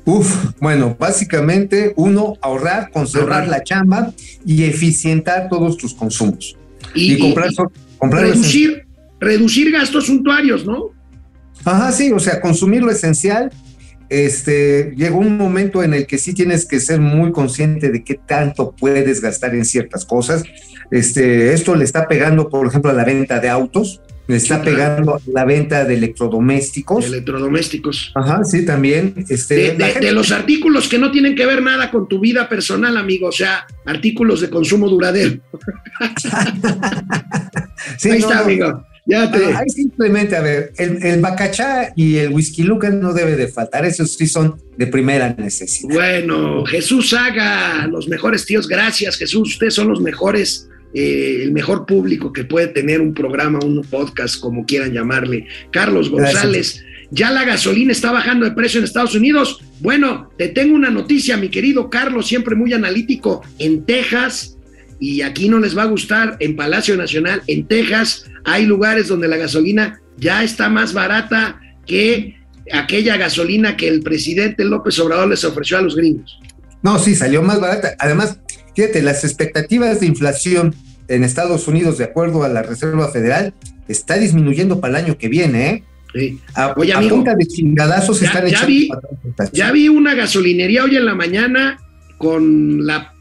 Uf, 0.05 0.53
bueno, 0.61 0.95
básicamente 1.01 1.95
uno, 1.97 2.35
ahorrar, 2.43 2.91
conservar 2.91 3.49
la 3.49 3.65
chamba 3.65 4.13
y 4.45 4.65
eficientar 4.65 5.49
todos 5.49 5.79
tus 5.79 5.95
consumos. 5.95 6.57
Y, 6.95 7.19
comprar, 7.19 7.51
reducir, 8.03 8.85
reducir 9.19 9.73
gastos 9.73 10.05
suntuarios, 10.07 10.67
¿no? 10.67 10.94
Ajá, 11.65 11.93
sí, 11.93 12.13
o 12.13 12.19
sea, 12.19 12.41
consumir 12.41 12.83
lo 12.83 12.91
esencial. 12.91 13.51
Este, 14.09 14.93
llegó 14.97 15.19
un 15.19 15.39
momento 15.39 15.83
en 15.83 15.95
el 15.95 16.07
que 16.07 16.19
sí 16.19 16.35
tienes 16.35 16.67
que 16.67 16.79
ser 16.79 17.01
muy 17.01 17.33
consciente 17.33 17.91
de 17.91 18.05
qué 18.05 18.15
tanto 18.15 18.73
puedes 18.73 19.21
gastar 19.21 19.55
en 19.55 19.65
ciertas 19.65 20.05
cosas. 20.05 20.45
Este, 20.91 21.53
esto 21.53 21.75
le 21.75 21.85
está 21.85 22.07
pegando, 22.07 22.49
por 22.49 22.67
ejemplo, 22.67 22.91
a 22.91 22.95
la 22.95 23.05
venta 23.05 23.41
de 23.41 23.49
autos, 23.49 24.01
le 24.27 24.37
está 24.37 24.63
pegando 24.63 25.17
a 25.17 25.21
la 25.27 25.45
venta 25.45 25.85
de 25.85 25.95
electrodomésticos. 25.95 27.07
Electrodomésticos. 27.07 28.13
Ajá, 28.15 28.45
sí, 28.45 28.65
también. 28.65 29.25
Este, 29.29 29.73
de, 29.75 30.13
los 30.13 30.33
artículos 30.33 30.89
que 30.89 30.99
no 30.99 31.11
tienen 31.11 31.35
que 31.35 31.45
ver 31.45 31.63
nada 31.63 31.91
con 31.91 32.09
tu 32.09 32.21
vida 32.21 32.49
personal, 32.49 32.97
amigo, 32.97 33.29
o 33.29 33.33
sea, 33.33 33.67
artículos 33.85 34.41
de 34.41 34.49
consumo 34.49 34.89
duradero. 34.89 35.41
sí, 37.99 38.11
Ahí 38.11 38.19
está, 38.19 38.41
amigo. 38.41 38.87
Ya 39.07 39.31
te... 39.31 39.45
Ahí 39.55 39.69
simplemente, 39.69 40.35
a 40.35 40.41
ver, 40.41 40.73
el, 40.79 41.03
el, 41.05 41.21
bacachá 41.21 41.93
y 41.95 42.17
el 42.17 42.33
whisky 42.33 42.63
luca 42.63 42.89
no 42.89 43.13
debe 43.13 43.37
de 43.37 43.49
faltar, 43.49 43.85
esos 43.85 44.15
sí 44.15 44.27
son 44.27 44.57
de 44.79 44.87
primera 44.87 45.35
necesidad. 45.35 45.95
Bueno, 45.95 46.65
Jesús 46.65 47.13
Haga, 47.13 47.87
los 47.87 48.09
mejores 48.09 48.47
tíos, 48.47 48.67
gracias 48.67 49.17
Jesús, 49.17 49.53
ustedes 49.53 49.75
son 49.75 49.89
los 49.89 50.01
mejores, 50.01 50.71
eh, 50.95 51.41
el 51.43 51.53
mejor 51.53 51.85
público 51.85 52.33
que 52.33 52.45
puede 52.45 52.69
tener 52.69 53.03
un 53.03 53.13
programa, 53.13 53.59
un 53.63 53.83
podcast, 53.83 54.41
como 54.41 54.65
quieran 54.65 54.93
llamarle. 54.93 55.47
Carlos 55.71 56.09
González, 56.09 56.83
ya 57.11 57.31
la 57.31 57.45
gasolina 57.45 57.93
está 57.93 58.11
bajando 58.11 58.47
de 58.47 58.53
precio 58.53 58.79
en 58.79 58.85
Estados 58.85 59.15
Unidos. 59.15 59.61
Bueno, 59.81 60.31
te 60.39 60.49
tengo 60.49 60.75
una 60.75 60.89
noticia, 60.89 61.37
mi 61.37 61.51
querido 61.51 61.91
Carlos, 61.91 62.27
siempre 62.27 62.55
muy 62.55 62.73
analítico, 62.73 63.43
en 63.59 63.85
Texas 63.85 64.57
y 65.01 65.23
aquí 65.23 65.49
no 65.49 65.59
les 65.59 65.77
va 65.77 65.83
a 65.83 65.87
gustar, 65.87 66.37
en 66.41 66.57
Palacio 66.57 66.97
Nacional, 66.97 67.43
en 67.47 67.67
Texas, 67.67 68.27
hay 68.45 68.67
lugares 68.67 69.09
donde 69.09 69.29
la 69.29 69.37
gasolina 69.37 70.01
ya 70.17 70.43
está 70.43 70.69
más 70.69 70.93
barata 70.93 71.61
que 71.87 72.37
aquella 72.73 73.17
gasolina 73.17 73.77
que 73.77 73.89
el 73.89 74.01
presidente 74.01 74.65
López 74.65 74.99
Obrador 74.99 75.29
les 75.29 75.45
ofreció 75.45 75.79
a 75.79 75.83
los 75.83 75.97
gringos. 75.97 76.39
No, 76.83 76.99
sí, 76.99 77.15
salió 77.15 77.43
más 77.43 77.61
barata. 77.61 77.95
Además, 77.99 78.39
fíjate, 78.75 79.03
las 79.03 79.25
expectativas 79.25 80.01
de 80.01 80.07
inflación 80.07 80.75
en 81.09 81.25
Estados 81.25 81.69
Unidos, 81.69 81.99
de 81.99 82.05
acuerdo 82.05 82.45
a 82.45 82.49
la 82.49 82.63
Reserva 82.63 83.11
Federal, 83.11 83.55
está 83.89 84.17
disminuyendo 84.17 84.81
para 84.81 84.99
el 84.99 85.05
año 85.05 85.19
que 85.19 85.29
viene, 85.29 85.71
¿eh? 85.71 85.85
Sí. 86.15 86.41
Oye, 86.77 86.93
amigo, 86.93 87.25
de 87.25 87.47
chingadazos 87.47 88.21
ya, 88.21 88.29
están 88.29 88.47
ya 88.47 88.65
vi, 88.65 88.89
ya 89.53 89.73
vi 89.73 89.89
una 89.89 90.15
gasolinería 90.15 90.85
hoy 90.85 90.97
en 90.97 91.07
la 91.07 91.15
mañana 91.15 91.77
con 92.19 92.87
la, 92.87 93.13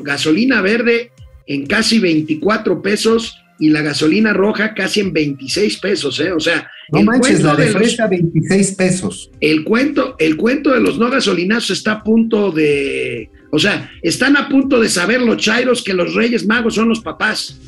gasolina 0.00 0.60
verde 0.60 1.12
en 1.46 1.66
casi 1.66 1.98
24 1.98 2.82
pesos 2.82 3.36
y 3.58 3.70
la 3.70 3.82
gasolina 3.82 4.32
roja 4.32 4.74
casi 4.74 5.00
en 5.00 5.12
26 5.12 5.78
pesos, 5.78 6.20
¿eh? 6.20 6.32
O 6.32 6.40
sea, 6.40 6.70
no 6.92 7.02
manches, 7.02 7.42
la 7.42 7.56
de, 7.56 7.72
26 7.72 8.72
pesos. 8.72 9.30
El 9.40 9.64
cuento, 9.64 10.14
el 10.18 10.36
cuento 10.36 10.72
de 10.72 10.80
los 10.80 10.98
no 10.98 11.10
gasolinazos 11.10 11.70
está 11.70 11.92
a 11.92 12.02
punto 12.04 12.52
de, 12.52 13.30
o 13.50 13.58
sea, 13.58 13.90
están 14.02 14.36
a 14.36 14.48
punto 14.48 14.80
de 14.80 14.88
saber 14.88 15.20
los 15.20 15.38
chairos 15.38 15.82
que 15.82 15.94
los 15.94 16.14
Reyes 16.14 16.46
Magos 16.46 16.74
son 16.74 16.88
los 16.88 17.00
papás. 17.00 17.58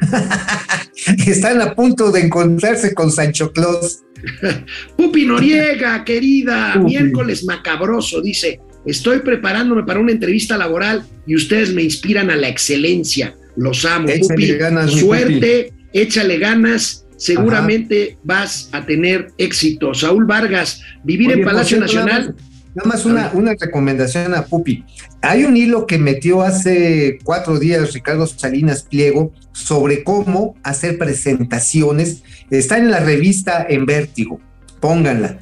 están 1.26 1.60
a 1.60 1.74
punto 1.74 2.10
de 2.10 2.20
encontrarse 2.20 2.94
con 2.94 3.10
Sancho 3.10 3.52
Claus. 3.52 4.02
Pupi 4.96 5.26
Noriega, 5.26 6.04
querida, 6.04 6.76
miércoles 6.76 7.44
macabroso, 7.44 8.20
dice, 8.22 8.60
Estoy 8.86 9.20
preparándome 9.20 9.84
para 9.84 10.00
una 10.00 10.12
entrevista 10.12 10.58
laboral 10.58 11.04
y 11.26 11.36
ustedes 11.36 11.72
me 11.72 11.82
inspiran 11.82 12.30
a 12.30 12.36
la 12.36 12.48
excelencia. 12.48 13.34
Los 13.56 13.84
amo. 13.84 14.08
Suerte, 14.88 15.72
échale 15.92 16.38
ganas. 16.38 17.06
Seguramente 17.16 18.18
vas 18.24 18.68
a 18.72 18.84
tener 18.84 19.28
éxito. 19.38 19.94
Saúl 19.94 20.24
Vargas, 20.24 20.82
vivir 21.04 21.30
en 21.30 21.44
Palacio 21.44 21.80
Nacional. 21.80 22.34
Nada 22.74 22.88
más, 22.88 23.06
una, 23.06 23.30
una, 23.34 23.54
recomendación 23.58 24.34
a 24.34 24.46
Pupi. 24.46 24.84
Hay 25.22 25.44
un 25.44 25.56
hilo 25.56 25.86
que 25.86 25.96
metió 25.96 26.42
hace 26.42 27.18
cuatro 27.22 27.60
días 27.60 27.92
Ricardo 27.92 28.26
Salinas 28.26 28.82
Pliego 28.82 29.32
sobre 29.52 30.02
cómo 30.02 30.56
hacer 30.64 30.98
presentaciones. 30.98 32.24
Está 32.50 32.78
en 32.78 32.90
la 32.90 32.98
revista 32.98 33.64
En 33.68 33.86
Vértigo. 33.86 34.40
Pónganla 34.80 35.38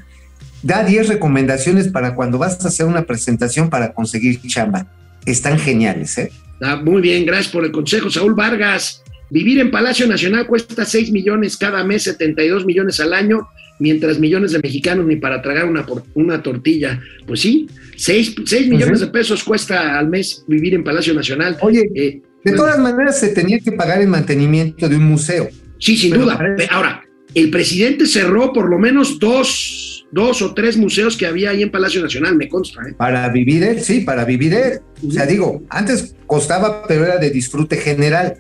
da 0.63 0.85
10 0.85 1.09
recomendaciones 1.09 1.89
para 1.89 2.15
cuando 2.15 2.39
vas 2.39 2.65
a 2.65 2.69
hacer 2.69 2.87
una 2.87 3.03
presentación 3.03 3.71
para 3.71 3.93
conseguir 3.93 4.41
chamba. 4.47 4.87
Están 5.27 5.59
geniales, 5.59 6.17
¿eh? 6.19 6.33
Ah, 6.61 6.77
muy 6.77 7.03
bien, 7.03 7.27
gracias 7.27 7.53
por 7.53 7.65
el 7.65 7.73
consejo, 7.73 8.11
Saúl 8.11 8.35
Vargas. 8.35 9.03
Vivir 9.31 9.59
en 9.59 9.71
Palacio 9.71 10.07
Nacional 10.07 10.47
cuesta 10.47 10.85
6 10.85 11.11
millones 11.11 11.57
cada 11.57 11.83
mes, 11.85 12.03
72 12.05 12.65
millones 12.65 13.01
al 13.01 13.13
año, 13.15 13.49
mientras 13.79 14.19
millones 14.19 14.53
de 14.53 14.61
mexicanos 14.61 15.07
ni 15.07 15.17
para 15.17 15.43
tragar 15.43 15.65
una, 15.65 15.85
una 16.15 16.43
tortilla. 16.43 17.01
Pues 17.27 17.41
sí, 17.41 17.69
6, 17.97 18.69
millones 18.69 19.01
de 19.01 19.07
pesos 19.09 19.43
cuesta 19.43 19.99
al 19.99 20.09
mes 20.09 20.45
vivir 20.47 20.75
en 20.75 20.85
Palacio 20.85 21.15
Nacional. 21.15 21.57
Oye, 21.61 21.91
eh, 21.95 22.23
de 22.45 22.53
todas 22.53 22.79
maneras 22.79 23.19
se 23.19 23.29
tenía 23.29 23.59
que 23.61 23.73
pagar 23.73 24.01
el 24.01 24.09
mantenimiento 24.09 24.89
de 24.89 24.97
un 24.97 25.05
museo. 25.05 25.49
Sí, 25.79 25.97
sin 25.97 26.15
duda. 26.15 26.39
Ahora, 26.71 27.03
el 27.35 27.51
presidente 27.51 28.07
cerró 28.07 28.53
por 28.53 28.69
lo 28.69 28.79
menos 28.79 29.19
dos 29.19 29.92
dos 30.13 30.43
o 30.43 30.55
tres 30.55 30.77
museos 30.77 31.17
que 31.17 31.27
había 31.27 31.51
ahí 31.51 31.63
en 31.63 31.71
Palacio 31.71 32.03
Nacional, 32.03 32.37
me 32.37 32.49
consta. 32.49 32.83
¿eh? 32.83 32.95
Para 32.97 33.29
vivir 33.31 33.65
él, 33.65 33.81
sí, 33.81 34.03
para 34.03 34.25
vivir 34.25 34.55
él. 34.55 34.81
O 35.07 35.11
sea, 35.11 35.27
digo, 35.27 35.63
antes 35.71 36.15
costaba, 36.27 36.87
pero 36.87 37.05
era 37.05 37.17
de 37.17 37.31
disfrute 37.31 37.77
general. 37.79 38.37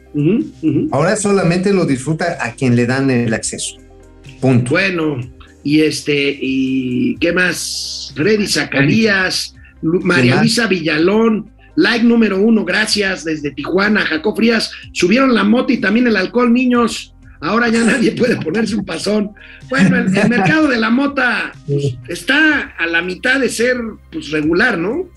Ahora 0.92 1.16
solamente 1.16 1.72
lo 1.72 1.86
disfruta 1.86 2.38
a 2.40 2.54
quien 2.54 2.76
le 2.76 2.86
dan 2.86 3.10
el 3.10 3.32
acceso. 3.34 3.76
Punto. 4.40 4.70
Bueno, 4.70 5.18
y 5.64 5.80
este, 5.80 6.38
y 6.40 7.16
qué 7.16 7.32
más? 7.32 8.12
Freddy 8.14 8.46
Zacarías, 8.46 9.56
María 9.80 10.40
Luisa 10.40 10.66
Villalón, 10.66 11.50
like 11.76 12.04
número 12.04 12.40
uno, 12.40 12.64
gracias, 12.64 13.24
desde 13.24 13.50
Tijuana, 13.52 14.02
Jacob 14.02 14.36
Frías, 14.36 14.70
subieron 14.92 15.34
la 15.34 15.44
moto 15.44 15.72
y 15.72 15.78
también 15.78 16.06
el 16.06 16.16
alcohol, 16.16 16.52
niños. 16.52 17.11
Ahora 17.42 17.68
ya 17.68 17.82
nadie 17.82 18.12
puede 18.12 18.36
ponerse 18.36 18.76
un 18.76 18.84
pasón. 18.84 19.32
Bueno, 19.68 19.96
el, 19.98 20.10
mercado 20.28 20.68
de 20.68 20.78
la 20.78 20.90
mota 20.90 21.52
pues, 21.66 21.96
está 22.08 22.72
a 22.78 22.86
la 22.86 23.02
mitad 23.02 23.40
de 23.40 23.48
ser 23.48 23.76
pues, 24.12 24.30
regular, 24.30 24.78
¿no? 24.78 25.08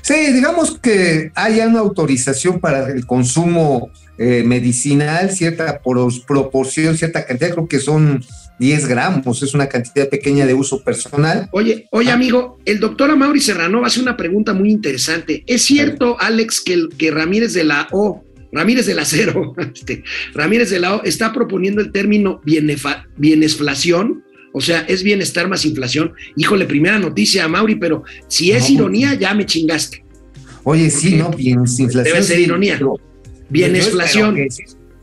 Sí, 0.00 0.32
digamos 0.32 0.78
que 0.78 1.30
hay 1.34 1.60
una 1.60 1.80
autorización 1.80 2.58
para 2.58 2.88
el 2.88 3.04
consumo 3.04 3.90
eh, 4.16 4.42
medicinal, 4.46 5.30
cierta 5.30 5.82
proporción, 6.26 6.96
cierta 6.96 7.26
cantidad, 7.26 7.50
creo 7.50 7.68
que 7.68 7.80
son 7.80 8.24
10 8.58 8.88
gramos, 8.88 9.42
es 9.42 9.54
una 9.54 9.68
cantidad 9.68 10.08
pequeña 10.08 10.46
de 10.46 10.54
uso 10.54 10.82
personal. 10.82 11.48
Oye, 11.52 11.86
oye, 11.90 12.10
ah. 12.10 12.14
amigo, 12.14 12.58
el 12.64 12.80
doctor 12.80 13.10
Amaury 13.10 13.40
Serrano 13.40 13.84
hace 13.84 14.00
una 14.00 14.16
pregunta 14.16 14.54
muy 14.54 14.70
interesante. 14.70 15.44
¿Es 15.46 15.62
cierto, 15.62 16.16
Alex, 16.18 16.62
que, 16.64 16.88
que 16.96 17.10
Ramírez 17.10 17.52
de 17.52 17.64
la 17.64 17.88
O 17.92 18.24
Ramírez 18.52 18.86
del 18.86 18.98
Acero, 18.98 19.54
este, 19.74 20.02
Ramírez 20.34 20.70
de 20.70 20.80
la 20.80 20.96
O 20.96 21.04
está 21.04 21.32
proponiendo 21.32 21.80
el 21.80 21.92
término 21.92 22.40
bienesflación, 22.44 24.24
o 24.52 24.60
sea, 24.60 24.80
es 24.88 25.02
bienestar 25.02 25.48
más 25.48 25.64
inflación. 25.64 26.14
Híjole, 26.36 26.64
primera 26.64 26.98
noticia, 26.98 27.46
Mauri, 27.48 27.76
pero 27.76 28.04
si 28.28 28.52
es 28.52 28.70
ironía, 28.70 29.14
ya 29.14 29.34
me 29.34 29.46
chingaste. 29.46 30.04
Oye, 30.64 30.90
sí, 30.90 31.16
no, 31.16 31.30
bienesinflación. 31.30 32.14
Debe 32.14 32.22
ser 32.24 32.40
ironía. 32.40 32.80
Bienesflación. 33.50 34.36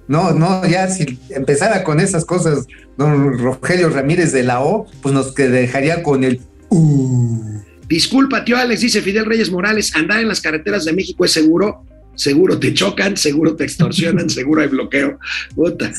No, 0.08 0.32
no, 0.32 0.68
ya 0.68 0.88
si 0.88 1.18
empezara 1.30 1.84
con 1.84 2.00
esas 2.00 2.26
cosas, 2.26 2.68
don 2.98 3.38
Rogelio 3.40 3.90
Ramírez 3.90 4.32
de 4.32 4.44
la 4.44 4.62
O, 4.62 4.88
pues 5.02 5.14
nos 5.14 5.34
dejaría 5.34 6.04
con 6.04 6.24
el... 6.24 6.42
Uh. 6.70 7.60
Disculpa, 7.88 8.44
tío 8.44 8.58
Alex, 8.58 8.82
dice 8.82 9.02
Fidel 9.02 9.26
Reyes 9.26 9.52
Morales, 9.52 9.96
andar 9.96 10.20
en 10.20 10.28
las 10.28 10.42
carreteras 10.42 10.86
de 10.86 10.94
México 10.94 11.24
es 11.24 11.32
seguro 11.32 11.86
seguro 12.16 12.60
te 12.60 12.74
chocan, 12.74 13.18
seguro 13.18 13.56
te 13.56 13.64
extorsionan, 13.64 14.30
seguro 14.30 14.62
hay 14.62 14.68
bloqueo. 14.68 15.20
Puta. 15.56 15.92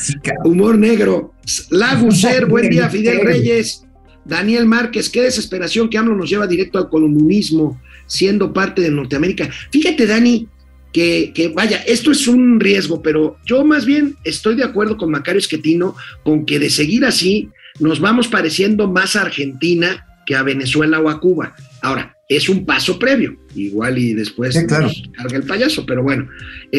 Humor 0.44 0.78
negro. 0.78 1.34
Laguser, 1.70 2.46
buen 2.46 2.68
día, 2.68 2.88
Fidel 2.88 3.20
Reyes. 3.24 3.82
Daniel 4.24 4.66
Márquez, 4.66 5.08
qué 5.08 5.22
desesperación 5.22 5.88
que 5.88 5.98
AMLO 5.98 6.16
nos 6.16 6.28
lleva 6.28 6.48
directo 6.48 6.78
al 6.78 6.88
comunismo, 6.88 7.80
siendo 8.06 8.52
parte 8.52 8.82
de 8.82 8.90
Norteamérica. 8.90 9.48
Fíjate, 9.70 10.04
Dani, 10.04 10.48
que, 10.92 11.30
que, 11.32 11.48
vaya, 11.48 11.78
esto 11.86 12.10
es 12.10 12.26
un 12.26 12.58
riesgo, 12.58 13.02
pero 13.02 13.36
yo 13.46 13.64
más 13.64 13.86
bien 13.86 14.16
estoy 14.24 14.56
de 14.56 14.64
acuerdo 14.64 14.96
con 14.96 15.12
Macario 15.12 15.38
Esquetino 15.38 15.94
con 16.24 16.44
que 16.44 16.58
de 16.58 16.70
seguir 16.70 17.04
así 17.04 17.50
nos 17.78 18.00
vamos 18.00 18.28
pareciendo 18.28 18.90
más 18.90 19.16
a 19.16 19.22
Argentina 19.22 20.06
que 20.26 20.34
a 20.34 20.42
Venezuela 20.42 20.98
o 20.98 21.08
a 21.08 21.20
Cuba. 21.20 21.54
Ahora, 21.82 22.15
es 22.28 22.48
un 22.48 22.64
paso 22.66 22.98
previo, 22.98 23.36
igual 23.54 23.98
y 23.98 24.12
después 24.14 24.54
Sí, 24.54 24.66
claro. 24.66 24.84
nos 24.86 25.02
carga 25.16 25.36
el 25.36 25.44
payaso, 25.44 25.86
pero 25.86 26.02
bueno. 26.02 26.28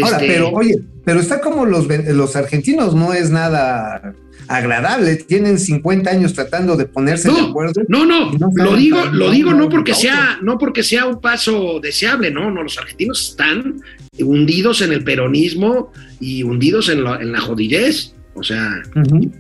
Ahora, 0.02 0.18
este, 0.18 0.28
pero 0.28 0.50
oye, 0.50 0.76
pero 1.06 1.20
está 1.22 1.40
como 1.40 1.66
los, 1.66 1.88
los 1.88 2.36
argentinos, 2.36 2.94
no 2.96 3.14
es 3.14 3.30
nada 3.32 4.14
agradable. 4.50 5.16
Tienen 5.18 5.58
50 5.60 6.10
años 6.10 6.34
tratando 6.34 6.76
de 6.76 6.86
ponerse 6.86 7.30
de 7.30 7.34
No, 7.42 7.48
acuerdo. 7.48 7.82
No, 7.88 8.06
no, 8.06 8.32
no 8.32 8.50
lo 8.56 8.76
digo, 8.76 9.06
lo 9.12 9.32
digo 9.32 9.54
no 9.54 9.70
porque 9.70 9.94
sea, 9.94 10.38
no 10.42 10.58
porque 10.58 10.84
sea 10.84 11.06
un 11.06 11.22
paso 11.22 11.80
deseable, 11.82 12.30
no, 12.32 12.52
no, 12.52 12.64
los 12.64 12.78
argentinos 12.78 13.30
están 13.30 13.82
hundidos 14.20 14.82
en 14.82 14.92
el 14.92 15.04
peronismo 15.04 15.92
y 16.20 16.44
hundidos 16.44 16.90
en, 16.90 17.04
la- 17.04 17.22
en 17.22 17.32
la 17.32 17.40
jodidez, 17.40 18.14
o 18.36 18.44
sea, 18.44 18.82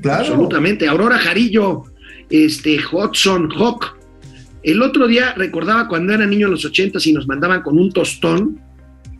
claro. 0.01 0.19
absolutamente. 0.25 0.87
Aurora 0.87 1.17
Jarillo, 1.17 1.83
este, 2.29 2.77
Hudson, 2.91 3.49
Hawk. 3.57 3.96
El 4.63 4.81
otro 4.81 5.07
día 5.07 5.33
recordaba 5.35 5.87
cuando 5.87 6.13
era 6.13 6.25
niño 6.25 6.47
en 6.47 6.51
los 6.51 6.65
ochentas 6.65 7.05
y 7.07 7.13
nos 7.13 7.27
mandaban 7.27 7.61
con 7.61 7.77
un 7.77 7.91
tostón 7.91 8.59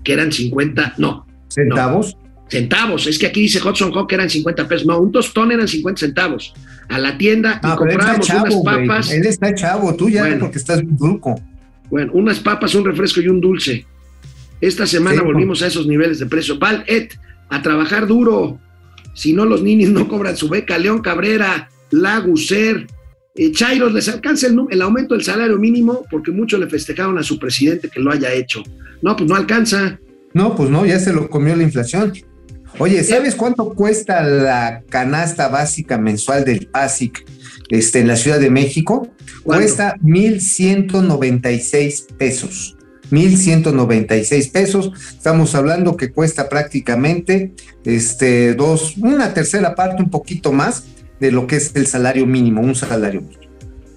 que 0.04 0.14
eran 0.14 0.32
50, 0.32 0.96
no, 0.98 1.26
Centavos. 1.50 2.18
centavos. 2.50 3.08
Es 3.08 3.18
que 3.20 3.28
aquí 3.28 3.42
dice 3.42 3.60
Hudson 3.66 3.92
Hawk 3.94 4.08
que 4.10 4.16
eran 4.16 4.30
50 4.30 4.68
pesos. 4.68 4.86
No, 4.88 5.00
un 5.00 5.12
tostón 5.12 5.52
eran 5.52 5.68
50 5.68 6.00
centavos. 6.00 6.54
A 6.90 6.98
la 7.00 7.18
tienda 7.18 7.60
y 7.64 7.68
Ah, 7.68 7.76
comprábamos 7.76 8.26
chavo, 8.28 8.62
unas 8.62 8.78
papas. 8.88 9.12
Él 9.12 9.26
está 9.26 9.54
chavo, 9.54 9.96
tú 9.96 10.10
ya 10.10 10.22
Bueno. 10.24 10.40
porque 10.42 10.58
estás 10.58 10.82
bien 10.82 10.98
truco. 10.98 11.40
Bueno, 11.90 12.12
unas 12.14 12.40
papas, 12.40 12.76
un 12.76 12.86
refresco 12.86 13.22
y 13.22 13.28
un 13.28 13.40
dulce. 13.42 13.86
Esta 14.60 14.86
semana 14.88 15.20
Sí, 15.20 15.26
volvimos 15.26 15.62
a 15.62 15.68
esos 15.68 15.86
niveles 15.88 16.20
de 16.20 16.26
precio. 16.26 16.58
Val 16.58 16.84
Ed, 16.88 17.10
a 17.50 17.62
trabajar 17.62 18.08
duro. 18.08 18.60
Si 19.14 19.34
no, 19.34 19.46
los 19.46 19.62
ninis 19.62 19.90
no 19.90 20.08
cobran 20.08 20.36
su 20.38 20.48
beca. 20.50 20.78
León 20.78 21.02
Cabrera, 21.02 21.70
Laguser, 21.92 22.88
eh, 23.38 23.52
Chairos, 23.52 23.94
les 23.94 24.10
alcanza 24.10 24.48
el, 24.48 24.82
aumento 24.82 25.14
del 25.14 25.24
salario 25.24 25.60
mínimo 25.60 26.04
porque 26.10 26.32
muchos 26.32 26.60
le 26.60 26.66
festejaron 26.68 27.20
a 27.20 27.24
su 27.24 27.38
presidente 27.38 27.90
que 27.90 28.00
lo 28.00 28.12
haya 28.12 28.34
hecho. 28.34 28.64
No, 29.02 29.16
pues 29.16 29.30
no 29.30 29.36
alcanza. 29.36 30.00
No, 30.34 30.56
pues 30.56 30.72
no, 30.72 30.86
ya 30.86 31.00
se 31.00 31.14
lo 31.14 31.30
comió 31.30 31.56
la 31.56 31.64
inflación. 31.64 32.14
Oye, 32.80 33.04
¿sabes 33.04 33.36
cuánto 33.36 33.74
cuesta 33.74 34.24
la 34.24 34.84
canasta 34.90 35.50
básica 35.50 35.98
mensual 35.98 36.46
del 36.46 36.68
PASIC 36.68 37.26
este, 37.70 38.00
en 38.00 38.08
la 38.08 38.16
Ciudad 38.16 38.40
de 38.40 38.50
México? 38.50 39.10
¿Cuánto? 39.44 39.64
Cuesta 39.64 39.98
1.196 40.04 42.16
pesos. 42.18 42.78
1.196 43.12 44.52
pesos. 44.52 44.92
Estamos 45.12 45.56
hablando 45.56 45.96
que 45.96 46.12
cuesta 46.12 46.50
prácticamente 46.50 47.54
este, 47.86 48.54
dos, 48.54 48.98
una 48.98 49.34
tercera 49.34 49.76
parte, 49.76 50.04
un 50.04 50.10
poquito 50.10 50.52
más 50.52 50.84
de 51.20 51.32
lo 51.32 51.48
que 51.48 51.58
es 51.58 51.76
el 51.76 51.88
salario 51.88 52.26
mínimo, 52.26 52.62
un 52.62 52.76
salario 52.76 53.22
mínimo. 53.22 53.42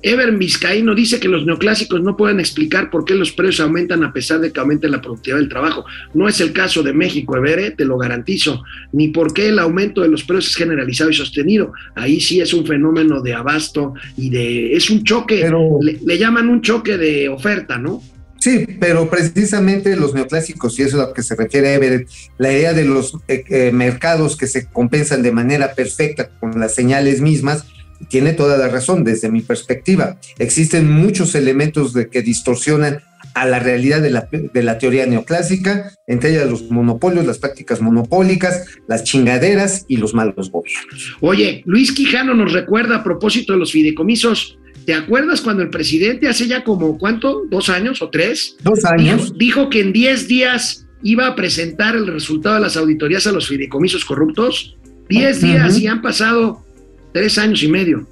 Ever 0.02 0.32
Vizcaíno 0.38 0.94
dice 0.94 1.20
que 1.20 1.28
los 1.28 1.44
neoclásicos 1.44 2.00
no 2.02 2.16
pueden 2.16 2.40
explicar 2.40 2.88
por 2.88 3.04
qué 3.04 3.14
los 3.14 3.32
precios 3.32 3.60
aumentan 3.60 4.02
a 4.02 4.14
pesar 4.14 4.40
de 4.40 4.50
que 4.50 4.58
aumente 4.58 4.88
la 4.88 5.02
productividad 5.02 5.38
del 5.40 5.50
trabajo. 5.50 5.84
No 6.14 6.26
es 6.26 6.40
el 6.40 6.54
caso 6.54 6.82
de 6.82 6.94
México, 6.94 7.36
Ever, 7.36 7.58
eh, 7.58 7.70
te 7.72 7.84
lo 7.84 7.98
garantizo. 7.98 8.62
Ni 8.92 9.08
por 9.08 9.34
qué 9.34 9.48
el 9.48 9.58
aumento 9.58 10.00
de 10.00 10.08
los 10.08 10.24
precios 10.24 10.52
es 10.52 10.56
generalizado 10.56 11.10
y 11.10 11.14
sostenido. 11.14 11.74
Ahí 11.94 12.18
sí 12.18 12.40
es 12.40 12.54
un 12.54 12.64
fenómeno 12.66 13.20
de 13.20 13.34
abasto 13.34 13.92
y 14.16 14.30
de... 14.30 14.72
Es 14.74 14.88
un 14.88 15.04
choque, 15.04 15.40
Pero- 15.42 15.78
le, 15.82 15.98
le 16.02 16.16
llaman 16.16 16.48
un 16.48 16.62
choque 16.62 16.96
de 16.96 17.28
oferta, 17.28 17.76
¿no? 17.76 18.02
Sí, 18.40 18.66
pero 18.80 19.08
precisamente 19.10 19.94
los 19.96 20.14
neoclásicos, 20.14 20.78
y 20.78 20.82
eso 20.82 20.96
es 20.96 21.04
a 21.04 21.08
lo 21.08 21.12
que 21.12 21.22
se 21.22 21.36
refiere 21.36 21.74
Everett, 21.74 22.08
la 22.38 22.50
idea 22.50 22.72
de 22.72 22.86
los 22.86 23.14
eh, 23.28 23.44
eh, 23.48 23.70
mercados 23.70 24.36
que 24.36 24.46
se 24.46 24.66
compensan 24.66 25.22
de 25.22 25.30
manera 25.30 25.74
perfecta 25.74 26.30
con 26.40 26.58
las 26.58 26.74
señales 26.74 27.20
mismas, 27.20 27.66
tiene 28.08 28.32
toda 28.32 28.56
la 28.56 28.68
razón 28.68 29.04
desde 29.04 29.30
mi 29.30 29.42
perspectiva. 29.42 30.16
Existen 30.38 30.90
muchos 30.90 31.34
elementos 31.34 31.92
de 31.92 32.08
que 32.08 32.22
distorsionan 32.22 33.02
a 33.34 33.46
la 33.46 33.58
realidad 33.58 34.00
de 34.00 34.10
la, 34.10 34.28
de 34.30 34.62
la 34.62 34.78
teoría 34.78 35.06
neoclásica, 35.06 35.92
entre 36.06 36.30
ellas 36.30 36.50
los 36.50 36.70
monopolios, 36.70 37.26
las 37.26 37.38
prácticas 37.38 37.80
monopólicas, 37.80 38.66
las 38.88 39.04
chingaderas 39.04 39.84
y 39.86 39.98
los 39.98 40.14
malos 40.14 40.50
gobiernos. 40.50 41.16
Oye, 41.20 41.62
Luis 41.66 41.92
Quijano 41.92 42.34
nos 42.34 42.52
recuerda 42.52 42.96
a 42.96 43.04
propósito 43.04 43.52
de 43.52 43.58
los 43.58 43.72
fideicomisos. 43.72 44.58
¿Te 44.86 44.94
acuerdas 44.94 45.40
cuando 45.40 45.62
el 45.62 45.70
presidente 45.70 46.28
hace 46.28 46.46
ya 46.46 46.64
como, 46.64 46.98
¿cuánto? 46.98 47.42
¿Dos 47.50 47.68
años 47.68 48.02
o 48.02 48.08
tres? 48.10 48.56
Dos 48.62 48.84
años. 48.84 49.32
dijo 49.36 49.68
que 49.70 49.80
en 49.80 49.92
10 49.92 50.26
días 50.28 50.86
iba 51.02 51.26
a 51.26 51.34
presentar 51.36 51.96
el 51.96 52.06
resultado 52.06 52.56
de 52.56 52.62
las 52.62 52.76
auditorías 52.76 53.26
a 53.26 53.32
los 53.32 53.46
fideicomisos 53.48 54.04
corruptos. 54.04 54.76
10 55.08 55.40
días 55.42 55.78
y 55.78 55.86
han 55.86 56.02
pasado 56.02 56.64
tres 57.12 57.38
años 57.38 57.62
y 57.62 57.68
medio. 57.68 58.08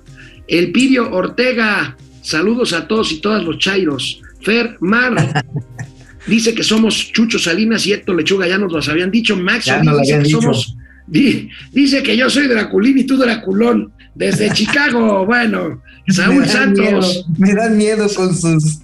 El 0.46 0.72
Pidio 0.72 1.10
Ortega, 1.12 1.96
saludos 2.22 2.72
a 2.72 2.86
todos 2.88 3.12
y 3.12 3.20
todas 3.20 3.44
los 3.44 3.58
chairos. 3.58 4.20
Fer 4.42 4.76
Mar 4.80 5.44
dice 6.26 6.54
que 6.54 6.62
somos 6.62 7.12
Chucho 7.12 7.38
Salinas 7.38 7.86
y 7.86 7.92
Héctor 7.92 8.16
Lechuga, 8.16 8.46
ya 8.46 8.58
nos 8.58 8.72
los 8.72 8.88
habían 8.88 9.10
dicho. 9.10 9.36
Max 9.36 9.66
dice 10.00 10.12
que 10.22 10.28
somos. 10.30 10.76
di- 11.06 11.48
dice 11.72 12.02
que 12.02 12.16
yo 12.16 12.28
soy 12.30 12.46
Draculín 12.48 12.98
y 12.98 13.04
tú 13.04 13.16
Draculón. 13.16 13.92
Desde 14.18 14.50
Chicago, 14.52 15.24
bueno. 15.24 15.82
Saúl 16.08 16.40
me 16.40 16.48
Santos. 16.48 17.24
Miedo, 17.38 17.54
me 17.54 17.54
dan 17.54 17.76
miedo 17.76 18.08
con 18.14 18.34
sus, 18.34 18.80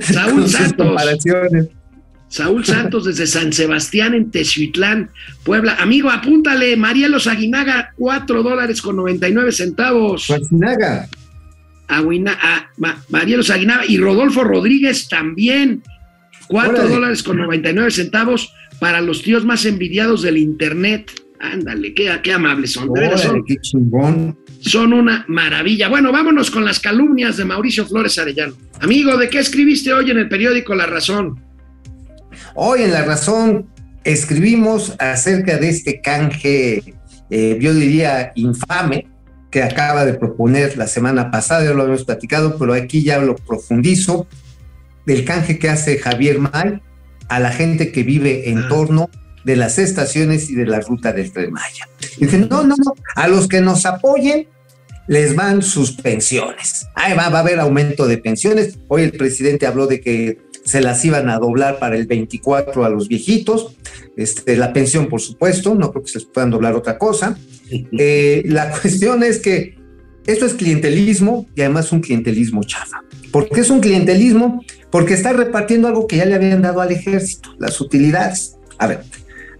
Saúl 0.00 0.30
con 0.32 0.42
sus 0.42 0.52
Santos. 0.52 0.86
comparaciones. 0.86 1.68
Saúl 2.28 2.64
Santos 2.64 3.04
desde 3.04 3.26
San 3.26 3.52
Sebastián 3.52 4.14
en 4.14 4.30
Teziutlán, 4.30 5.10
Puebla. 5.44 5.76
Amigo, 5.78 6.10
apúntale, 6.10 6.74
Marielos 6.78 7.26
Aguinaga, 7.26 7.92
4 7.98 8.42
dólares 8.42 8.80
con 8.80 8.96
99 8.96 9.52
centavos. 9.52 10.22
Schwarzenegger. 10.22 11.08
Aguina, 11.88 12.32
a, 12.40 12.70
Ma- 12.78 13.04
Marielos 13.10 13.50
Aguinaga 13.50 13.82
y 13.86 13.98
Rodolfo 13.98 14.44
Rodríguez 14.44 15.08
también, 15.08 15.82
4 16.48 16.72
Órale. 16.72 16.88
dólares 16.88 17.22
con 17.22 17.36
99 17.36 17.90
centavos 17.90 18.50
para 18.80 19.02
los 19.02 19.22
tíos 19.22 19.44
más 19.44 19.66
envidiados 19.66 20.22
del 20.22 20.38
Internet. 20.38 21.10
Ándale, 21.42 21.92
qué, 21.92 22.08
qué 22.22 22.32
amables 22.32 22.72
son. 22.72 22.88
Órale, 22.90 23.18
son, 23.18 23.44
qué 23.44 23.56
chingón. 23.56 24.38
son 24.60 24.92
una 24.92 25.24
maravilla. 25.26 25.88
Bueno, 25.88 26.12
vámonos 26.12 26.52
con 26.52 26.64
las 26.64 26.78
calumnias 26.78 27.36
de 27.36 27.44
Mauricio 27.44 27.84
Flores 27.84 28.16
Arellano. 28.16 28.54
Amigo, 28.80 29.16
¿de 29.16 29.28
qué 29.28 29.40
escribiste 29.40 29.92
hoy 29.92 30.12
en 30.12 30.18
el 30.18 30.28
periódico 30.28 30.74
La 30.76 30.86
Razón? 30.86 31.40
Hoy 32.54 32.82
en 32.82 32.92
La 32.92 33.04
Razón 33.04 33.66
escribimos 34.04 34.94
acerca 35.00 35.58
de 35.58 35.68
este 35.68 36.00
canje, 36.00 36.94
eh, 37.30 37.58
yo 37.60 37.74
diría 37.74 38.30
infame, 38.36 39.08
que 39.50 39.64
acaba 39.64 40.04
de 40.04 40.14
proponer 40.14 40.76
la 40.78 40.86
semana 40.86 41.30
pasada, 41.32 41.64
ya 41.64 41.74
lo 41.74 41.82
habíamos 41.82 42.04
platicado, 42.04 42.56
pero 42.56 42.72
aquí 42.72 43.02
ya 43.02 43.18
lo 43.18 43.34
profundizo, 43.34 44.28
del 45.06 45.24
canje 45.24 45.58
que 45.58 45.68
hace 45.68 45.98
Javier 45.98 46.38
May 46.38 46.80
a 47.28 47.40
la 47.40 47.50
gente 47.50 47.90
que 47.90 48.04
vive 48.04 48.48
en 48.50 48.58
Ah. 48.58 48.68
torno 48.68 49.10
de 49.44 49.56
las 49.56 49.78
estaciones 49.78 50.50
y 50.50 50.54
de 50.54 50.66
la 50.66 50.80
ruta 50.80 51.12
del 51.12 51.32
Tren 51.32 51.52
Maya. 51.52 51.88
Dicen, 52.18 52.48
no, 52.50 52.62
no, 52.62 52.74
no, 52.76 52.94
a 53.14 53.28
los 53.28 53.48
que 53.48 53.60
nos 53.60 53.86
apoyen 53.86 54.48
les 55.08 55.34
van 55.34 55.62
sus 55.62 55.92
pensiones. 55.92 56.86
Ahí 56.94 57.16
va, 57.16 57.28
va 57.28 57.38
a 57.38 57.42
haber 57.42 57.58
aumento 57.58 58.06
de 58.06 58.18
pensiones. 58.18 58.78
Hoy 58.88 59.02
el 59.02 59.12
presidente 59.12 59.66
habló 59.66 59.86
de 59.86 60.00
que 60.00 60.38
se 60.64 60.80
las 60.80 61.04
iban 61.04 61.28
a 61.28 61.38
doblar 61.38 61.78
para 61.78 61.96
el 61.96 62.06
24 62.06 62.84
a 62.84 62.88
los 62.88 63.08
viejitos. 63.08 63.76
Este, 64.16 64.56
la 64.56 64.72
pensión, 64.72 65.08
por 65.08 65.20
supuesto, 65.20 65.74
no 65.74 65.90
creo 65.90 66.04
que 66.04 66.10
se 66.10 66.18
les 66.18 66.28
puedan 66.28 66.50
doblar 66.50 66.74
otra 66.74 66.98
cosa. 66.98 67.36
Eh, 67.70 68.42
la 68.46 68.70
cuestión 68.80 69.22
es 69.22 69.38
que 69.38 69.76
esto 70.26 70.46
es 70.46 70.54
clientelismo 70.54 71.46
y 71.54 71.62
además 71.62 71.90
un 71.92 72.00
clientelismo 72.00 72.62
chafa. 72.62 73.02
¿Por 73.32 73.48
qué 73.48 73.60
es 73.60 73.70
un 73.70 73.80
clientelismo? 73.80 74.62
Porque 74.90 75.14
está 75.14 75.32
repartiendo 75.32 75.88
algo 75.88 76.06
que 76.06 76.18
ya 76.18 76.26
le 76.26 76.34
habían 76.34 76.62
dado 76.62 76.80
al 76.80 76.92
ejército, 76.92 77.50
las 77.58 77.80
utilidades. 77.80 78.56
A 78.78 78.86
ver, 78.86 79.04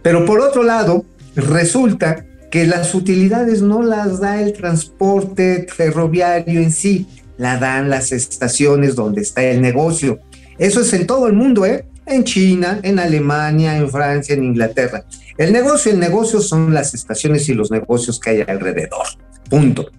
pero 0.03 0.25
por 0.25 0.41
otro 0.41 0.63
lado, 0.63 1.05
resulta 1.35 2.25
que 2.51 2.67
las 2.67 2.95
utilidades 2.95 3.63
no 3.63 3.83
las 3.83 4.21
da 4.21 4.43
el 4.43 4.53
transporte 4.53 5.67
ferroviario 5.75 6.61
en 6.61 6.71
sí, 6.71 7.07
la 7.39 7.57
dan 7.57 7.89
las 7.89 8.13
estaciones 8.13 8.95
donde 8.95 9.23
está 9.23 9.43
el 9.43 9.63
negocio. 9.63 10.21
Eso 10.59 10.83
es 10.83 10.93
en 10.93 11.07
todo 11.07 11.29
el 11.29 11.33
mundo, 11.33 11.65
¿eh? 11.65 11.87
En 12.05 12.25
China, 12.25 12.81
en 12.83 12.99
Alemania, 12.99 13.77
en 13.77 13.89
Francia, 13.91 14.35
en 14.35 14.45
Inglaterra. 14.45 15.05
El 15.39 15.53
negocio, 15.53 15.91
el 15.93 15.99
negocio 15.99 16.41
son 16.41 16.75
las 16.75 16.93
estaciones 16.95 17.49
y 17.49 17.55
los 17.55 17.71
negocios 17.71 18.21
que 18.21 18.31
hay 18.31 18.45
alrededor. 18.47 19.07
Punto. 19.49 19.91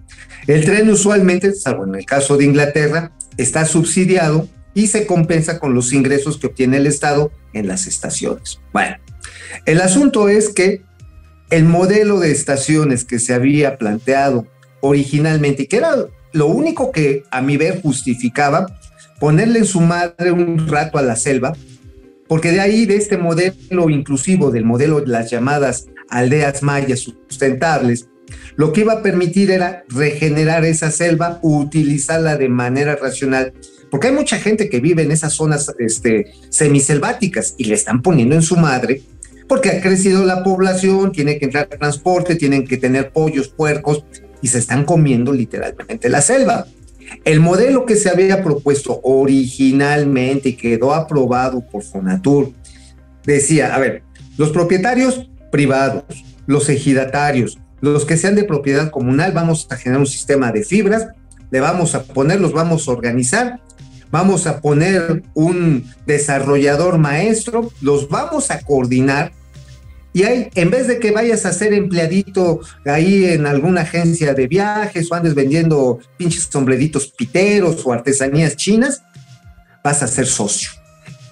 El 0.46 0.64
tren 0.64 0.88
usualmente, 0.90 1.52
salvo 1.54 1.84
en 1.84 1.94
el 1.96 2.06
caso 2.06 2.36
de 2.36 2.44
Inglaterra, 2.44 3.10
está 3.36 3.64
subsidiado 3.64 4.46
y 4.74 4.88
se 4.88 5.06
compensa 5.06 5.58
con 5.58 5.74
los 5.74 5.92
ingresos 5.92 6.38
que 6.38 6.48
obtiene 6.48 6.76
el 6.76 6.86
Estado 6.86 7.32
en 7.52 7.66
las 7.66 7.86
estaciones. 7.86 8.60
Bueno, 8.72 8.96
el 9.66 9.80
asunto 9.80 10.28
es 10.28 10.48
que 10.48 10.82
el 11.50 11.64
modelo 11.64 12.20
de 12.20 12.30
estaciones 12.30 13.04
que 13.04 13.18
se 13.18 13.34
había 13.34 13.78
planteado 13.78 14.46
originalmente 14.80 15.66
que 15.66 15.76
era 15.78 15.94
lo 16.32 16.46
único 16.46 16.92
que 16.92 17.22
a 17.30 17.40
mi 17.40 17.56
ver 17.56 17.80
justificaba 17.80 18.66
ponerle 19.20 19.60
en 19.60 19.64
su 19.64 19.80
madre 19.80 20.32
un 20.32 20.68
rato 20.68 20.98
a 20.98 21.02
la 21.02 21.16
selva, 21.16 21.54
porque 22.28 22.50
de 22.50 22.60
ahí, 22.60 22.86
de 22.86 22.96
este 22.96 23.16
modelo 23.16 23.88
inclusivo, 23.88 24.50
del 24.50 24.64
modelo 24.64 25.00
de 25.00 25.06
las 25.06 25.30
llamadas 25.30 25.86
aldeas 26.08 26.62
mayas 26.62 27.00
sustentables, 27.00 28.08
lo 28.56 28.72
que 28.72 28.82
iba 28.82 28.94
a 28.94 29.02
permitir 29.02 29.50
era 29.50 29.84
regenerar 29.88 30.64
esa 30.64 30.90
selva, 30.90 31.38
utilizarla 31.42 32.36
de 32.36 32.48
manera 32.48 32.96
racional, 32.96 33.52
porque 33.90 34.08
hay 34.08 34.14
mucha 34.14 34.38
gente 34.38 34.68
que 34.68 34.80
vive 34.80 35.02
en 35.02 35.12
esas 35.12 35.34
zonas 35.34 35.72
este, 35.78 36.32
semiselváticas 36.48 37.54
y 37.58 37.64
le 37.64 37.74
están 37.74 38.02
poniendo 38.02 38.34
en 38.34 38.42
su 38.42 38.56
madre, 38.56 39.02
porque 39.48 39.70
ha 39.70 39.80
crecido 39.80 40.24
la 40.24 40.42
población, 40.42 41.12
tiene 41.12 41.38
que 41.38 41.46
entrar 41.46 41.66
transporte, 41.66 42.36
tienen 42.36 42.66
que 42.66 42.76
tener 42.76 43.10
pollos, 43.10 43.48
puercos, 43.48 44.04
y 44.40 44.48
se 44.48 44.58
están 44.58 44.84
comiendo 44.84 45.32
literalmente 45.32 46.08
la 46.08 46.20
selva. 46.20 46.66
El 47.24 47.40
modelo 47.40 47.86
que 47.86 47.96
se 47.96 48.10
había 48.10 48.42
propuesto 48.42 49.00
originalmente 49.02 50.50
y 50.50 50.56
quedó 50.56 50.94
aprobado 50.94 51.64
por 51.66 51.82
Fonatur 51.82 52.52
decía, 53.24 53.74
a 53.74 53.78
ver, 53.78 54.02
los 54.36 54.50
propietarios 54.50 55.30
privados, 55.50 56.04
los 56.46 56.68
ejidatarios, 56.68 57.58
los 57.80 58.04
que 58.04 58.16
sean 58.16 58.34
de 58.34 58.44
propiedad 58.44 58.90
comunal, 58.90 59.32
vamos 59.32 59.66
a 59.70 59.76
generar 59.76 60.00
un 60.00 60.06
sistema 60.06 60.52
de 60.52 60.64
fibras, 60.64 61.08
le 61.50 61.60
vamos 61.60 61.94
a 61.94 62.02
poner, 62.02 62.40
los 62.40 62.52
vamos 62.52 62.88
a 62.88 62.92
organizar, 62.92 63.60
vamos 64.10 64.46
a 64.46 64.60
poner 64.60 65.22
un 65.34 65.84
desarrollador 66.06 66.98
maestro, 66.98 67.70
los 67.80 68.08
vamos 68.08 68.50
a 68.50 68.60
coordinar 68.60 69.32
y 70.14 70.22
ahí, 70.22 70.48
en 70.54 70.70
vez 70.70 70.86
de 70.86 71.00
que 71.00 71.10
vayas 71.10 71.44
a 71.44 71.52
ser 71.52 71.74
empleadito 71.74 72.60
ahí 72.86 73.24
en 73.24 73.46
alguna 73.46 73.80
agencia 73.80 74.32
de 74.32 74.46
viajes 74.46 75.10
o 75.10 75.14
andes 75.16 75.34
vendiendo 75.34 75.98
pinches 76.16 76.44
sombreritos 76.44 77.08
piteros 77.08 77.84
o 77.84 77.92
artesanías 77.92 78.54
chinas, 78.54 79.02
vas 79.82 80.04
a 80.04 80.06
ser 80.06 80.26
socio. 80.26 80.70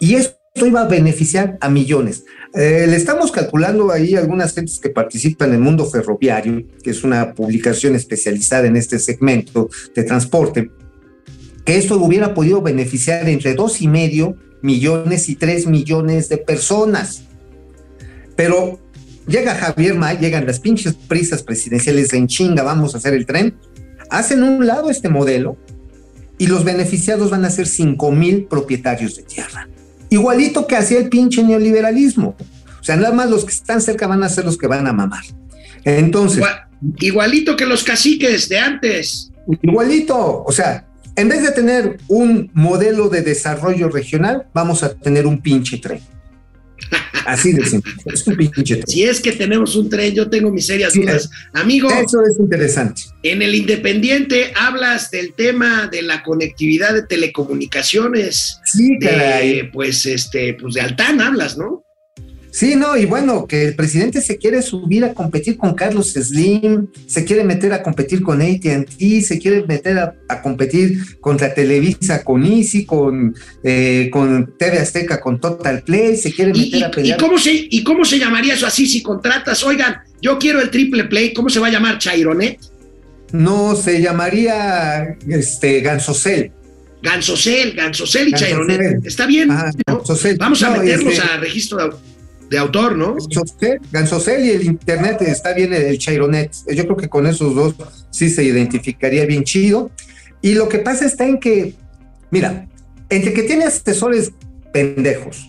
Y 0.01 0.17
esto 0.17 0.37
iba 0.67 0.81
a 0.81 0.89
beneficiar 0.89 1.57
a 1.61 1.69
millones. 1.69 2.25
Eh, 2.55 2.87
le 2.89 2.97
estamos 2.97 3.31
calculando 3.31 3.93
ahí 3.93 4.17
algunas 4.17 4.53
gentes 4.53 4.81
que 4.81 4.91
participan 4.91 5.51
en 5.51 5.55
el 5.55 5.61
mundo 5.61 5.89
ferroviario, 5.89 6.65
que 6.83 6.91
es 6.91 7.05
una 7.05 7.35
publicación 7.35 7.95
especializada 7.95 8.67
en 8.67 8.77
este 8.77 8.99
segmento 8.99 9.71
de 9.95 10.03
transporte, 10.03 10.73
que 11.65 11.77
esto 11.77 11.97
hubiera 11.97 12.35
podido 12.35 12.61
beneficiar 12.63 13.29
entre 13.29 13.55
dos 13.55 13.81
y 13.81 13.89
medio 13.89 14.37
millones 14.63 15.29
y 15.29 15.37
tres 15.37 15.67
millones 15.67 16.29
de 16.29 16.39
personas. 16.39 17.23
Pero 18.37 18.81
llega 19.27 19.55
Javier 19.55 19.95
May, 19.95 20.19
llegan 20.19 20.47
las 20.47 20.61
pinches 20.61 20.95
prisas 20.95 21.43
presidenciales 21.43 22.13
en 22.13 22.27
chinga, 22.27 22.63
vamos 22.63 22.95
a 22.95 22.99
hacer 22.99 23.15
el 23.15 23.27
tren, 23.27 23.55
hacen 24.11 24.43
un 24.43 24.67
lado 24.67 24.91
este 24.91 25.09
modelo 25.09 25.57
y 26.39 26.47
los 26.47 26.65
beneficiados 26.65 27.31
van 27.31 27.45
a 27.45 27.51
ser 27.51 27.67
5 27.67 28.11
mil 28.13 28.45
propietarios 28.45 29.17
de 29.17 29.23
tierra. 29.23 29.69
Igualito 30.11 30.67
que 30.67 30.77
hacía 30.77 30.99
el 30.99 31.09
pinche 31.09 31.43
neoliberalismo. 31.43 32.37
O 32.81 32.85
sea, 32.85 32.97
nada 32.97 33.13
más 33.13 33.31
los 33.31 33.45
que 33.45 33.53
están 33.53 33.81
cerca 33.81 34.07
van 34.07 34.23
a 34.23 34.29
ser 34.29 34.45
los 34.45 34.59
que 34.59 34.67
van 34.67 34.87
a 34.87 34.93
mamar. 34.93 35.23
Entonces. 35.85 36.45
igualito 36.99 37.57
que 37.57 37.65
los 37.65 37.85
caciques 37.85 38.49
de 38.49 38.59
antes. 38.59 39.31
Igualito. 39.63 40.43
O 40.45 40.53
sea, 40.53 40.87
en 41.17 41.29
vez 41.29 41.43
de 41.43 41.53
tener 41.53 41.99
un 42.09 42.51
modelo 42.55 43.09
de 43.09 43.23
desarrollo 43.23 43.89
regional, 43.89 44.47
vamos 44.55 44.83
a 44.83 44.95
tener 44.95 45.27
un 45.27 45.41
pinche 45.41 45.79
tren. 45.79 46.01
Así 47.27 47.53
de 47.53 47.65
simple. 47.65 47.93
Es 48.07 48.27
un 48.27 48.37
pinche 48.37 48.83
Si 48.87 49.05
es 49.05 49.21
que 49.21 49.33
tenemos 49.33 49.77
un 49.77 49.89
tren, 49.89 50.13
yo 50.15 50.29
tengo 50.29 50.51
mis 50.51 50.67
serias 50.67 50.95
dudas. 50.95 51.31
Amigo. 51.53 51.89
Eso 51.91 52.23
es 52.23 52.39
interesante. 52.39 53.03
En 53.23 53.43
el 53.43 53.55
Independiente 53.55 54.53
hablas 54.57 55.11
del 55.11 55.35
tema 55.35 55.89
de 55.91 56.03
la 56.03 56.23
conectividad 56.23 56.95
de 56.95 57.03
telecomunicaciones. 57.03 58.59
Sí, 58.65 58.99
caray. 59.01 59.71
pues, 59.71 60.07
este, 60.07 60.55
pues 60.55 60.75
de 60.75 60.81
Altán 60.81 61.21
hablas, 61.21 61.57
¿no? 61.57 61.85
Sí, 62.53 62.77
no, 62.77 62.99
y 62.99 63.07
bueno, 63.07 63.47
que 63.47 63.69
el 63.69 63.75
presidente 63.75 64.21
se 64.21 64.37
quiere 64.37 64.61
subir 64.61 65.07
a 65.07 65.15
competir 65.15 65.57
con 65.57 65.73
Carlos 65.73 66.13
Slim, 66.13 66.87
se 67.07 67.25
quiere 67.25 67.45
meter 67.45 67.73
a 67.73 67.83
competir 67.83 68.21
con 68.21 68.43
ATT, 68.43 69.23
se 69.23 69.39
quiere 69.39 69.65
meter 69.67 69.99
a, 69.99 70.43
competir 70.43 71.19
contra 71.19 71.55
Televisa 71.55 72.23
con 72.23 72.45
Easy, 72.45 72.85
con, 72.85 73.35
eh, 73.65 74.11
con 74.13 74.53
TV 74.59 74.79
Azteca, 74.79 75.19
con 75.19 75.41
Total 75.41 75.83
Play, 75.83 76.19
se 76.19 76.31
quiere 76.31 76.53
meter 76.53 76.85
a 76.85 76.91
pelear. 76.91 77.19
¿y 77.19 77.25
cómo, 77.25 77.39
se, 77.39 77.53
¿Y 77.55 77.83
cómo 77.83 78.05
se 78.05 78.19
llamaría 78.19 78.53
eso 78.53 78.67
así 78.67 78.87
si 78.87 79.03
contratas? 79.03 79.63
Oigan, 79.65 80.03
yo 80.21 80.39
quiero 80.39 80.61
el 80.61 80.69
triple 80.69 81.05
play, 81.05 81.33
¿cómo 81.33 81.49
se 81.49 81.59
va 81.59 81.69
a 81.69 81.71
llamar 81.71 81.97
Chaironet? 81.97 82.61
No, 83.33 83.75
se 83.77 84.03
llamaría 84.03 85.17
este, 85.27 85.81
Gansocel. 85.81 86.53
Gansocel, 87.03 87.73
Gansocel 87.73 88.29
y 88.29 88.33
Chaironet. 88.33 89.07
Está 89.07 89.25
bien. 89.25 89.49
Vamos 89.49 90.63
a 90.63 90.71
meterlos 90.71 91.15
este 91.15 91.23
a 91.23 91.39
registro 91.39 91.79
de 91.79 92.12
de 92.53 92.59
autor, 92.59 92.97
¿no? 92.97 93.17
Gansosel 93.91 94.45
y 94.45 94.51
el 94.51 94.65
internet 94.65 95.23
está 95.23 95.55
bien 95.55 95.73
el 95.73 95.97
Chaironet. 95.97 96.53
Yo 96.69 96.85
creo 96.85 96.97
que 96.99 97.09
con 97.09 97.27
esos 97.27 97.55
dos 97.55 97.75
sí 98.11 98.29
se 98.29 98.45
identificaría 98.45 99.25
bien 99.25 99.43
chido. 99.43 99.91
Y 100.43 100.53
lo 100.53 100.69
que 100.69 100.79
pasa 100.79 101.07
está 101.07 101.25
en 101.27 101.41
que, 101.41 101.75
mira, 102.31 102.69
entre 103.09 103.33
que 103.33 103.45
tiene 103.45 103.65
asesores 103.65 104.33
pendejos 104.71 105.49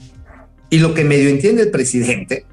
y 0.69 0.79
lo 0.79 0.93
que 0.93 1.03
medio 1.03 1.27
entiende 1.27 1.63
el 1.63 1.71
presidente, 1.71 2.45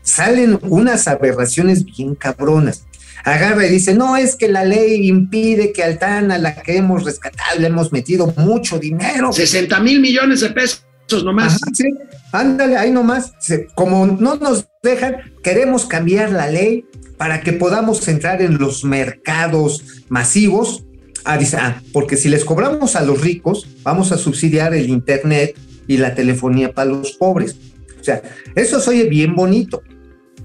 salen 0.00 0.58
unas 0.62 1.06
aberraciones 1.06 1.84
bien 1.84 2.14
cabronas. 2.14 2.86
Agarra 3.24 3.66
y 3.66 3.70
dice, 3.70 3.94
no, 3.94 4.16
es 4.16 4.36
que 4.36 4.48
la 4.48 4.64
ley 4.64 5.06
impide 5.06 5.72
que 5.72 5.84
Altana, 5.84 6.38
la 6.38 6.54
que 6.54 6.78
hemos 6.78 7.04
rescatado, 7.04 7.60
le 7.60 7.66
hemos 7.66 7.92
metido 7.92 8.32
mucho 8.38 8.78
dinero. 8.78 9.34
60 9.34 9.78
mil 9.80 10.00
millones 10.00 10.40
de 10.40 10.48
pesos 10.48 10.86
nomás. 11.24 11.58
sí, 11.72 11.84
ándale, 12.32 12.76
ahí 12.76 12.90
nomás. 12.90 13.32
Como 13.74 14.06
no 14.06 14.36
nos 14.36 14.66
dejan, 14.82 15.16
queremos 15.42 15.86
cambiar 15.86 16.30
la 16.30 16.48
ley 16.48 16.84
para 17.16 17.40
que 17.40 17.52
podamos 17.52 18.06
entrar 18.08 18.42
en 18.42 18.58
los 18.58 18.84
mercados 18.84 20.02
masivos. 20.08 20.84
Ah, 21.24 21.38
ah, 21.58 21.80
porque 21.92 22.16
si 22.16 22.28
les 22.28 22.44
cobramos 22.44 22.96
a 22.96 23.02
los 23.02 23.20
ricos, 23.20 23.68
vamos 23.82 24.10
a 24.10 24.18
subsidiar 24.18 24.74
el 24.74 24.88
Internet 24.88 25.56
y 25.86 25.98
la 25.98 26.14
telefonía 26.14 26.72
para 26.72 26.90
los 26.90 27.12
pobres. 27.12 27.56
O 28.00 28.04
sea, 28.04 28.22
eso 28.56 28.80
se 28.80 29.04
bien 29.04 29.36
bonito. 29.36 29.82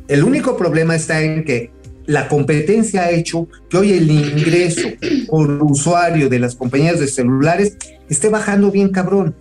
El 0.08 0.24
único 0.24 0.56
problema 0.56 0.96
está 0.96 1.22
en 1.22 1.44
que 1.44 1.72
la 2.06 2.30
competencia 2.30 3.04
ha 3.04 3.12
hecho 3.12 3.48
que 3.70 3.78
hoy 3.78 3.94
el 3.94 4.10
ingreso 4.10 4.88
por 5.28 5.50
usuario 5.64 6.30
de 6.30 6.40
las 6.40 6.56
compañías 6.56 7.00
de 7.00 7.08
celulares 7.08 7.78
esté 8.10 8.30
bajando 8.30 8.72
bien 8.72 8.90
cabrón. 8.90 9.36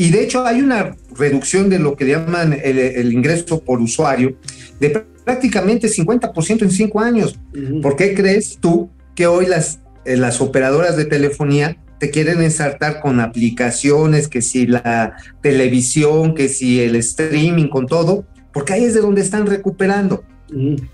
Y 0.00 0.08
de 0.08 0.22
hecho 0.22 0.46
hay 0.46 0.62
una 0.62 0.96
reducción 1.14 1.68
de 1.68 1.78
lo 1.78 1.94
que 1.94 2.06
llaman 2.06 2.58
el, 2.64 3.12
ingreso 3.12 3.62
por 3.62 3.82
usuario 3.82 4.34
de 4.80 5.04
prácticamente 5.26 5.88
50% 5.88 6.62
en 6.62 6.70
cinco 6.70 7.00
años. 7.00 7.38
¿Por 7.82 7.96
qué 7.96 8.14
crees 8.14 8.56
tú 8.58 8.88
que 9.14 9.26
hoy 9.26 9.44
las, 9.44 9.80
eh, 10.06 10.16
las 10.16 10.40
operadoras 10.40 10.96
de 10.96 11.04
telefonía 11.04 11.76
te 11.98 12.08
quieren 12.08 12.40
ensartar 12.40 13.00
con 13.02 13.20
aplicaciones, 13.20 14.28
que 14.28 14.40
si 14.40 14.66
la 14.66 15.16
televisión, 15.42 16.34
que 16.34 16.48
si 16.48 16.80
el 16.80 16.96
streaming, 16.96 17.68
con 17.68 17.86
todo? 17.86 18.24
Porque 18.54 18.72
ahí 18.72 18.84
es 18.84 18.94
de 18.94 19.02
donde 19.02 19.20
están 19.20 19.46
recuperando. 19.46 20.24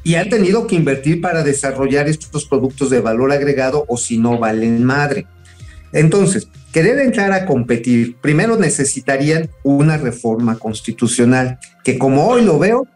Y 0.02 0.16
han 0.16 0.28
tenido 0.28 0.66
que 0.66 0.74
invertir 0.74 1.20
para 1.20 1.44
desarrollar 1.44 2.08
estos 2.08 2.44
productos 2.46 2.90
de 2.90 2.98
valor 2.98 3.30
agregado 3.30 3.84
o 3.86 3.98
si 3.98 4.18
no 4.18 4.36
valen 4.36 4.82
madre. 4.82 5.28
Entonces, 5.92 6.48
querer 6.76 6.98
entrar 6.98 7.32
a 7.32 7.46
competir, 7.46 8.16
primero 8.20 8.58
necesitarían 8.58 9.48
una 9.62 9.96
reforma 9.96 10.58
constitucional, 10.58 11.58
que 11.82 11.96
como 11.96 12.28
hoy 12.28 12.44
lo 12.44 12.58
veo, 12.58 12.86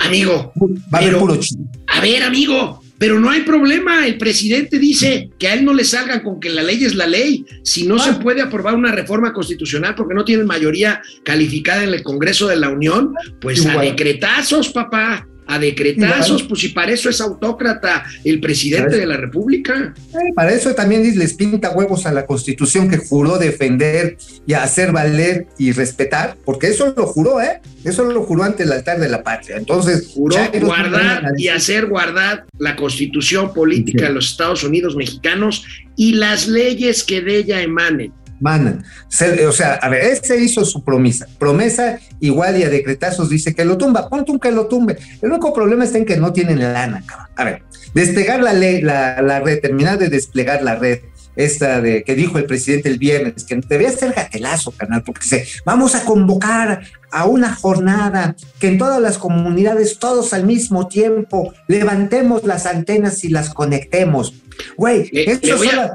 amigo, 0.00 0.52
va 0.92 0.98
a 0.98 1.00
haber 1.00 1.16
puro 1.16 1.38
A 1.86 2.00
ver, 2.00 2.24
amigo, 2.24 2.82
pero 2.98 3.20
no 3.20 3.30
hay 3.30 3.42
problema. 3.42 4.04
El 4.04 4.18
presidente 4.18 4.80
dice 4.80 5.30
que 5.38 5.46
a 5.46 5.54
él 5.54 5.64
no 5.64 5.72
le 5.72 5.84
salgan 5.84 6.24
con 6.24 6.40
que 6.40 6.50
la 6.50 6.64
ley 6.64 6.82
es 6.82 6.96
la 6.96 7.06
ley. 7.06 7.44
Si 7.62 7.86
no 7.86 8.00
se 8.00 8.10
ah. 8.10 8.18
puede 8.18 8.42
aprobar 8.42 8.74
una 8.74 8.90
reforma 8.90 9.32
constitucional 9.32 9.94
porque 9.94 10.14
no 10.14 10.24
tienen 10.24 10.48
mayoría 10.48 11.00
calificada 11.24 11.84
en 11.84 11.90
el 11.90 12.02
Congreso 12.02 12.48
de 12.48 12.56
la 12.56 12.68
Unión, 12.68 13.14
pues 13.40 13.64
a 13.64 13.80
decretazos, 13.80 14.70
papá 14.70 15.29
a 15.50 15.58
decretazos, 15.58 16.44
pues 16.44 16.60
si 16.60 16.68
para 16.68 16.92
eso 16.92 17.10
es 17.10 17.20
autócrata 17.20 18.04
el 18.24 18.40
presidente 18.40 18.96
de 18.96 19.04
la 19.04 19.16
República. 19.16 19.92
Eh, 20.12 20.32
para 20.34 20.52
eso 20.52 20.74
también 20.76 21.02
les 21.18 21.34
pinta 21.34 21.70
huevos 21.70 22.06
a 22.06 22.12
la 22.12 22.24
Constitución 22.24 22.88
que 22.88 22.98
juró 22.98 23.36
defender 23.36 24.16
y 24.46 24.52
hacer 24.52 24.92
valer 24.92 25.48
y 25.58 25.72
respetar, 25.72 26.36
porque 26.44 26.68
eso 26.68 26.94
lo 26.96 27.04
juró, 27.06 27.40
¿eh? 27.40 27.60
Eso 27.82 28.04
lo 28.04 28.22
juró 28.22 28.44
ante 28.44 28.62
el 28.62 28.70
altar 28.70 29.00
de 29.00 29.08
la 29.08 29.24
patria. 29.24 29.56
Entonces, 29.56 30.12
juró 30.14 30.36
guardar 30.60 31.32
y 31.36 31.48
hacer 31.48 31.86
guardar 31.86 32.44
la 32.58 32.76
Constitución 32.76 33.52
política 33.52 34.06
de 34.06 34.12
los 34.12 34.30
Estados 34.30 34.62
Unidos 34.62 34.94
mexicanos 34.94 35.64
y 35.96 36.12
las 36.12 36.46
leyes 36.46 37.02
que 37.02 37.22
de 37.22 37.38
ella 37.38 37.60
emanen 37.60 38.12
mandan. 38.40 38.84
o 39.48 39.52
sea, 39.52 39.74
a 39.74 39.88
ver, 39.88 40.04
ese 40.04 40.38
hizo 40.38 40.64
su 40.64 40.82
promesa. 40.82 41.26
Promesa 41.38 41.98
igual 42.20 42.58
y 42.58 42.64
a 42.64 42.68
decretazos 42.68 43.28
dice 43.30 43.54
que 43.54 43.64
lo 43.64 43.78
tumba. 43.78 44.08
Ponte 44.08 44.32
un 44.32 44.40
que 44.40 44.50
lo 44.50 44.66
tumbe. 44.66 44.98
El 45.22 45.30
único 45.30 45.52
problema 45.54 45.84
está 45.84 45.98
en 45.98 46.06
que 46.06 46.16
no 46.16 46.32
tienen 46.32 46.60
lana, 46.60 47.04
cabrón. 47.06 47.28
A 47.36 47.44
ver, 47.44 47.62
despegar 47.94 48.42
la 48.42 48.52
ley, 48.52 48.82
la, 48.82 49.40
red, 49.40 49.60
terminar 49.60 49.98
de 49.98 50.08
desplegar 50.08 50.62
la 50.62 50.76
red 50.76 51.00
esta 51.36 51.80
de 51.80 52.02
que 52.02 52.14
dijo 52.14 52.38
el 52.38 52.44
presidente 52.44 52.88
el 52.88 52.98
viernes, 52.98 53.44
que 53.44 53.60
debía 53.68 53.90
ser 53.92 54.12
gatelazo, 54.12 54.72
canal, 54.72 55.02
porque 55.04 55.20
dice, 55.22 55.46
vamos 55.64 55.94
a 55.94 56.04
convocar 56.04 56.82
a 57.12 57.24
una 57.24 57.54
jornada 57.54 58.34
que 58.58 58.68
en 58.68 58.78
todas 58.78 59.00
las 59.00 59.16
comunidades, 59.16 59.98
todos 59.98 60.32
al 60.32 60.44
mismo 60.44 60.88
tiempo, 60.88 61.54
levantemos 61.68 62.44
las 62.44 62.66
antenas 62.66 63.24
y 63.24 63.28
las 63.28 63.54
conectemos. 63.54 64.34
Güey, 64.76 65.08
eso 65.12 65.56
solo- 65.56 65.90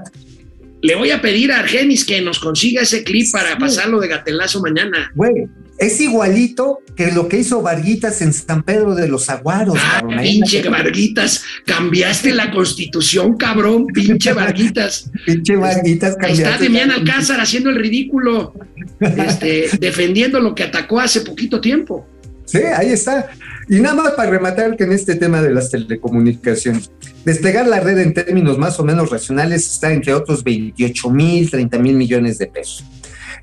le 0.86 0.96
voy 0.96 1.12
a 1.12 1.22
pedir 1.22 1.52
a 1.52 1.60
Argenis 1.60 2.06
que 2.06 2.22
nos 2.22 2.40
consiga 2.40 2.82
ese 2.82 3.04
clip 3.04 3.32
para 3.32 3.52
Sí. 3.52 3.58
pasarlo 3.60 4.00
de 4.00 4.08
gatelazo 4.08 4.62
mañana. 4.62 5.12
Güey, 5.16 5.48
es 5.78 6.00
igualito 6.00 6.80
que 6.96 7.12
lo 7.12 7.28
que 7.28 7.38
hizo 7.40 7.62
Varguitas 7.62 8.22
en 8.22 8.32
San 8.32 8.64
Pedro 8.64 8.96
de 8.96 9.08
los 9.08 9.30
Aguaros. 9.30 9.78
Ah, 9.78 9.98
cabrón. 10.02 10.22
Pinche 10.22 10.68
Varguitas, 10.70 11.44
cambiaste 11.66 12.34
la 12.34 12.52
constitución, 12.52 13.36
cabrón, 13.36 13.88
pinche 13.88 14.32
Varguitas. 14.34 15.10
Pinche 15.26 15.56
Varguitas 15.56 16.16
Ahí 16.22 16.34
está 16.34 16.50
cambiaste 16.52 16.64
Demián 16.64 16.92
Alcázar 16.92 17.42
haciendo 17.42 17.70
el 17.70 17.76
ridículo, 17.78 18.54
este, 19.00 19.70
defendiendo 19.80 20.40
lo 20.40 20.56
que 20.56 20.64
atacó 20.64 21.00
hace 21.00 21.22
poquito 21.22 21.60
tiempo. 21.60 22.08
Sí, 22.46 22.60
ahí 22.60 22.92
está. 22.92 23.28
Y 23.68 23.80
nada 23.80 23.96
más 23.96 24.14
para 24.14 24.30
rematar 24.30 24.78
que 24.78 24.84
en 24.84 24.92
este 24.92 25.16
tema 25.16 25.42
de 25.42 25.52
las 25.52 25.72
telecomunicaciones, 25.72 26.92
desplegar 27.24 27.68
la 27.68 27.80
red 27.80 27.98
en 27.98 28.14
términos 28.14 28.58
más 28.58 28.80
o 28.80 28.84
menos 28.84 29.10
racionales 29.10 29.66
está 29.66 29.92
entre 29.92 30.14
otros 30.14 30.44
28 30.44 31.10
mil, 31.10 31.50
30 31.50 31.80
mil 31.80 31.96
millones 31.96 32.38
de 32.38 32.48
pesos. 32.48 32.86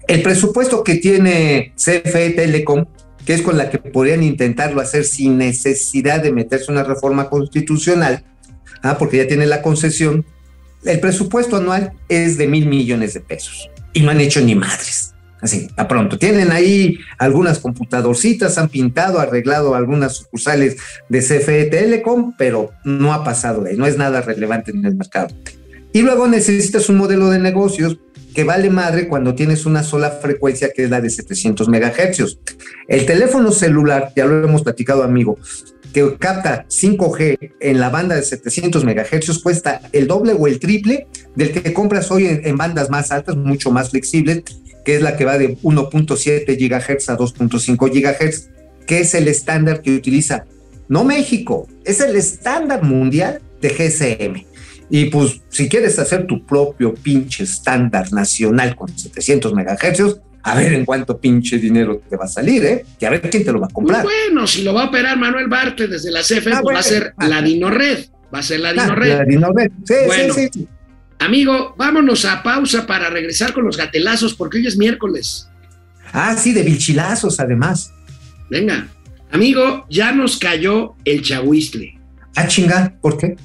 El 0.07 0.23
presupuesto 0.23 0.85
que 0.85 0.97
tiene 0.97 1.75
CFE 1.77 2.31
Telecom, 2.31 2.87
que 3.25 3.35
es 3.35 3.43
con 3.43 3.57
la 3.57 3.71
que 3.71 3.79
podrían 3.79 4.23
intentarlo 4.23 4.81
hacer 4.81 5.05
sin 5.05 5.39
necesidad 5.39 6.23
de 6.23 6.33
meterse 6.33 6.71
una 6.71 6.85
reforma 6.85 7.29
constitucional, 7.29 8.25
ah, 8.83 8.99
porque 8.99 9.19
ya 9.19 9.27
tiene 9.27 9.47
la 9.47 9.63
concesión, 9.63 10.25
el 10.85 11.01
presupuesto 11.01 11.57
anual 11.57 11.93
es 12.09 12.39
de 12.39 12.49
mil 12.49 12.67
millones 12.67 13.15
de 13.15 13.21
pesos. 13.21 13.71
Y 13.93 14.03
no 14.03 14.11
han 14.11 14.21
hecho 14.21 14.41
ni 14.41 14.55
madres. 14.55 15.12
Así, 15.43 15.69
a 15.77 15.89
pronto. 15.89 16.19
Tienen 16.19 16.53
ahí 16.53 17.01
algunas 17.19 17.59
computadorcitas, 17.59 18.59
han 18.59 18.69
pintado, 18.69 19.19
arreglado 19.19 19.75
algunas 19.75 20.17
sucursales 20.17 20.77
de 21.09 21.19
CFE 21.19 21.65
Telecom, 21.65 22.35
pero 22.39 22.71
no 22.85 23.13
ha 23.13 23.25
pasado 23.25 23.65
ahí, 23.67 23.77
no 23.77 23.85
es 23.85 23.99
nada 23.99 24.23
relevante 24.23 24.71
en 24.71 24.85
el 24.87 24.95
mercado. 24.95 25.35
Y 25.93 26.03
luego 26.03 26.29
necesitas 26.29 26.89
un 26.89 26.97
modelo 26.97 27.29
de 27.29 27.41
negocios 27.41 27.99
que 28.37 28.45
vale 28.45 28.71
madre 28.71 29.09
cuando 29.09 29.35
tienes 29.35 29.67
una 29.67 29.83
sola 29.83 30.13
frecuencia 30.13 30.71
que 30.73 30.85
es 30.85 30.91
la 30.91 31.01
de 31.01 31.11
700 31.11 31.69
megahercios. 31.69 32.39
El 32.87 33.05
teléfono 33.05 33.51
celular, 33.51 34.13
ya 34.15 34.27
lo 34.27 34.45
hemos 34.45 34.63
platicado 34.63 35.03
amigo, 35.03 35.39
que 35.93 36.17
capta 36.19 36.67
5G 36.69 37.55
en 37.59 37.81
la 37.81 37.91
banda 37.91 38.15
de 38.15 38.23
700 38.23 38.85
megahercios 38.85 39.43
cuesta 39.43 39.83
el 39.93 40.07
doble 40.07 40.35
o 40.39 40.47
el 40.47 40.61
triple 40.61 41.09
del 41.35 41.53
que 41.53 41.73
compras 41.75 42.11
hoy 42.13 42.27
en, 42.27 42.47
en 42.47 42.57
bandas 42.57 42.89
más 42.89 43.11
altas, 43.11 43.37
mucho 43.37 43.73
más 43.73 43.91
flexibles, 43.91 44.45
que 44.85 44.97
es 44.97 45.03
la 45.03 45.17
que 45.17 45.25
va 45.25 45.39
de 45.39 45.57
1.7 45.59 46.57
gigahertz 46.59 47.09
a 47.09 47.17
2.5 47.17 47.93
gigahertz, 47.93 48.49
que 48.87 49.01
es 49.01 49.15
el 49.15 49.29
estándar 49.29 49.81
que 49.83 49.95
utiliza, 49.95 50.45
no 50.89 51.05
México, 51.05 51.69
es 51.85 52.01
el 52.01 52.17
estándar 52.17 52.83
mundial 52.83 53.41
de 53.61 53.69
GSM. 53.69 54.47
Y 54.91 55.07
pues, 55.07 55.41
si 55.49 55.69
quieres 55.69 55.99
hacer 55.99 56.27
tu 56.27 56.45
propio 56.45 56.93
pinche 56.95 57.45
estándar 57.45 58.13
nacional 58.13 58.75
con 58.77 58.89
700 58.97 59.55
megahercios, 59.55 60.21
a 60.43 60.57
ver 60.57 60.73
en 60.75 60.85
cuánto 60.85 61.19
pinche 61.19 61.57
dinero 61.59 62.03
te 62.11 62.17
va 62.17 62.25
a 62.25 62.29
salir, 62.29 62.65
¿eh? 62.65 62.85
Y 63.01 63.05
a 63.05 63.11
ver 63.11 63.31
quién 63.31 63.45
te 63.45 63.53
lo 63.53 63.61
va 63.61 63.67
a 63.67 63.69
Pues 63.69 63.75
comprar. 63.75 64.03
bueno, 64.03 64.47
si 64.49 64.63
lo 64.63 64.75
va 64.75 64.83
a 64.83 64.87
operar 64.89 65.17
Manuel 65.17 65.47
Bartlett 65.49 65.89
desde 65.91 66.11
la 66.11 66.21
CFE, 66.23 66.51
Ah, 66.53 66.61
pues 66.61 66.63
bueno. 66.63 66.75
va 66.75 66.81
a 66.81 66.83
ser 66.83 67.15
Ah. 67.17 67.29
la 67.29 67.41
Dinored. 67.41 67.99
Va 68.35 68.41
a 68.41 68.43
ser 68.43 68.61
la 68.61 68.71
Ah, 68.71 68.73
Dinored. 68.73 69.09
la 69.19 69.25
Dinored. 69.25 69.71
Sí, 69.85 69.95
Bueno. 70.07 70.35
sí, 70.35 70.49
sí. 70.53 70.69
Amigo, 71.25 71.75
vámonos 71.79 72.25
a 72.25 72.43
pausa 72.43 72.87
para 72.87 73.09
regresar 73.09 73.53
con 73.53 73.65
los 73.65 73.77
gatelazos, 73.77 74.35
porque 74.35 74.59
hoy 74.59 74.67
es 74.67 74.77
miércoles. 74.77 75.49
Ah, 76.13 76.37
sí, 76.37 76.53
de 76.53 76.63
vilchilazos, 76.63 77.39
además. 77.39 77.93
Venga. 78.51 78.89
Amigo, 79.31 79.87
ya 79.89 80.13
nos 80.13 80.37
cayó 80.37 80.95
el 81.05 81.23
chahuistle. 81.23 81.99
Ah, 82.35 82.47
chinga, 82.49 82.95
¿por 83.01 83.17
qué? 83.19 83.37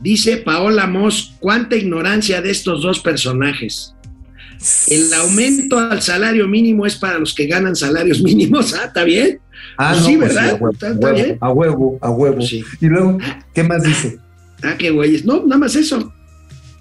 Dice 0.00 0.38
Paola 0.38 0.86
Moss, 0.86 1.34
cuánta 1.38 1.76
ignorancia 1.76 2.42
de 2.42 2.50
estos 2.50 2.82
dos 2.82 2.98
personajes. 3.00 3.94
El 4.88 5.12
aumento 5.14 5.78
al 5.78 6.02
salario 6.02 6.48
mínimo 6.48 6.86
es 6.86 6.96
para 6.96 7.18
los 7.18 7.34
que 7.34 7.46
ganan 7.46 7.76
salarios 7.76 8.20
mínimos. 8.22 8.74
Ah, 8.74 8.86
¿está 8.86 9.04
bien? 9.04 9.38
Ah, 9.78 9.90
Pues 9.92 10.00
no, 10.02 10.06
sí, 10.08 10.16
pues 10.16 10.34
¿verdad? 10.34 10.50
a 10.50 10.54
huevo, 10.54 10.70
Está- 10.72 10.88
a 10.88 10.92
huevo, 10.92 11.14
bien. 11.14 11.38
a 11.40 11.50
huevo, 11.50 11.98
a 12.02 12.10
huevo. 12.10 12.42
Sí. 12.42 12.64
Y 12.80 12.86
luego, 12.86 13.18
¿qué 13.54 13.62
más 13.62 13.82
dice? 13.84 14.18
Ah, 14.62 14.74
qué 14.78 14.90
güeyes. 14.90 15.24
No, 15.24 15.42
nada 15.44 15.58
más 15.58 15.76
eso. 15.76 16.05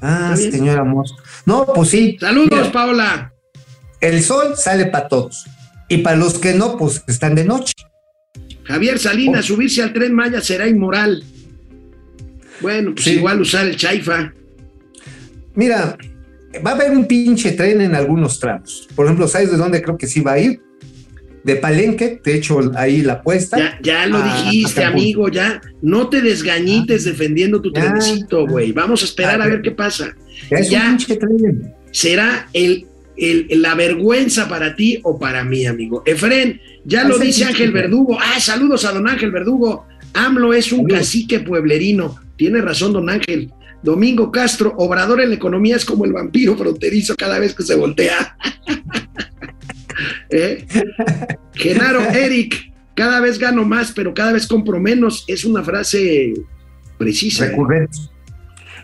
Ah, 0.02 0.36
señora 0.38 0.84
Moss. 0.84 1.16
No, 1.46 1.66
pues 1.74 1.90
sí. 1.90 2.18
Saludos, 2.20 2.50
Mira, 2.52 2.72
Paola. 2.72 3.34
el 4.02 4.22
sol 4.24 4.56
sale 4.56 4.86
para 4.88 5.08
todos. 5.08 5.46
Y 5.90 6.00
para 6.00 6.16
los 6.18 6.40
que 6.40 6.54
no, 6.54 6.78
pues 6.78 7.04
están 7.08 7.36
de 7.36 7.44
noche. 7.46 7.74
Javier 8.64 8.98
Salinas, 9.00 9.46
subirse 9.46 9.84
al 9.84 9.94
tren 9.94 10.14
Maya 10.14 10.42
será 10.42 10.68
inmoral. 10.68 11.24
Bueno, 12.62 12.94
pues 12.94 13.06
Sí. 13.06 13.12
igual 13.14 13.42
usar 13.42 13.68
el 13.68 13.76
chaifa. 13.76 14.34
Mira, 15.54 15.98
va 16.66 16.72
a 16.72 16.74
haber 16.74 16.92
un 16.92 17.06
pinche 17.06 17.52
tren 17.52 17.82
en 17.82 17.96
algunos 17.96 18.40
tramos. 18.40 18.88
Por 18.96 19.06
ejemplo, 19.06 19.28
¿sabes 19.28 19.52
de 19.52 19.58
dónde 19.58 19.82
creo 19.82 19.98
que 19.98 20.08
sí 20.08 20.22
va 20.22 20.34
a 20.34 20.40
ir? 20.40 20.62
De 21.46 21.56
Palenque, 21.58 22.20
te 22.24 22.36
echo 22.36 22.60
ahí 22.76 23.04
la 23.04 23.14
apuesta. 23.14 23.58
Ya, 23.58 23.78
ya 23.84 24.08
lo 24.08 24.18
Ah, 24.18 24.42
dijiste, 24.50 24.84
amigo, 24.84 25.30
ya. 25.30 25.62
No 25.84 26.10
te 26.10 26.22
desgañites 26.24 27.04
defendiendo 27.04 27.62
tu 27.62 27.72
trenecito, 27.72 28.48
güey. 28.48 28.72
Vamos 28.72 29.04
a 29.04 29.06
esperar 29.06 29.40
Ah, 29.40 29.44
a 29.44 29.48
ver 29.48 29.62
qué 29.62 29.70
pasa. 29.70 30.16
Ya 30.50 30.58
es 30.58 30.70
ya. 30.72 30.82
un 30.90 30.98
pinche 30.98 31.16
tren. 31.18 31.74
Será 31.92 32.50
el, 32.52 32.88
el- 33.16 33.48
la 33.62 33.76
vergüenza 33.76 34.50
para 34.50 34.76
ti 34.76 35.00
o 35.04 35.20
para 35.20 35.44
mí, 35.46 35.68
amigo. 35.68 36.02
Efren, 36.08 36.60
ya 36.84 37.02
Ah, 37.02 37.08
lo 37.10 37.20
dice 37.20 37.46
Ángel. 37.46 37.72
Verdugo. 37.72 38.18
Ah, 38.20 38.40
saludos 38.40 38.84
a 38.84 38.92
don 38.92 39.08
Ángel 39.08 39.30
Verdugo. 39.30 39.86
AMLO 40.14 40.52
es 40.54 40.72
un 40.72 40.80
Saludos. 40.80 40.98
cacique 40.98 41.42
pueblerino. 41.42 42.16
Tiene 42.38 42.60
razón, 42.62 42.92
don 42.92 43.08
Ángel. 43.08 43.52
Domingo 43.84 44.32
Castro, 44.32 44.74
Obrador 44.78 45.22
en 45.22 45.30
la 45.30 45.36
economía 45.36 45.76
es 45.76 45.86
como 45.86 46.06
el 46.06 46.12
vampiro 46.14 46.58
fronterizo 46.58 47.16
cada 47.16 47.38
vez 47.38 47.54
que 47.54 47.62
se 47.62 47.76
voltea. 47.76 48.36
¿Eh? 50.30 50.66
Genaro, 51.54 52.02
Eric, 52.02 52.72
cada 52.96 53.20
vez 53.20 53.40
gano 53.40 53.66
más, 53.66 53.92
pero 53.92 54.14
cada 54.14 54.32
vez 54.32 54.48
compro 54.48 54.80
menos. 54.80 55.24
Es 55.28 55.46
una 55.46 55.64
frase 55.64 56.34
precisa. 56.98 57.46
¿eh? 57.46 57.50
Recurrente. 57.50 57.98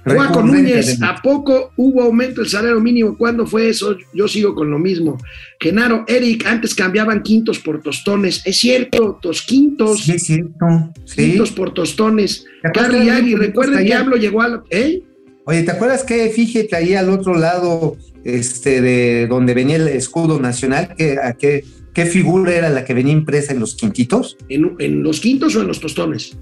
Juaco 0.04 0.42
Núñez. 0.42 1.02
¿a 1.02 1.16
poco 1.22 1.72
hubo 1.78 2.02
aumento 2.02 2.42
del 2.42 2.50
salario 2.50 2.80
mínimo? 2.80 3.16
¿Cuándo 3.18 3.46
fue 3.46 3.70
eso? 3.70 3.96
Yo 4.14 4.28
sigo 4.28 4.56
con 4.56 4.72
lo 4.72 4.80
mismo. 4.80 5.18
Genaro, 5.60 6.06
Eric, 6.08 6.46
antes 6.48 6.74
cambiaban 6.74 7.22
quintos 7.22 7.60
por 7.60 7.82
tostones. 7.82 8.42
Es 8.46 8.58
cierto, 8.58 9.20
tosquintos, 9.22 10.04
Sí, 10.04 10.14
es 10.14 10.24
cierto. 10.24 10.92
Sí. 11.06 11.16
quintos 11.18 11.52
por 11.52 11.74
tostones. 11.74 12.46
¿Te 12.62 12.70
acuerdas 12.70 12.92
Carly 12.92 13.10
Agui, 13.10 13.36
recuerden 13.36 13.86
que 13.86 13.94
hablo 13.94 14.16
llegó 14.16 14.42
a... 14.42 14.64
¿Eh? 14.70 15.04
Oye, 15.46 15.64
¿te 15.64 15.72
acuerdas 15.72 16.04
que 16.04 16.30
fíjate 16.30 16.76
ahí 16.76 16.94
al 16.94 17.10
otro 17.10 17.36
lado, 17.36 17.98
este, 18.24 18.82
de 18.82 19.28
donde 19.28 19.54
venía 19.54 19.78
el 19.78 19.88
escudo 19.88 20.40
nacional? 20.40 20.94
¿Qué, 20.96 21.18
a 21.22 21.34
qué, 21.34 21.66
qué 21.94 22.06
figura 22.06 22.54
era 22.54 22.70
la 22.70 22.86
que 22.86 22.94
venía 22.94 23.14
impresa 23.14 23.54
en 23.54 23.60
los 23.60 23.76
quintitos? 23.76 24.38
¿En, 24.50 24.76
en 24.80 25.04
los 25.04 25.20
quintos 25.20 25.56
o 25.56 25.62
en 25.62 25.68
los 25.68 25.80
tostones? 25.80 26.38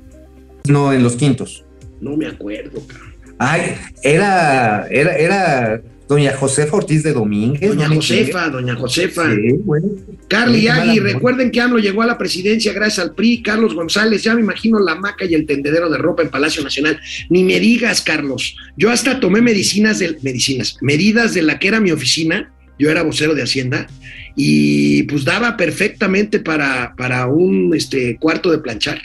No, 0.67 0.91
en 0.91 1.01
los 1.03 1.15
quintos. 1.15 1.65
No 2.01 2.17
me 2.17 2.27
acuerdo, 2.27 2.81
cabrón. 2.85 3.08
Ay, 3.39 3.75
era, 4.03 4.85
era, 4.91 5.15
era 5.15 5.81
doña 6.09 6.35
Josefa 6.35 6.75
Ortiz 6.75 7.03
de 7.03 7.13
Domínguez. 7.13 7.69
Doña 7.69 7.85
¿no 7.85 7.89
me 7.91 7.95
Josefa, 7.95 8.49
doña 8.49 8.75
Josefa. 8.75 9.33
Sí, 9.33 9.53
bueno. 9.63 9.87
Carly 10.27 10.67
Agui, 10.67 10.99
recuerden 10.99 11.49
que 11.49 11.61
AMLO 11.61 11.79
llegó 11.79 12.01
a 12.01 12.05
la 12.05 12.17
presidencia 12.17 12.73
gracias 12.73 12.99
al 12.99 13.15
PRI, 13.15 13.41
Carlos 13.41 13.73
González, 13.73 14.23
ya 14.23 14.35
me 14.35 14.41
imagino 14.41 14.79
la 14.79 14.95
maca 14.95 15.25
y 15.25 15.33
el 15.33 15.45
tendedero 15.45 15.89
de 15.89 15.97
ropa 15.97 16.21
en 16.21 16.29
Palacio 16.29 16.61
Nacional. 16.63 16.99
Ni 17.29 17.43
me 17.43 17.59
digas, 17.59 18.01
Carlos. 18.01 18.55
Yo 18.75 18.91
hasta 18.91 19.19
tomé 19.19 19.41
medicinas 19.41 19.99
de 19.99 20.17
medicinas, 20.21 20.77
medidas 20.81 21.33
de 21.33 21.43
la 21.43 21.59
que 21.59 21.69
era 21.69 21.79
mi 21.79 21.91
oficina, 21.91 22.51
yo 22.77 22.89
era 22.91 23.03
vocero 23.03 23.33
de 23.35 23.43
Hacienda, 23.43 23.87
y 24.35 25.03
pues 25.03 25.23
daba 25.25 25.55
perfectamente 25.57 26.39
para, 26.39 26.93
para 26.97 27.27
un 27.27 27.73
este, 27.73 28.17
cuarto 28.17 28.51
de 28.51 28.59
planchar. 28.59 29.01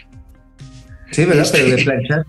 Sí, 1.10 1.24
¿verdad? 1.24 1.44
Este- 1.44 1.58
Pero 1.58 1.76
de 1.76 1.84
planchar. 1.84 2.24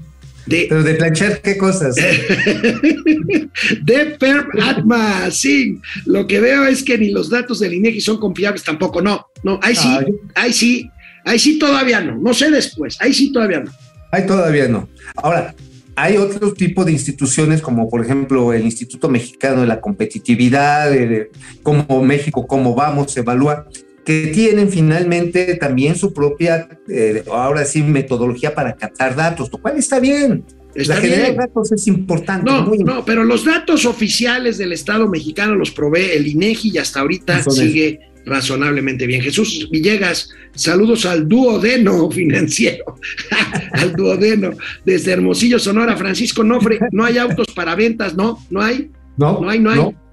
De, 0.45 0.67
Pero 0.69 0.83
de 0.83 0.93
planchar, 0.95 1.41
¿qué 1.41 1.57
cosas? 1.57 1.95
de 3.83 4.05
Perm 4.19 4.49
Atma, 4.61 5.31
sí. 5.31 5.79
Lo 6.05 6.27
que 6.27 6.39
veo 6.39 6.65
es 6.65 6.83
que 6.83 6.97
ni 6.97 7.09
los 7.09 7.29
datos 7.29 7.59
del 7.59 7.73
INEGI 7.73 8.01
son 8.01 8.19
confiables 8.19 8.63
tampoco. 8.63 9.01
No, 9.01 9.25
no, 9.43 9.59
ahí 9.63 9.75
sí, 9.75 9.87
Ay. 9.87 10.05
ahí 10.35 10.53
sí, 10.53 10.91
ahí 11.23 11.39
sí 11.39 11.57
todavía 11.57 12.01
no. 12.01 12.17
No 12.17 12.33
sé 12.33 12.51
después, 12.51 12.97
ahí 13.01 13.13
sí 13.13 13.31
todavía 13.31 13.61
no. 13.61 13.71
Ay, 14.11 14.25
todavía 14.25 14.67
no. 14.67 14.87
Ahora, 15.15 15.55
hay 15.95 16.17
otro 16.17 16.53
tipo 16.53 16.85
de 16.85 16.91
instituciones, 16.91 17.61
como 17.61 17.89
por 17.89 18.03
ejemplo 18.03 18.53
el 18.53 18.63
Instituto 18.63 19.09
Mexicano 19.09 19.61
de 19.61 19.67
la 19.67 19.81
Competitividad, 19.81 20.91
de, 20.91 21.07
de 21.07 21.31
cómo 21.63 22.03
México, 22.03 22.45
cómo 22.45 22.75
vamos, 22.75 23.11
se 23.11 23.21
evalúa, 23.21 23.67
que 24.05 24.27
tienen 24.27 24.69
finalmente 24.69 25.55
también 25.55 25.95
su 25.95 26.13
propia, 26.13 26.69
eh, 26.87 27.23
ahora 27.31 27.65
sí, 27.65 27.81
metodología 27.81 28.53
para 28.53 28.75
captar 28.75 29.15
datos, 29.15 29.51
lo 29.51 29.57
cual 29.57 29.77
está 29.77 29.99
bien. 29.99 30.45
Está 30.75 30.95
la 30.95 31.01
generar 31.01 31.25
bien. 31.27 31.37
datos 31.37 31.71
es 31.71 31.87
importante. 31.87 32.51
No, 32.51 32.63
muy 32.63 32.79
no, 32.79 33.03
pero 33.03 33.23
los 33.23 33.45
datos 33.45 33.85
oficiales 33.85 34.57
del 34.57 34.73
Estado 34.73 35.07
mexicano 35.07 35.55
los 35.55 35.71
provee 35.71 36.11
el 36.13 36.27
INEGI 36.27 36.71
y 36.73 36.77
hasta 36.77 36.99
ahorita 36.99 37.41
sigue 37.43 37.99
razonablemente 38.25 39.07
bien. 39.07 39.21
Jesús 39.21 39.69
Villegas, 39.71 40.29
saludos 40.53 41.05
al 41.05 41.27
duodeno 41.27 42.11
financiero, 42.11 42.97
al 43.71 43.93
duodeno, 43.93 44.51
desde 44.83 45.13
Hermosillo, 45.13 45.59
Sonora, 45.59 45.95
Francisco 45.95 46.43
Nofre, 46.43 46.79
no 46.91 47.05
hay 47.05 47.17
autos 47.17 47.47
para 47.55 47.75
ventas, 47.75 48.15
no, 48.15 48.39
no 48.49 48.61
hay, 48.61 48.91
No, 49.17 49.39
no 49.41 49.49
hay, 49.49 49.59
no 49.59 49.71
hay. 49.71 49.77
no. 49.77 50.04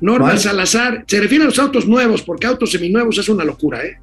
Norma. 0.00 0.36
Salazar, 0.36 1.04
se 1.06 1.20
refiere 1.20 1.44
a 1.44 1.46
los 1.48 1.58
autos 1.58 1.86
nuevos, 1.86 2.22
porque 2.22 2.46
autos 2.46 2.70
seminuevos 2.72 3.18
es 3.18 3.28
una 3.28 3.44
locura, 3.44 3.84
¿eh? 3.84 3.96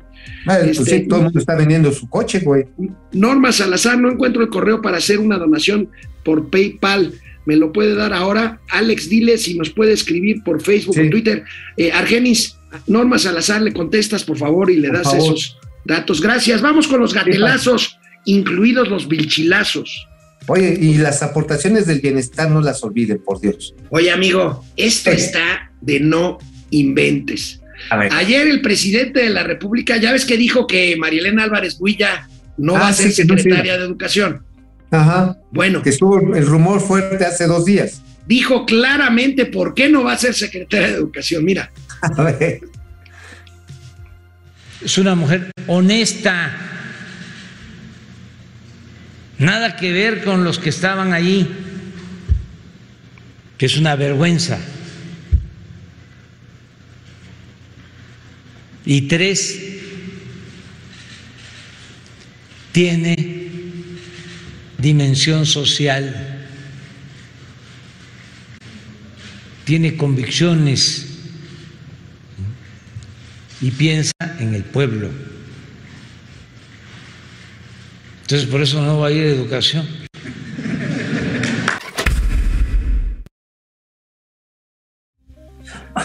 Ah, 0.47 0.57
pues 0.63 0.79
Este, 0.79 0.99
sí, 1.01 1.07
todo 1.07 1.19
el 1.19 1.23
mundo 1.25 1.39
está 1.39 1.55
vendiendo 1.55 1.91
su 1.91 2.09
coche, 2.09 2.39
güey. 2.39 2.65
Norma 3.13 3.51
Salazar, 3.51 3.97
no 3.99 4.11
encuentro 4.11 4.41
el 4.41 4.49
correo 4.49 4.81
para 4.81 4.97
hacer 4.97 5.19
una 5.19 5.37
donación 5.37 5.89
por 6.23 6.49
PayPal. 6.49 7.13
¿Me 7.45 7.55
lo 7.55 7.71
puede 7.71 7.93
dar 7.93 8.11
ahora? 8.11 8.59
Alex, 8.71 9.07
dile 9.07 9.37
si 9.37 9.55
nos 9.55 9.69
puede 9.69 9.93
escribir 9.93 10.41
por 10.43 10.61
Facebook 10.61 10.95
Sí. 10.95 11.01
o 11.01 11.09
Twitter. 11.11 11.43
Eh, 11.77 11.91
Argenis, 11.91 12.57
Norma 12.87 13.19
Salazar, 13.19 13.61
le 13.61 13.71
contestas 13.71 14.23
por 14.23 14.37
favor 14.37 14.71
y 14.71 14.77
le 14.77 14.87
Por 14.87 14.97
das 14.97 15.03
favor. 15.07 15.19
esos 15.35 15.57
datos. 15.85 16.21
Gracias. 16.21 16.61
Vamos 16.63 16.87
con 16.87 16.99
los 17.01 17.13
gatelazos, 17.13 17.99
incluidos 18.25 18.87
los 18.89 19.07
vilchilazos. 19.07 20.07
Oye, 20.47 20.77
y 20.79 20.97
las 20.97 21.21
aportaciones 21.23 21.85
del 21.87 22.01
bienestar 22.01 22.49
no 22.49 22.61
las 22.61 22.83
olviden, 22.83 23.19
por 23.23 23.39
Dios. 23.41 23.75
Oye, 23.89 24.11
amigo, 24.11 24.63
esto 24.75 25.11
Sí. 25.11 25.17
está 25.17 25.71
de 25.85 25.99
no 25.99 26.37
inventes. 26.71 27.61
A 27.89 27.97
ver. 27.97 28.11
Ayer 28.13 28.47
el 28.47 28.61
presidente 28.61 29.21
de 29.21 29.29
la 29.29 29.43
República, 29.43 29.97
ya 29.97 30.11
ves 30.11 30.25
que 30.25 30.37
dijo 30.37 30.65
que 30.67 30.95
Marielena 30.97 31.43
Álvarez 31.43 31.77
Builla 31.77 32.27
no 32.57 32.73
va 32.73 32.87
Ah, 32.87 32.89
a 32.89 32.93
ser 32.93 33.11
sí, 33.11 33.21
secretaria 33.23 33.77
de 33.77 33.83
Educación. 33.85 34.43
Ajá. 34.91 35.37
Bueno, 35.51 35.81
Que 35.81 35.89
estuvo 35.89 36.35
el 36.35 36.45
rumor 36.45 36.79
fuerte 36.81 37.25
hace 37.25 37.47
dos 37.47 37.65
días. 37.65 38.01
dijo 38.27 38.65
claramente 38.65 39.45
por 39.45 39.73
qué 39.73 39.89
no 39.89 40.03
va 40.03 40.13
a 40.13 40.17
ser 40.17 40.33
secretaria 40.33 40.87
de 40.87 40.93
Educación. 40.95 41.43
Mira, 41.43 41.71
A 42.01 42.23
ver. 42.23 42.61
es 44.83 44.97
una 44.97 45.15
mujer 45.15 45.51
honesta. 45.67 46.51
Nada 49.37 49.75
que 49.75 49.91
ver 49.91 50.23
con 50.23 50.43
los 50.45 50.59
que 50.59 50.69
estaban 50.69 51.11
allí, 51.13 51.45
que 53.57 53.65
es 53.65 53.77
una 53.77 53.95
vergüenza. 53.97 54.57
Y 58.85 59.01
tres, 59.03 59.59
tiene 62.71 63.49
dimensión 64.77 65.45
social, 65.45 66.47
tiene 69.63 69.97
convicciones 69.97 71.07
y 73.61 73.71
piensa 73.71 74.11
en 74.39 74.53
el 74.53 74.63
pueblo. 74.63 75.09
Entonces 78.21 78.47
por 78.47 78.61
eso 78.61 78.81
no 78.83 78.99
va 78.99 79.07
a 79.07 79.11
ir 79.11 79.23
a 79.23 79.29
educación. 79.29 79.87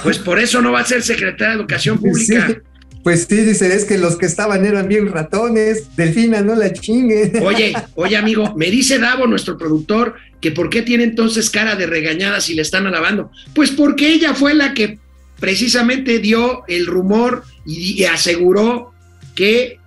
pues 0.03 0.19
por 0.19 0.39
eso 0.39 0.63
no 0.63 0.73
va 0.73 0.81
a 0.81 0.85
ser 0.85 1.03
secretaria 1.03 1.49
de 1.49 1.61
Educación 1.61 1.99
Pública. 1.99 2.63
Pues 3.03 3.27
sí, 3.29 3.37
dice, 3.37 3.75
es 3.75 3.85
que 3.85 3.97
los 3.97 4.17
que 4.17 4.27
estaban 4.27 4.67
eran 4.67 4.89
bien 4.89 5.11
ratones. 5.11 5.97
Delfina, 5.97 6.43
no 6.43 6.55
la 6.55 6.73
chingue. 6.73 7.33
Oye, 7.43 7.75
oye, 7.95 8.17
amigo, 8.17 8.55
me 8.57 8.71
dice 8.71 8.99
Davo, 8.99 9.27
nuestro 9.27 9.57
productor, 9.57 10.15
que 10.41 10.51
por 10.51 10.69
qué 10.69 10.83
tiene 10.83 11.05
entonces 11.05 11.49
cara 11.51 11.77
de 11.77 11.87
regañada 11.87 12.41
si 12.41 12.55
le 12.55 12.63
están 12.63 12.87
alabando. 12.87 13.31
Pues 13.55 13.71
porque 13.71 14.09
ella 14.09 14.35
fue 14.35 14.55
la 14.55 14.75
que 14.75 14.99
precisamente 15.39 16.19
dio 16.19 16.63
el 16.69 16.87
rumor 16.87 17.45
y, 17.65 18.03
y 18.03 18.05
aseguró 18.05 18.93
que 19.35 19.81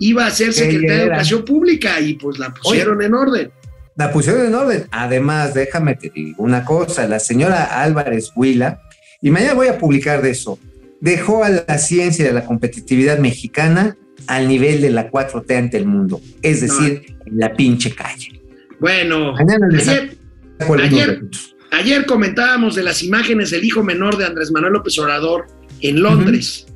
iba 0.00 0.26
a 0.26 0.30
ser 0.30 0.52
secretaria 0.52 0.96
de. 0.96 1.02
Educación 1.04 1.44
Pública 1.44 2.00
y 2.00 2.14
pues 2.14 2.38
la 2.38 2.52
pusieron 2.52 3.00
en 3.02 3.14
orden. 3.14 3.50
La 3.94 4.12
pusieron 4.12 4.46
en 4.46 4.54
orden. 4.54 4.86
Además, 4.90 5.54
déjame 5.54 5.94
te 5.94 6.10
digo 6.10 6.42
una 6.42 6.64
cosa, 6.64 7.06
la 7.06 7.20
señora 7.20 7.82
Álvarez 7.82 8.32
Huila, 8.34 8.80
y 9.22 9.30
mañana 9.30 9.54
voy 9.54 9.68
a 9.68 9.78
publicar 9.78 10.22
de 10.22 10.30
eso, 10.30 10.58
dejó 11.00 11.44
a 11.44 11.48
la 11.50 11.78
ciencia 11.78 12.24
y 12.26 12.28
a 12.28 12.32
la 12.32 12.44
competitividad 12.44 13.18
mexicana 13.18 13.96
al 14.26 14.48
nivel 14.48 14.80
de 14.80 14.90
la 14.90 15.10
4T 15.10 15.56
ante 15.56 15.76
el 15.78 15.86
mundo, 15.86 16.20
es 16.42 16.60
decir, 16.60 17.16
en 17.26 17.38
la 17.38 17.54
pinche 17.54 17.94
calle. 17.94 18.40
Bueno, 18.78 19.34
ayer, 19.36 20.16
ayer- 20.84 21.20
ayer 21.72 22.06
comentábamos 22.06 22.74
de 22.76 22.82
las 22.82 23.02
imágenes 23.02 23.50
del 23.50 23.64
hijo 23.64 23.82
menor 23.82 24.16
de 24.18 24.26
Andrés 24.26 24.50
Manuel 24.52 24.74
López 24.74 24.98
Obrador 24.98 25.46
en 25.80 26.00
Londres. 26.02 26.66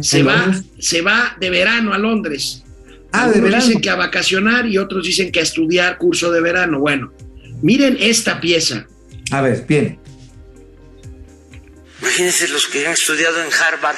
Se 0.00 0.20
En 0.20 0.26
va, 0.28 0.36
Londres. 0.46 0.64
se 0.78 1.02
va 1.02 1.36
de 1.40 1.50
verano 1.50 1.92
a 1.92 1.98
Londres. 1.98 2.64
Ah, 3.12 3.28
de 3.28 3.34
Algunos 3.34 3.42
verano. 3.44 3.64
dicen 3.66 3.80
que 3.80 3.90
a 3.90 3.94
vacacionar 3.94 4.66
y 4.66 4.78
otros 4.78 5.06
dicen 5.06 5.30
que 5.30 5.38
a 5.40 5.42
estudiar 5.44 5.98
curso 5.98 6.32
de 6.32 6.40
verano. 6.40 6.80
Bueno, 6.80 7.12
miren 7.62 7.96
esta 8.00 8.40
pieza. 8.40 8.86
A 9.30 9.40
ver, 9.40 9.64
bien. 9.68 9.98
Imagínense 12.04 12.48
los 12.48 12.66
que 12.66 12.86
han 12.86 12.92
estudiado 12.92 13.42
en 13.42 13.50
Harvard 13.50 13.96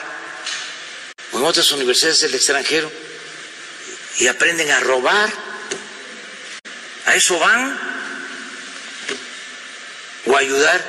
o 1.33 1.39
en 1.39 1.45
otras 1.45 1.73
universidades 1.73 2.21
del 2.21 2.37
extranjero 2.37 2.91
y 4.21 4.29
aprenden 4.29 4.71
a 4.71 4.79
robar. 4.79 5.29
¿A 7.07 7.17
eso 7.17 7.37
van? 7.41 7.77
¿O 10.27 10.37
ayudar 10.37 10.81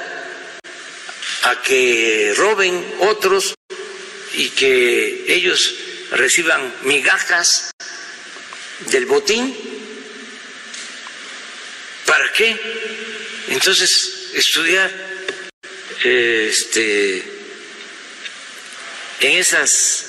a 1.42 1.62
que 1.64 2.36
roben 2.38 2.86
otros 3.00 3.56
y 4.34 4.50
que 4.52 5.26
ellos 5.28 5.74
reciban 6.12 6.72
migajas 6.84 7.72
del 8.92 9.08
botín? 9.08 9.58
¿Para 12.06 12.32
qué? 12.32 12.56
Entonces, 13.48 14.30
estudiar 14.36 15.07
este, 16.04 17.18
en 19.22 19.38
esas 19.38 20.06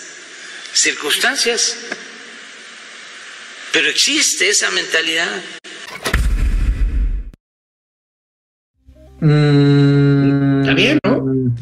circunstancias. 0.72 1.76
Pero 3.72 3.88
existe 3.88 4.48
esa 4.48 4.70
mentalidad. 4.70 5.42
Mm, 9.20 10.60
Está 10.60 10.74
bien, 10.74 10.98
¿no? 11.04 11.54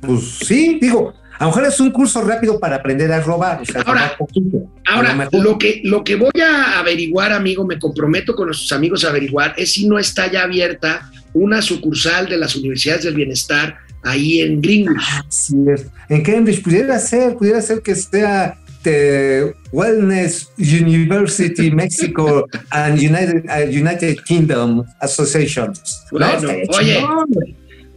Pues 0.00 0.24
sí, 0.46 0.78
digo, 0.80 1.14
a 1.38 1.44
lo 1.44 1.50
mejor 1.50 1.66
es 1.66 1.80
un 1.80 1.90
curso 1.90 2.22
rápido 2.22 2.58
para 2.58 2.76
aprender 2.76 3.12
a 3.12 3.20
robar, 3.20 3.62
o 3.62 3.64
sea, 3.64 3.82
Ahora, 3.82 4.16
poquito. 4.16 4.70
Ahora, 4.86 5.28
lo 5.32 5.58
que, 5.58 5.80
lo 5.84 6.04
que 6.04 6.16
voy 6.16 6.40
a 6.42 6.78
averiguar, 6.78 7.32
amigo, 7.32 7.64
me 7.64 7.78
comprometo 7.78 8.34
con 8.34 8.46
nuestros 8.46 8.72
amigos 8.72 9.04
a 9.04 9.10
averiguar, 9.10 9.54
es 9.56 9.72
si 9.72 9.86
no 9.86 9.98
está 9.98 10.30
ya 10.30 10.42
abierta 10.42 11.10
una 11.38 11.62
sucursal 11.62 12.28
de 12.28 12.36
las 12.36 12.54
universidades 12.56 13.04
del 13.04 13.14
bienestar 13.14 13.78
ahí 14.02 14.40
en 14.40 14.60
Greenwich. 14.60 15.02
Es- 15.30 15.86
en 16.08 16.22
Cambridge 16.22 16.62
pudiera 16.62 16.98
ser, 16.98 17.36
pudiera 17.36 17.60
ser 17.60 17.82
que 17.82 17.94
sea 17.94 18.56
the 18.82 19.52
Wellness 19.72 20.48
University 20.56 21.70
Mexico 21.70 22.46
and 22.70 22.98
United, 22.98 23.44
uh, 23.46 23.68
United 23.68 24.16
Kingdom 24.24 24.84
Association. 25.00 25.72
Bueno, 26.10 26.48
oye. 26.68 27.04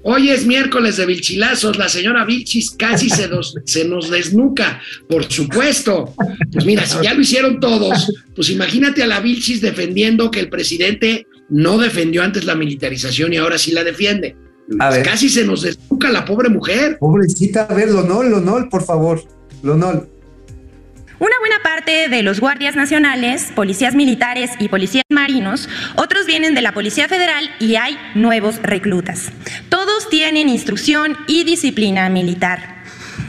Hoy 0.04 0.32
es 0.32 0.48
miércoles 0.48 0.98
de 0.98 1.06
Vilchilazos, 1.06 1.78
la 1.78 1.88
señora 1.88 2.26
Vilchis 2.26 2.72
casi 2.72 3.08
se 3.08 3.28
nos, 3.28 3.54
se 3.66 3.86
nos 3.86 4.10
desnuca, 4.10 4.82
por 5.08 5.32
supuesto. 5.32 6.16
Pues 6.52 6.66
mira, 6.66 6.88
si 6.88 6.98
ya 7.04 7.14
lo 7.14 7.22
hicieron 7.22 7.60
todos, 7.60 8.12
pues 8.36 8.50
imagínate 8.50 9.04
a 9.04 9.08
la 9.08 9.20
Vilchis 9.20 9.62
defendiendo 9.62 10.32
que 10.32 10.40
el 10.40 10.50
presidente 10.50 11.28
no 11.52 11.78
defendió 11.78 12.24
antes 12.24 12.46
la 12.46 12.56
militarización 12.56 13.34
y 13.34 13.38
ahora 13.38 13.58
sí 13.58 13.72
la 13.72 13.84
defiende. 13.84 14.36
A 14.80 14.90
ver. 14.90 15.04
Casi 15.04 15.30
se 15.30 15.46
nos 15.46 15.62
desnuca 15.62 16.10
la 16.10 16.26
pobre 16.26 16.50
mujer. 16.50 16.98
Pobrecita, 16.98 17.64
a 17.64 17.74
ver, 17.74 17.90
Lonol, 17.90 18.32
Lonol, 18.32 18.70
por 18.70 18.84
favor. 18.84 19.22
Lonol. 19.62 20.10
Una 21.20 21.36
buena 21.40 21.58
parte 21.62 22.08
de 22.10 22.24
los 22.24 22.40
guardias 22.40 22.76
nacionales, 22.76 23.52
policías 23.54 23.94
militares 23.94 24.50
y 24.58 24.70
policías 24.70 25.04
marinos, 25.10 25.70
otros 25.96 26.26
vienen 26.26 26.56
de 26.56 26.64
la 26.64 26.74
Policía 26.74 27.08
Federal 27.08 27.48
y 27.60 27.76
hay 27.76 27.96
nuevos 28.16 28.60
reclutas. 28.64 29.32
Todos 29.70 30.10
tienen 30.10 30.50
instrucción 30.50 31.16
y 31.28 31.44
disciplina 31.44 32.10
militar. 32.10 32.81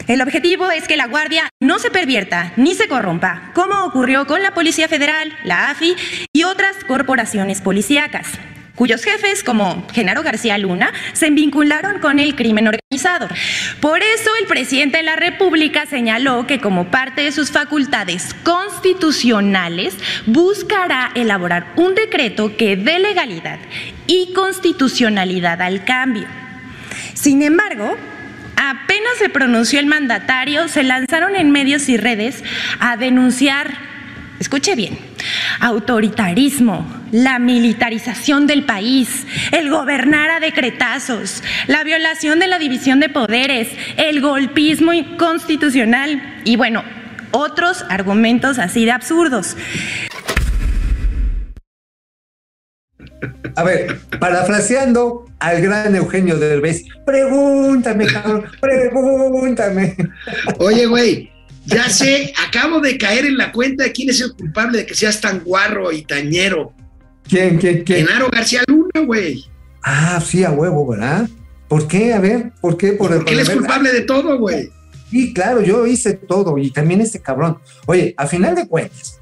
El 0.09 0.21
objetivo 0.21 0.71
es 0.71 0.89
que 0.89 0.97
la 0.97 1.07
Guardia 1.07 1.49
no 1.61 1.79
se 1.79 1.91
pervierta 1.91 2.53
ni 2.57 2.75
se 2.75 2.89
corrompa, 2.89 3.51
como 3.55 3.85
ocurrió 3.85 4.27
con 4.27 4.43
la 4.43 4.55
Policía 4.55 4.89
Federal, 4.89 5.33
la 5.45 5.71
AFI 5.71 5.97
y 6.33 6.45
otras 6.45 6.77
corporaciones 6.87 7.61
policíacas, 7.61 8.27
cuyos 8.75 9.05
jefes, 9.05 9.45
como 9.45 9.87
Genaro 9.93 10.23
García 10.23 10.59
Luna, 10.59 10.93
se 11.13 11.31
vincularon 11.31 12.01
con 12.01 12.19
el 12.19 12.35
crimen 12.35 12.69
organizado 12.69 12.83
por 13.81 14.03
eso 14.03 14.31
el 14.39 14.47
presidente 14.47 14.99
de 14.99 15.03
la 15.03 15.17
República 15.17 15.87
señaló 15.87 16.47
que 16.47 16.61
como 16.61 16.91
parte 16.91 17.23
de 17.23 17.33
sus 17.33 17.51
facultades 17.51 18.35
constitucionales 18.45 19.97
buscará 20.27 21.11
elaborar 21.15 21.73
un 21.77 21.95
decreto 21.95 22.55
que 22.57 22.77
dé 22.77 22.99
legalidad 22.99 23.59
y 24.07 24.35
constitucionalidad 24.35 25.63
al 25.63 25.85
cambio. 25.85 26.27
Sin 27.15 27.43
embargo, 27.43 27.97
apenas 28.71 29.19
se 29.19 29.29
pronunció 29.29 29.81
el 29.81 29.87
mandatario, 29.87 30.69
se 30.69 30.85
lanzaron 30.85 31.35
en 31.35 31.51
medios 31.51 31.89
y 31.89 31.97
redes 31.97 32.45
a 32.79 32.97
denunciar, 32.97 33.75
escuche 34.39 34.77
bien, 34.77 34.99
autoritarismo, 35.61 36.87
la 37.11 37.39
militarización 37.39 38.47
del 38.47 38.65
país, 38.65 39.27
el 39.51 39.69
gobernar 39.69 40.31
a 40.31 40.41
decretazos, 40.41 41.43
la 41.67 41.83
violación 41.83 42.39
de 42.39 42.47
la 42.47 42.59
división 42.59 43.01
de 43.01 43.09
poderes, 43.09 43.69
el 43.97 44.21
golpismo 44.21 44.93
inconstitucional 44.93 46.41
y 46.45 46.57
bueno, 46.57 46.85
otros 47.33 47.85
argumentos 47.89 48.59
así 48.59 48.85
de 48.85 48.93
absurdos. 48.93 49.57
A 53.57 53.65
ver, 53.65 53.99
parafraseando 54.19 55.27
al 55.39 55.61
gran 55.61 55.95
Eugenio 55.95 56.39
Derbez, 56.39 56.85
pregúntame, 57.05 58.07
cabrón, 58.07 58.45
pregúntame. 58.61 59.97
Oye, 60.59 60.87
güey, 60.87 61.31
ya 61.67 61.89
sé, 61.89 62.33
acabo 62.47 62.81
de 62.81 62.99
caer 62.99 63.27
en 63.27 63.37
la 63.37 63.53
cuenta 63.53 63.85
de 63.85 63.93
quién 63.93 64.11
es 64.11 64.21
el 64.21 64.33
culpable 64.35 64.79
de 64.79 64.87
que 64.87 64.95
seas 64.95 65.21
tan 65.21 65.41
guarro 65.41 65.93
y 65.93 66.03
tañero. 66.03 66.73
¿Quién, 67.29 67.59
quién, 67.59 67.85
quién? 67.85 68.07
Genaro 68.07 68.29
García 68.31 68.63
Luna, 68.67 69.07
güey. 69.07 69.45
Ah, 69.83 70.21
sí, 70.25 70.45
a 70.45 70.51
huevo, 70.51 70.87
¿verdad? 70.87 71.29
¿Por 71.69 71.89
qué? 71.89 72.13
A 72.13 72.21
ver, 72.21 72.53
¿por 72.61 72.77
qué? 72.77 72.93
Por 72.93 73.15
Porque 73.15 73.33
él 73.33 73.41
es 73.41 73.51
culpable 73.51 73.93
de 73.93 74.03
todo, 74.03 74.39
güey. 74.39 74.71
Sí, 75.11 75.33
claro, 75.33 75.63
yo 75.63 75.87
hice 75.87 76.15
todo 76.15 76.57
y 76.59 76.71
también 76.71 77.01
este 77.01 77.21
cabrón. 77.21 77.59
Oye, 77.87 78.15
a 78.17 78.27
final 78.27 78.55
de 78.55 78.67
cuentas, 78.67 79.21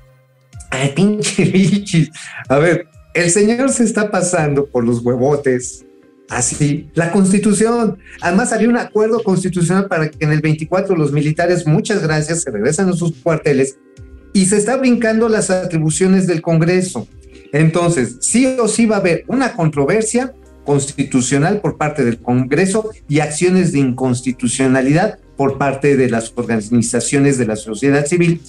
ay, 0.70 0.92
pinche 0.94 1.44
bichis. 1.52 2.10
A 2.48 2.58
ver, 2.58 2.86
el 3.14 3.30
señor 3.30 3.70
se 3.70 3.84
está 3.84 4.10
pasando 4.10 4.66
por 4.66 4.84
los 4.84 5.04
huevotes. 5.04 5.84
Así, 6.28 6.88
la 6.94 7.10
constitución. 7.10 7.98
Además, 8.20 8.52
había 8.52 8.68
un 8.68 8.76
acuerdo 8.76 9.22
constitucional 9.24 9.88
para 9.88 10.10
que 10.10 10.24
en 10.24 10.30
el 10.30 10.40
24 10.40 10.96
los 10.96 11.10
militares, 11.10 11.66
muchas 11.66 12.02
gracias, 12.02 12.42
se 12.42 12.50
regresan 12.52 12.88
a 12.88 12.92
sus 12.92 13.16
cuarteles 13.16 13.78
y 14.32 14.46
se 14.46 14.56
está 14.56 14.76
brincando 14.76 15.28
las 15.28 15.50
atribuciones 15.50 16.28
del 16.28 16.40
Congreso. 16.40 17.08
Entonces, 17.52 18.18
sí 18.20 18.46
o 18.46 18.68
sí 18.68 18.86
va 18.86 18.96
a 18.96 19.00
haber 19.00 19.24
una 19.26 19.54
controversia 19.54 20.32
constitucional 20.64 21.60
por 21.60 21.76
parte 21.76 22.04
del 22.04 22.20
Congreso 22.20 22.90
y 23.08 23.18
acciones 23.18 23.72
de 23.72 23.80
inconstitucionalidad 23.80 25.18
por 25.40 25.56
parte 25.56 25.96
de 25.96 26.10
las 26.10 26.34
organizaciones 26.36 27.38
de 27.38 27.46
la 27.46 27.56
sociedad 27.56 28.04
civil, 28.04 28.42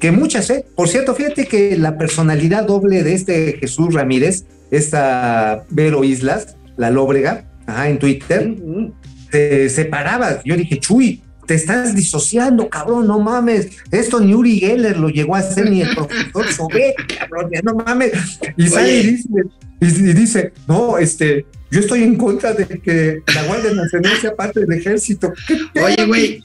que 0.00 0.12
muchas, 0.12 0.48
¿eh? 0.48 0.64
Por 0.74 0.88
cierto, 0.88 1.14
fíjate 1.14 1.44
que 1.44 1.76
la 1.76 1.98
personalidad 1.98 2.64
doble 2.64 3.02
de 3.02 3.12
este 3.12 3.58
Jesús 3.60 3.92
Ramírez, 3.92 4.46
esta 4.70 5.66
Vero 5.68 6.04
Islas, 6.04 6.56
la 6.78 6.90
Lóbrega, 6.90 7.44
ajá, 7.66 7.90
en 7.90 7.98
Twitter, 7.98 8.56
se 9.30 9.68
separaba. 9.68 10.42
Yo 10.42 10.56
dije, 10.56 10.80
Chuy, 10.80 11.22
te 11.46 11.52
estás 11.52 11.94
disociando, 11.94 12.70
cabrón, 12.70 13.06
no 13.06 13.18
mames. 13.18 13.68
Esto 13.90 14.18
ni 14.18 14.32
Uri 14.32 14.58
Geller 14.58 14.98
lo 14.98 15.10
llegó 15.10 15.36
a 15.36 15.40
hacer, 15.40 15.70
ni 15.70 15.82
el 15.82 15.94
profesor 15.94 16.50
Sobet, 16.50 16.94
cabrón, 17.18 17.50
ya 17.52 17.60
no 17.60 17.74
mames. 17.74 18.12
Y 18.56 18.68
sale 18.68 19.00
y 19.00 19.06
dice, 19.06 19.28
y, 19.80 19.86
y 19.86 20.12
dice, 20.14 20.52
no, 20.66 20.96
este, 20.96 21.44
yo 21.70 21.80
estoy 21.80 22.02
en 22.02 22.16
contra 22.16 22.54
de 22.54 22.66
que 22.80 23.22
la 23.34 23.42
Guardia 23.44 23.74
Nacional 23.74 24.16
sea 24.18 24.34
parte 24.34 24.60
del 24.60 24.72
ejército. 24.72 25.32
¿Qué 25.46 25.58
pedo, 25.72 25.84
Oye, 25.84 26.06
güey, 26.06 26.42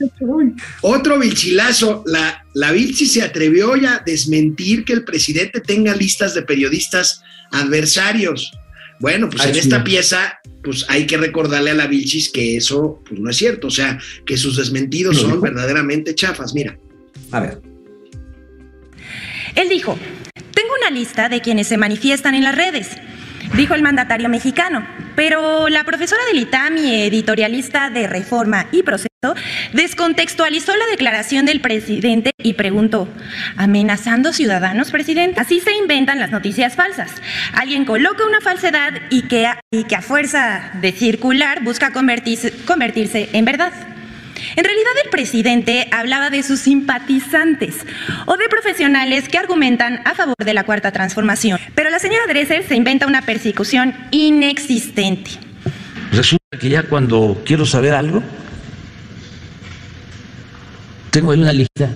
otro 0.82 1.17
vilchilazo. 1.17 2.03
La, 2.05 2.45
la 2.53 2.71
Vilchi 2.71 3.05
se 3.05 3.21
atrevió 3.21 3.76
ya 3.76 3.95
a 3.95 4.03
desmentir 4.05 4.84
que 4.84 4.93
el 4.93 5.05
presidente 5.05 5.61
tenga 5.61 5.95
listas 5.95 6.34
de 6.34 6.41
periodistas 6.41 7.21
adversarios. 7.51 8.51
Bueno, 8.99 9.30
pues 9.30 9.45
en 9.45 9.53
sí. 9.53 9.59
esta 9.61 9.84
pieza, 9.84 10.39
pues 10.61 10.86
hay 10.89 11.05
que 11.05 11.17
recordarle 11.17 11.71
a 11.71 11.76
la 11.76 11.88
Vilchis 11.88 12.30
que 12.30 12.57
eso 12.57 13.01
pues, 13.07 13.19
no 13.19 13.30
es 13.30 13.38
cierto. 13.38 13.67
O 13.67 13.71
sea, 13.71 13.99
que 14.26 14.36
sus 14.36 14.57
desmentidos 14.57 15.15
¿Lo 15.15 15.21
son 15.21 15.32
dijo? 15.32 15.41
verdaderamente 15.41 16.15
chafas. 16.15 16.53
Mira. 16.53 16.78
A 17.32 17.39
ver. 17.39 17.61
Él 19.55 19.69
dijo, 19.69 19.97
tengo 20.53 20.69
una 20.82 20.89
lista 20.89 21.30
de 21.30 21.41
quienes 21.41 21.67
se 21.67 21.78
manifiestan 21.78 22.36
en 22.36 22.43
las 22.43 22.55
redes, 22.55 22.89
dijo 23.55 23.75
el 23.75 23.81
mandatario 23.81 24.29
mexicano, 24.29 24.85
pero 25.15 25.69
la 25.69 25.83
profesora 25.83 26.21
del 26.25 26.41
ITAM 26.41 26.77
y 26.77 27.03
editorialista 27.03 27.89
de 27.89 28.07
Reforma 28.07 28.67
y 28.71 28.83
Proceso 28.83 29.09
descontextualizó 29.73 30.75
la 30.75 30.85
declaración 30.87 31.45
del 31.45 31.61
presidente 31.61 32.31
y 32.37 32.53
preguntó, 32.53 33.07
¿amenazando 33.55 34.33
ciudadanos, 34.33 34.91
presidente? 34.91 35.39
Así 35.39 35.59
se 35.59 35.73
inventan 35.75 36.19
las 36.19 36.31
noticias 36.31 36.75
falsas. 36.75 37.11
Alguien 37.53 37.85
coloca 37.85 38.25
una 38.25 38.41
falsedad 38.41 38.93
y 39.09 39.23
que 39.23 39.47
a, 39.47 40.01
fuerza 40.01 40.71
de 40.81 40.91
circular 40.91 41.63
busca 41.63 41.91
convertirse 41.91 43.29
en 43.33 43.45
verdad. 43.45 43.71
En 44.55 44.63
realidad 44.63 44.91
el 45.03 45.09
presidente 45.09 45.87
hablaba 45.91 46.29
de 46.29 46.43
sus 46.43 46.59
simpatizantes 46.59 47.75
o 48.25 48.37
de 48.37 48.47
profesionales 48.49 49.29
que 49.29 49.37
argumentan 49.37 50.01
a 50.05 50.15
favor 50.15 50.35
de 50.37 50.53
la 50.53 50.63
cuarta 50.63 50.91
transformación. 50.91 51.59
Pero 51.75 51.89
la 51.89 51.99
señora 51.99 52.23
Dresser 52.27 52.67
se 52.67 52.75
inventa 52.75 53.07
una 53.07 53.21
persecución 53.23 53.93
inexistente. 54.11 55.31
Resulta 56.11 56.57
que 56.59 56.69
ya 56.69 56.83
cuando 56.83 57.41
quiero 57.45 57.65
saber 57.65 57.93
algo, 57.93 58.21
tengo 61.09 61.31
ahí 61.31 61.39
una 61.39 61.53
lista 61.53 61.89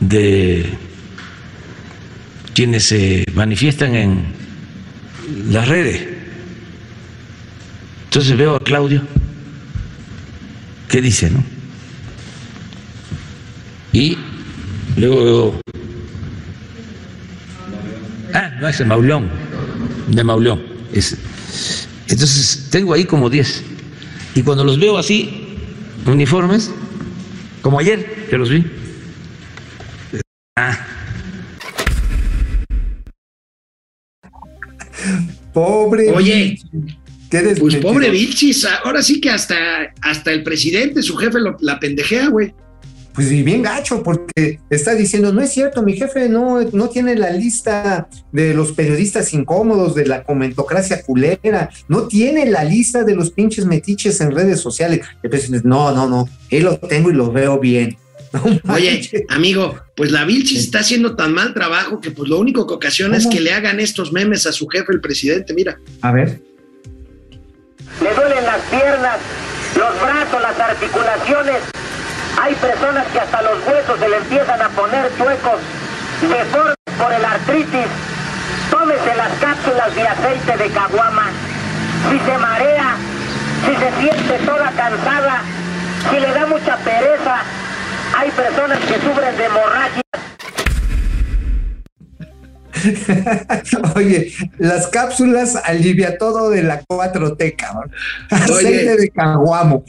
de 0.00 0.68
quienes 2.54 2.84
se 2.84 3.24
manifiestan 3.34 3.94
en 3.94 4.24
las 5.50 5.68
redes. 5.68 6.06
Entonces 8.04 8.36
veo 8.36 8.54
a 8.54 8.60
Claudio, 8.60 9.02
¿qué 10.94 11.02
dice, 11.02 11.28
no? 11.28 11.42
Y 13.92 14.16
luego 14.96 15.24
veo... 15.24 15.60
Ah, 18.32 18.52
no, 18.60 18.68
es 18.68 18.78
de 18.78 18.84
Maulón, 18.84 19.28
de 20.06 20.22
Maulón. 20.22 20.62
Es, 20.92 21.18
entonces 22.06 22.68
tengo 22.70 22.94
ahí 22.94 23.06
como 23.06 23.28
10. 23.28 23.64
Y 24.36 24.42
cuando 24.42 24.62
los 24.62 24.78
veo 24.78 24.96
así, 24.96 25.56
uniformes, 26.06 26.70
como 27.60 27.80
ayer 27.80 28.28
que 28.30 28.38
los 28.38 28.50
vi. 28.50 28.64
Ah, 30.54 30.78
Pobre. 35.52 36.12
Oye, 36.12 36.56
Pues 37.58 37.76
pobre 37.76 38.10
Vilchis, 38.10 38.66
ahora 38.84 39.02
sí 39.02 39.20
que 39.20 39.30
hasta, 39.30 39.56
hasta 40.00 40.32
el 40.32 40.42
presidente, 40.42 41.02
su 41.02 41.16
jefe, 41.16 41.40
lo- 41.40 41.56
la 41.60 41.78
pendejea, 41.80 42.28
güey. 42.28 42.52
Pues 43.14 43.30
y 43.30 43.44
bien 43.44 43.62
gacho, 43.62 44.02
porque 44.02 44.58
está 44.70 44.94
diciendo, 44.96 45.32
no 45.32 45.40
es 45.40 45.52
cierto, 45.52 45.84
mi 45.84 45.92
jefe 45.96 46.28
no, 46.28 46.62
no 46.72 46.88
tiene 46.88 47.14
la 47.14 47.30
lista 47.30 48.08
de 48.32 48.54
los 48.54 48.72
periodistas 48.72 49.32
incómodos, 49.32 49.94
de 49.94 50.04
la 50.06 50.24
comentocracia 50.24 51.00
culera, 51.02 51.70
no 51.86 52.08
tiene 52.08 52.46
la 52.50 52.64
lista 52.64 53.04
de 53.04 53.14
los 53.14 53.30
pinches 53.30 53.66
metiches 53.66 54.20
en 54.20 54.32
redes 54.32 54.58
sociales. 54.60 55.02
El 55.22 55.30
presidente, 55.30 55.68
no, 55.68 55.92
no, 55.94 56.08
no, 56.08 56.28
él 56.50 56.64
lo 56.64 56.76
tengo 56.78 57.10
y 57.10 57.14
lo 57.14 57.30
veo 57.30 57.58
bien. 57.60 57.96
No 58.34 58.74
Oye, 58.74 59.24
amigo, 59.28 59.78
pues 59.94 60.10
la 60.10 60.24
Vilchis 60.24 60.58
está 60.58 60.80
haciendo 60.80 61.14
tan 61.14 61.32
mal 61.32 61.54
trabajo 61.54 62.00
que 62.00 62.10
pues 62.10 62.28
lo 62.28 62.40
único 62.40 62.66
que 62.66 62.74
ocasiona 62.74 63.16
es 63.16 63.28
que 63.28 63.40
le 63.40 63.52
hagan 63.52 63.78
estos 63.78 64.12
memes 64.12 64.44
a 64.46 64.50
su 64.50 64.66
jefe, 64.66 64.92
el 64.92 65.00
presidente, 65.00 65.54
mira. 65.54 65.78
A 66.00 66.10
ver. 66.10 66.40
Le 68.00 68.14
duelen 68.14 68.44
las 68.44 68.60
piernas, 68.70 69.18
los 69.76 70.00
brazos, 70.00 70.40
las 70.40 70.58
articulaciones. 70.58 71.62
Hay 72.40 72.54
personas 72.56 73.06
que 73.12 73.20
hasta 73.20 73.42
los 73.42 73.66
huesos 73.66 73.98
se 73.98 74.08
le 74.08 74.16
empiezan 74.16 74.60
a 74.60 74.68
poner 74.70 75.10
chuecos, 75.16 75.60
deformes 76.20 76.74
por 76.98 77.12
el 77.12 77.24
artritis. 77.24 77.86
Tómese 78.70 79.14
las 79.16 79.32
cápsulas 79.40 79.94
de 79.94 80.08
aceite 80.08 80.56
de 80.56 80.70
caguama. 80.70 81.30
Si 82.10 82.18
se 82.18 82.38
marea, 82.38 82.96
si 83.66 83.76
se 83.76 84.00
siente 84.00 84.38
toda 84.44 84.70
cansada, 84.72 85.42
si 86.10 86.20
le 86.20 86.32
da 86.32 86.46
mucha 86.46 86.76
pereza, 86.78 87.36
hay 88.18 88.30
personas 88.30 88.78
que 88.80 89.00
sufren 89.00 89.36
de 89.36 89.44
hemorragia. 89.44 90.02
Oye, 93.96 94.32
las 94.58 94.86
cápsulas 94.88 95.56
alivia 95.56 96.18
todo 96.18 96.50
de 96.50 96.62
la 96.62 96.82
4T, 96.84 97.56
cabrón. 97.56 97.90
Aceite 98.30 98.96
de 98.96 99.08
caguamo. 99.10 99.84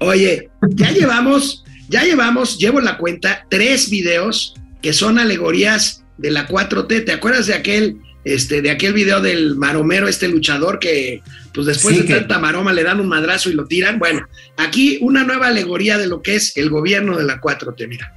Oye, 0.00 0.50
ya 0.70 0.90
llevamos, 0.90 1.64
ya 1.88 2.02
llevamos, 2.04 2.58
llevo 2.58 2.80
la 2.80 2.98
cuenta, 2.98 3.46
tres 3.48 3.90
videos 3.90 4.54
que 4.82 4.92
son 4.92 5.18
alegorías 5.18 6.04
de 6.18 6.30
la 6.30 6.46
4T. 6.46 7.04
¿Te 7.04 7.12
acuerdas 7.12 7.46
de 7.46 7.54
aquel 7.54 7.98
este, 8.24 8.60
de 8.60 8.70
aquel 8.70 8.92
video 8.92 9.20
del 9.22 9.56
maromero, 9.56 10.06
este 10.06 10.28
luchador 10.28 10.78
que 10.78 11.22
pues 11.54 11.66
después 11.66 11.96
Sí, 11.96 12.02
de 12.02 12.06
que- 12.06 12.14
tanta 12.16 12.38
maroma 12.38 12.72
le 12.72 12.82
dan 12.84 13.00
un 13.00 13.08
madrazo 13.08 13.48
y 13.50 13.54
lo 13.54 13.64
tiran. 13.66 13.98
Bueno, 13.98 14.26
aquí 14.56 14.98
una 15.00 15.24
nueva 15.24 15.48
alegoría 15.48 15.96
de 15.98 16.06
lo 16.06 16.20
que 16.22 16.36
es 16.36 16.56
el 16.56 16.68
gobierno 16.70 17.16
de 17.16 17.24
la 17.24 17.40
4T, 17.40 17.88
mira. 17.88 18.12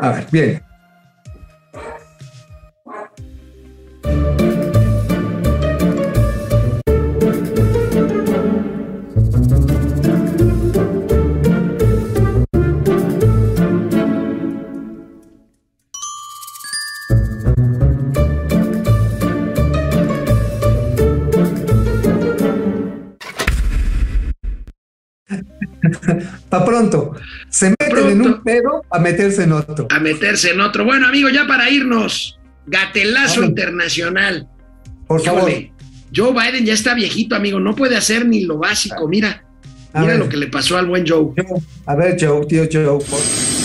A 0.00 0.10
ver, 0.10 0.26
bien. 0.32 0.62
Pa' 26.58 26.64
pronto. 26.64 27.12
Se 27.48 27.70
meten 27.70 28.08
en 28.10 28.20
un 28.22 28.42
pedo 28.42 28.82
a 28.90 28.98
meterse 28.98 29.44
en 29.44 29.52
otro. 29.52 29.86
A 29.90 29.98
meterse 30.00 30.50
en 30.50 30.60
otro. 30.60 30.84
Bueno, 30.84 31.06
amigo, 31.08 31.28
ya 31.28 31.46
para 31.46 31.68
irnos, 31.70 32.38
gatelazo 32.66 33.36
Vamos. 33.40 33.50
internacional. 33.50 34.48
Por 35.06 35.20
favor. 35.22 35.50
Joe 36.14 36.32
Biden 36.32 36.64
ya 36.64 36.74
está 36.74 36.94
viejito, 36.94 37.34
amigo, 37.34 37.58
no 37.58 37.74
puede 37.74 37.96
hacer 37.96 38.24
ni 38.26 38.44
lo 38.44 38.58
básico. 38.58 39.08
Mira, 39.08 39.44
A 39.92 40.00
mira 40.00 40.12
ver. 40.12 40.20
lo 40.22 40.28
que 40.28 40.36
le 40.36 40.46
pasó 40.46 40.76
al 40.78 40.86
buen 40.86 41.04
Joe. 41.06 41.32
Joe, 41.36 41.60
A 41.86 41.96
ver, 41.96 42.16
Joe, 42.20 42.46
tío 42.46 42.64
Joe. 42.72 42.84
por- 43.04 43.63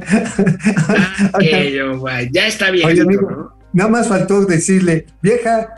Ya 2.32 2.46
está 2.46 2.70
Oye, 2.70 3.02
amigo. 3.02 3.30
¿no? 3.30 3.58
Nada 3.72 3.90
más 3.90 4.08
faltó 4.08 4.44
decirle, 4.44 5.06
vieja, 5.22 5.68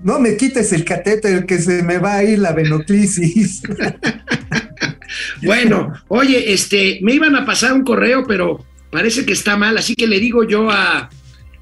no 0.00 0.18
me 0.18 0.36
quites 0.36 0.72
el 0.72 0.84
catéter 0.84 1.46
que 1.46 1.58
se 1.58 1.82
me 1.82 1.98
va 1.98 2.16
a 2.16 2.24
ir 2.24 2.38
la 2.38 2.52
venoclisis. 2.52 3.62
Bueno, 5.42 5.92
oye, 6.08 6.52
este, 6.52 6.98
me 7.02 7.14
iban 7.14 7.36
a 7.36 7.44
pasar 7.44 7.72
un 7.72 7.84
correo, 7.84 8.24
pero 8.26 8.64
parece 8.90 9.24
que 9.24 9.32
está 9.32 9.56
mal, 9.56 9.76
así 9.78 9.94
que 9.94 10.06
le 10.08 10.18
digo 10.18 10.42
yo 10.44 10.70
a, 10.70 11.08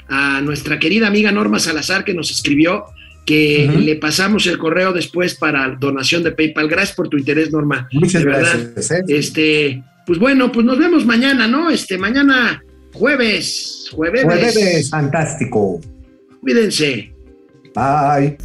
a 0.08 0.40
nuestra 0.40 0.78
querida 0.78 1.08
amiga 1.08 1.32
Norma 1.32 1.58
Salazar 1.58 2.04
que 2.04 2.14
nos 2.14 2.30
escribió 2.30 2.84
que 3.26 3.70
le 3.78 3.96
pasamos 3.96 4.46
el 4.46 4.58
correo 4.58 4.92
después 4.92 5.34
para 5.34 5.68
donación 5.78 6.22
de 6.22 6.32
PayPal. 6.32 6.68
Gracias 6.68 6.96
por 6.96 7.08
tu 7.08 7.18
interés, 7.18 7.52
Norma. 7.52 7.88
Muchas 7.92 8.24
De 8.24 8.30
verdad. 8.30 8.70
gracias. 8.74 8.90
¿eh? 8.90 9.02
Este, 9.08 9.82
pues 10.07 10.18
bueno, 10.18 10.50
pues 10.53 10.64
nos 10.66 10.78
vemos 10.78 11.05
mañana, 11.07 11.46
¿no? 11.46 11.70
Este, 11.70 11.98
mañana 11.98 12.62
jueves, 12.92 13.88
jueves. 13.92 14.24
Jueves, 14.24 14.90
fantástico. 14.90 15.80
Cuídense. 16.40 17.12
Bye. 17.74 18.36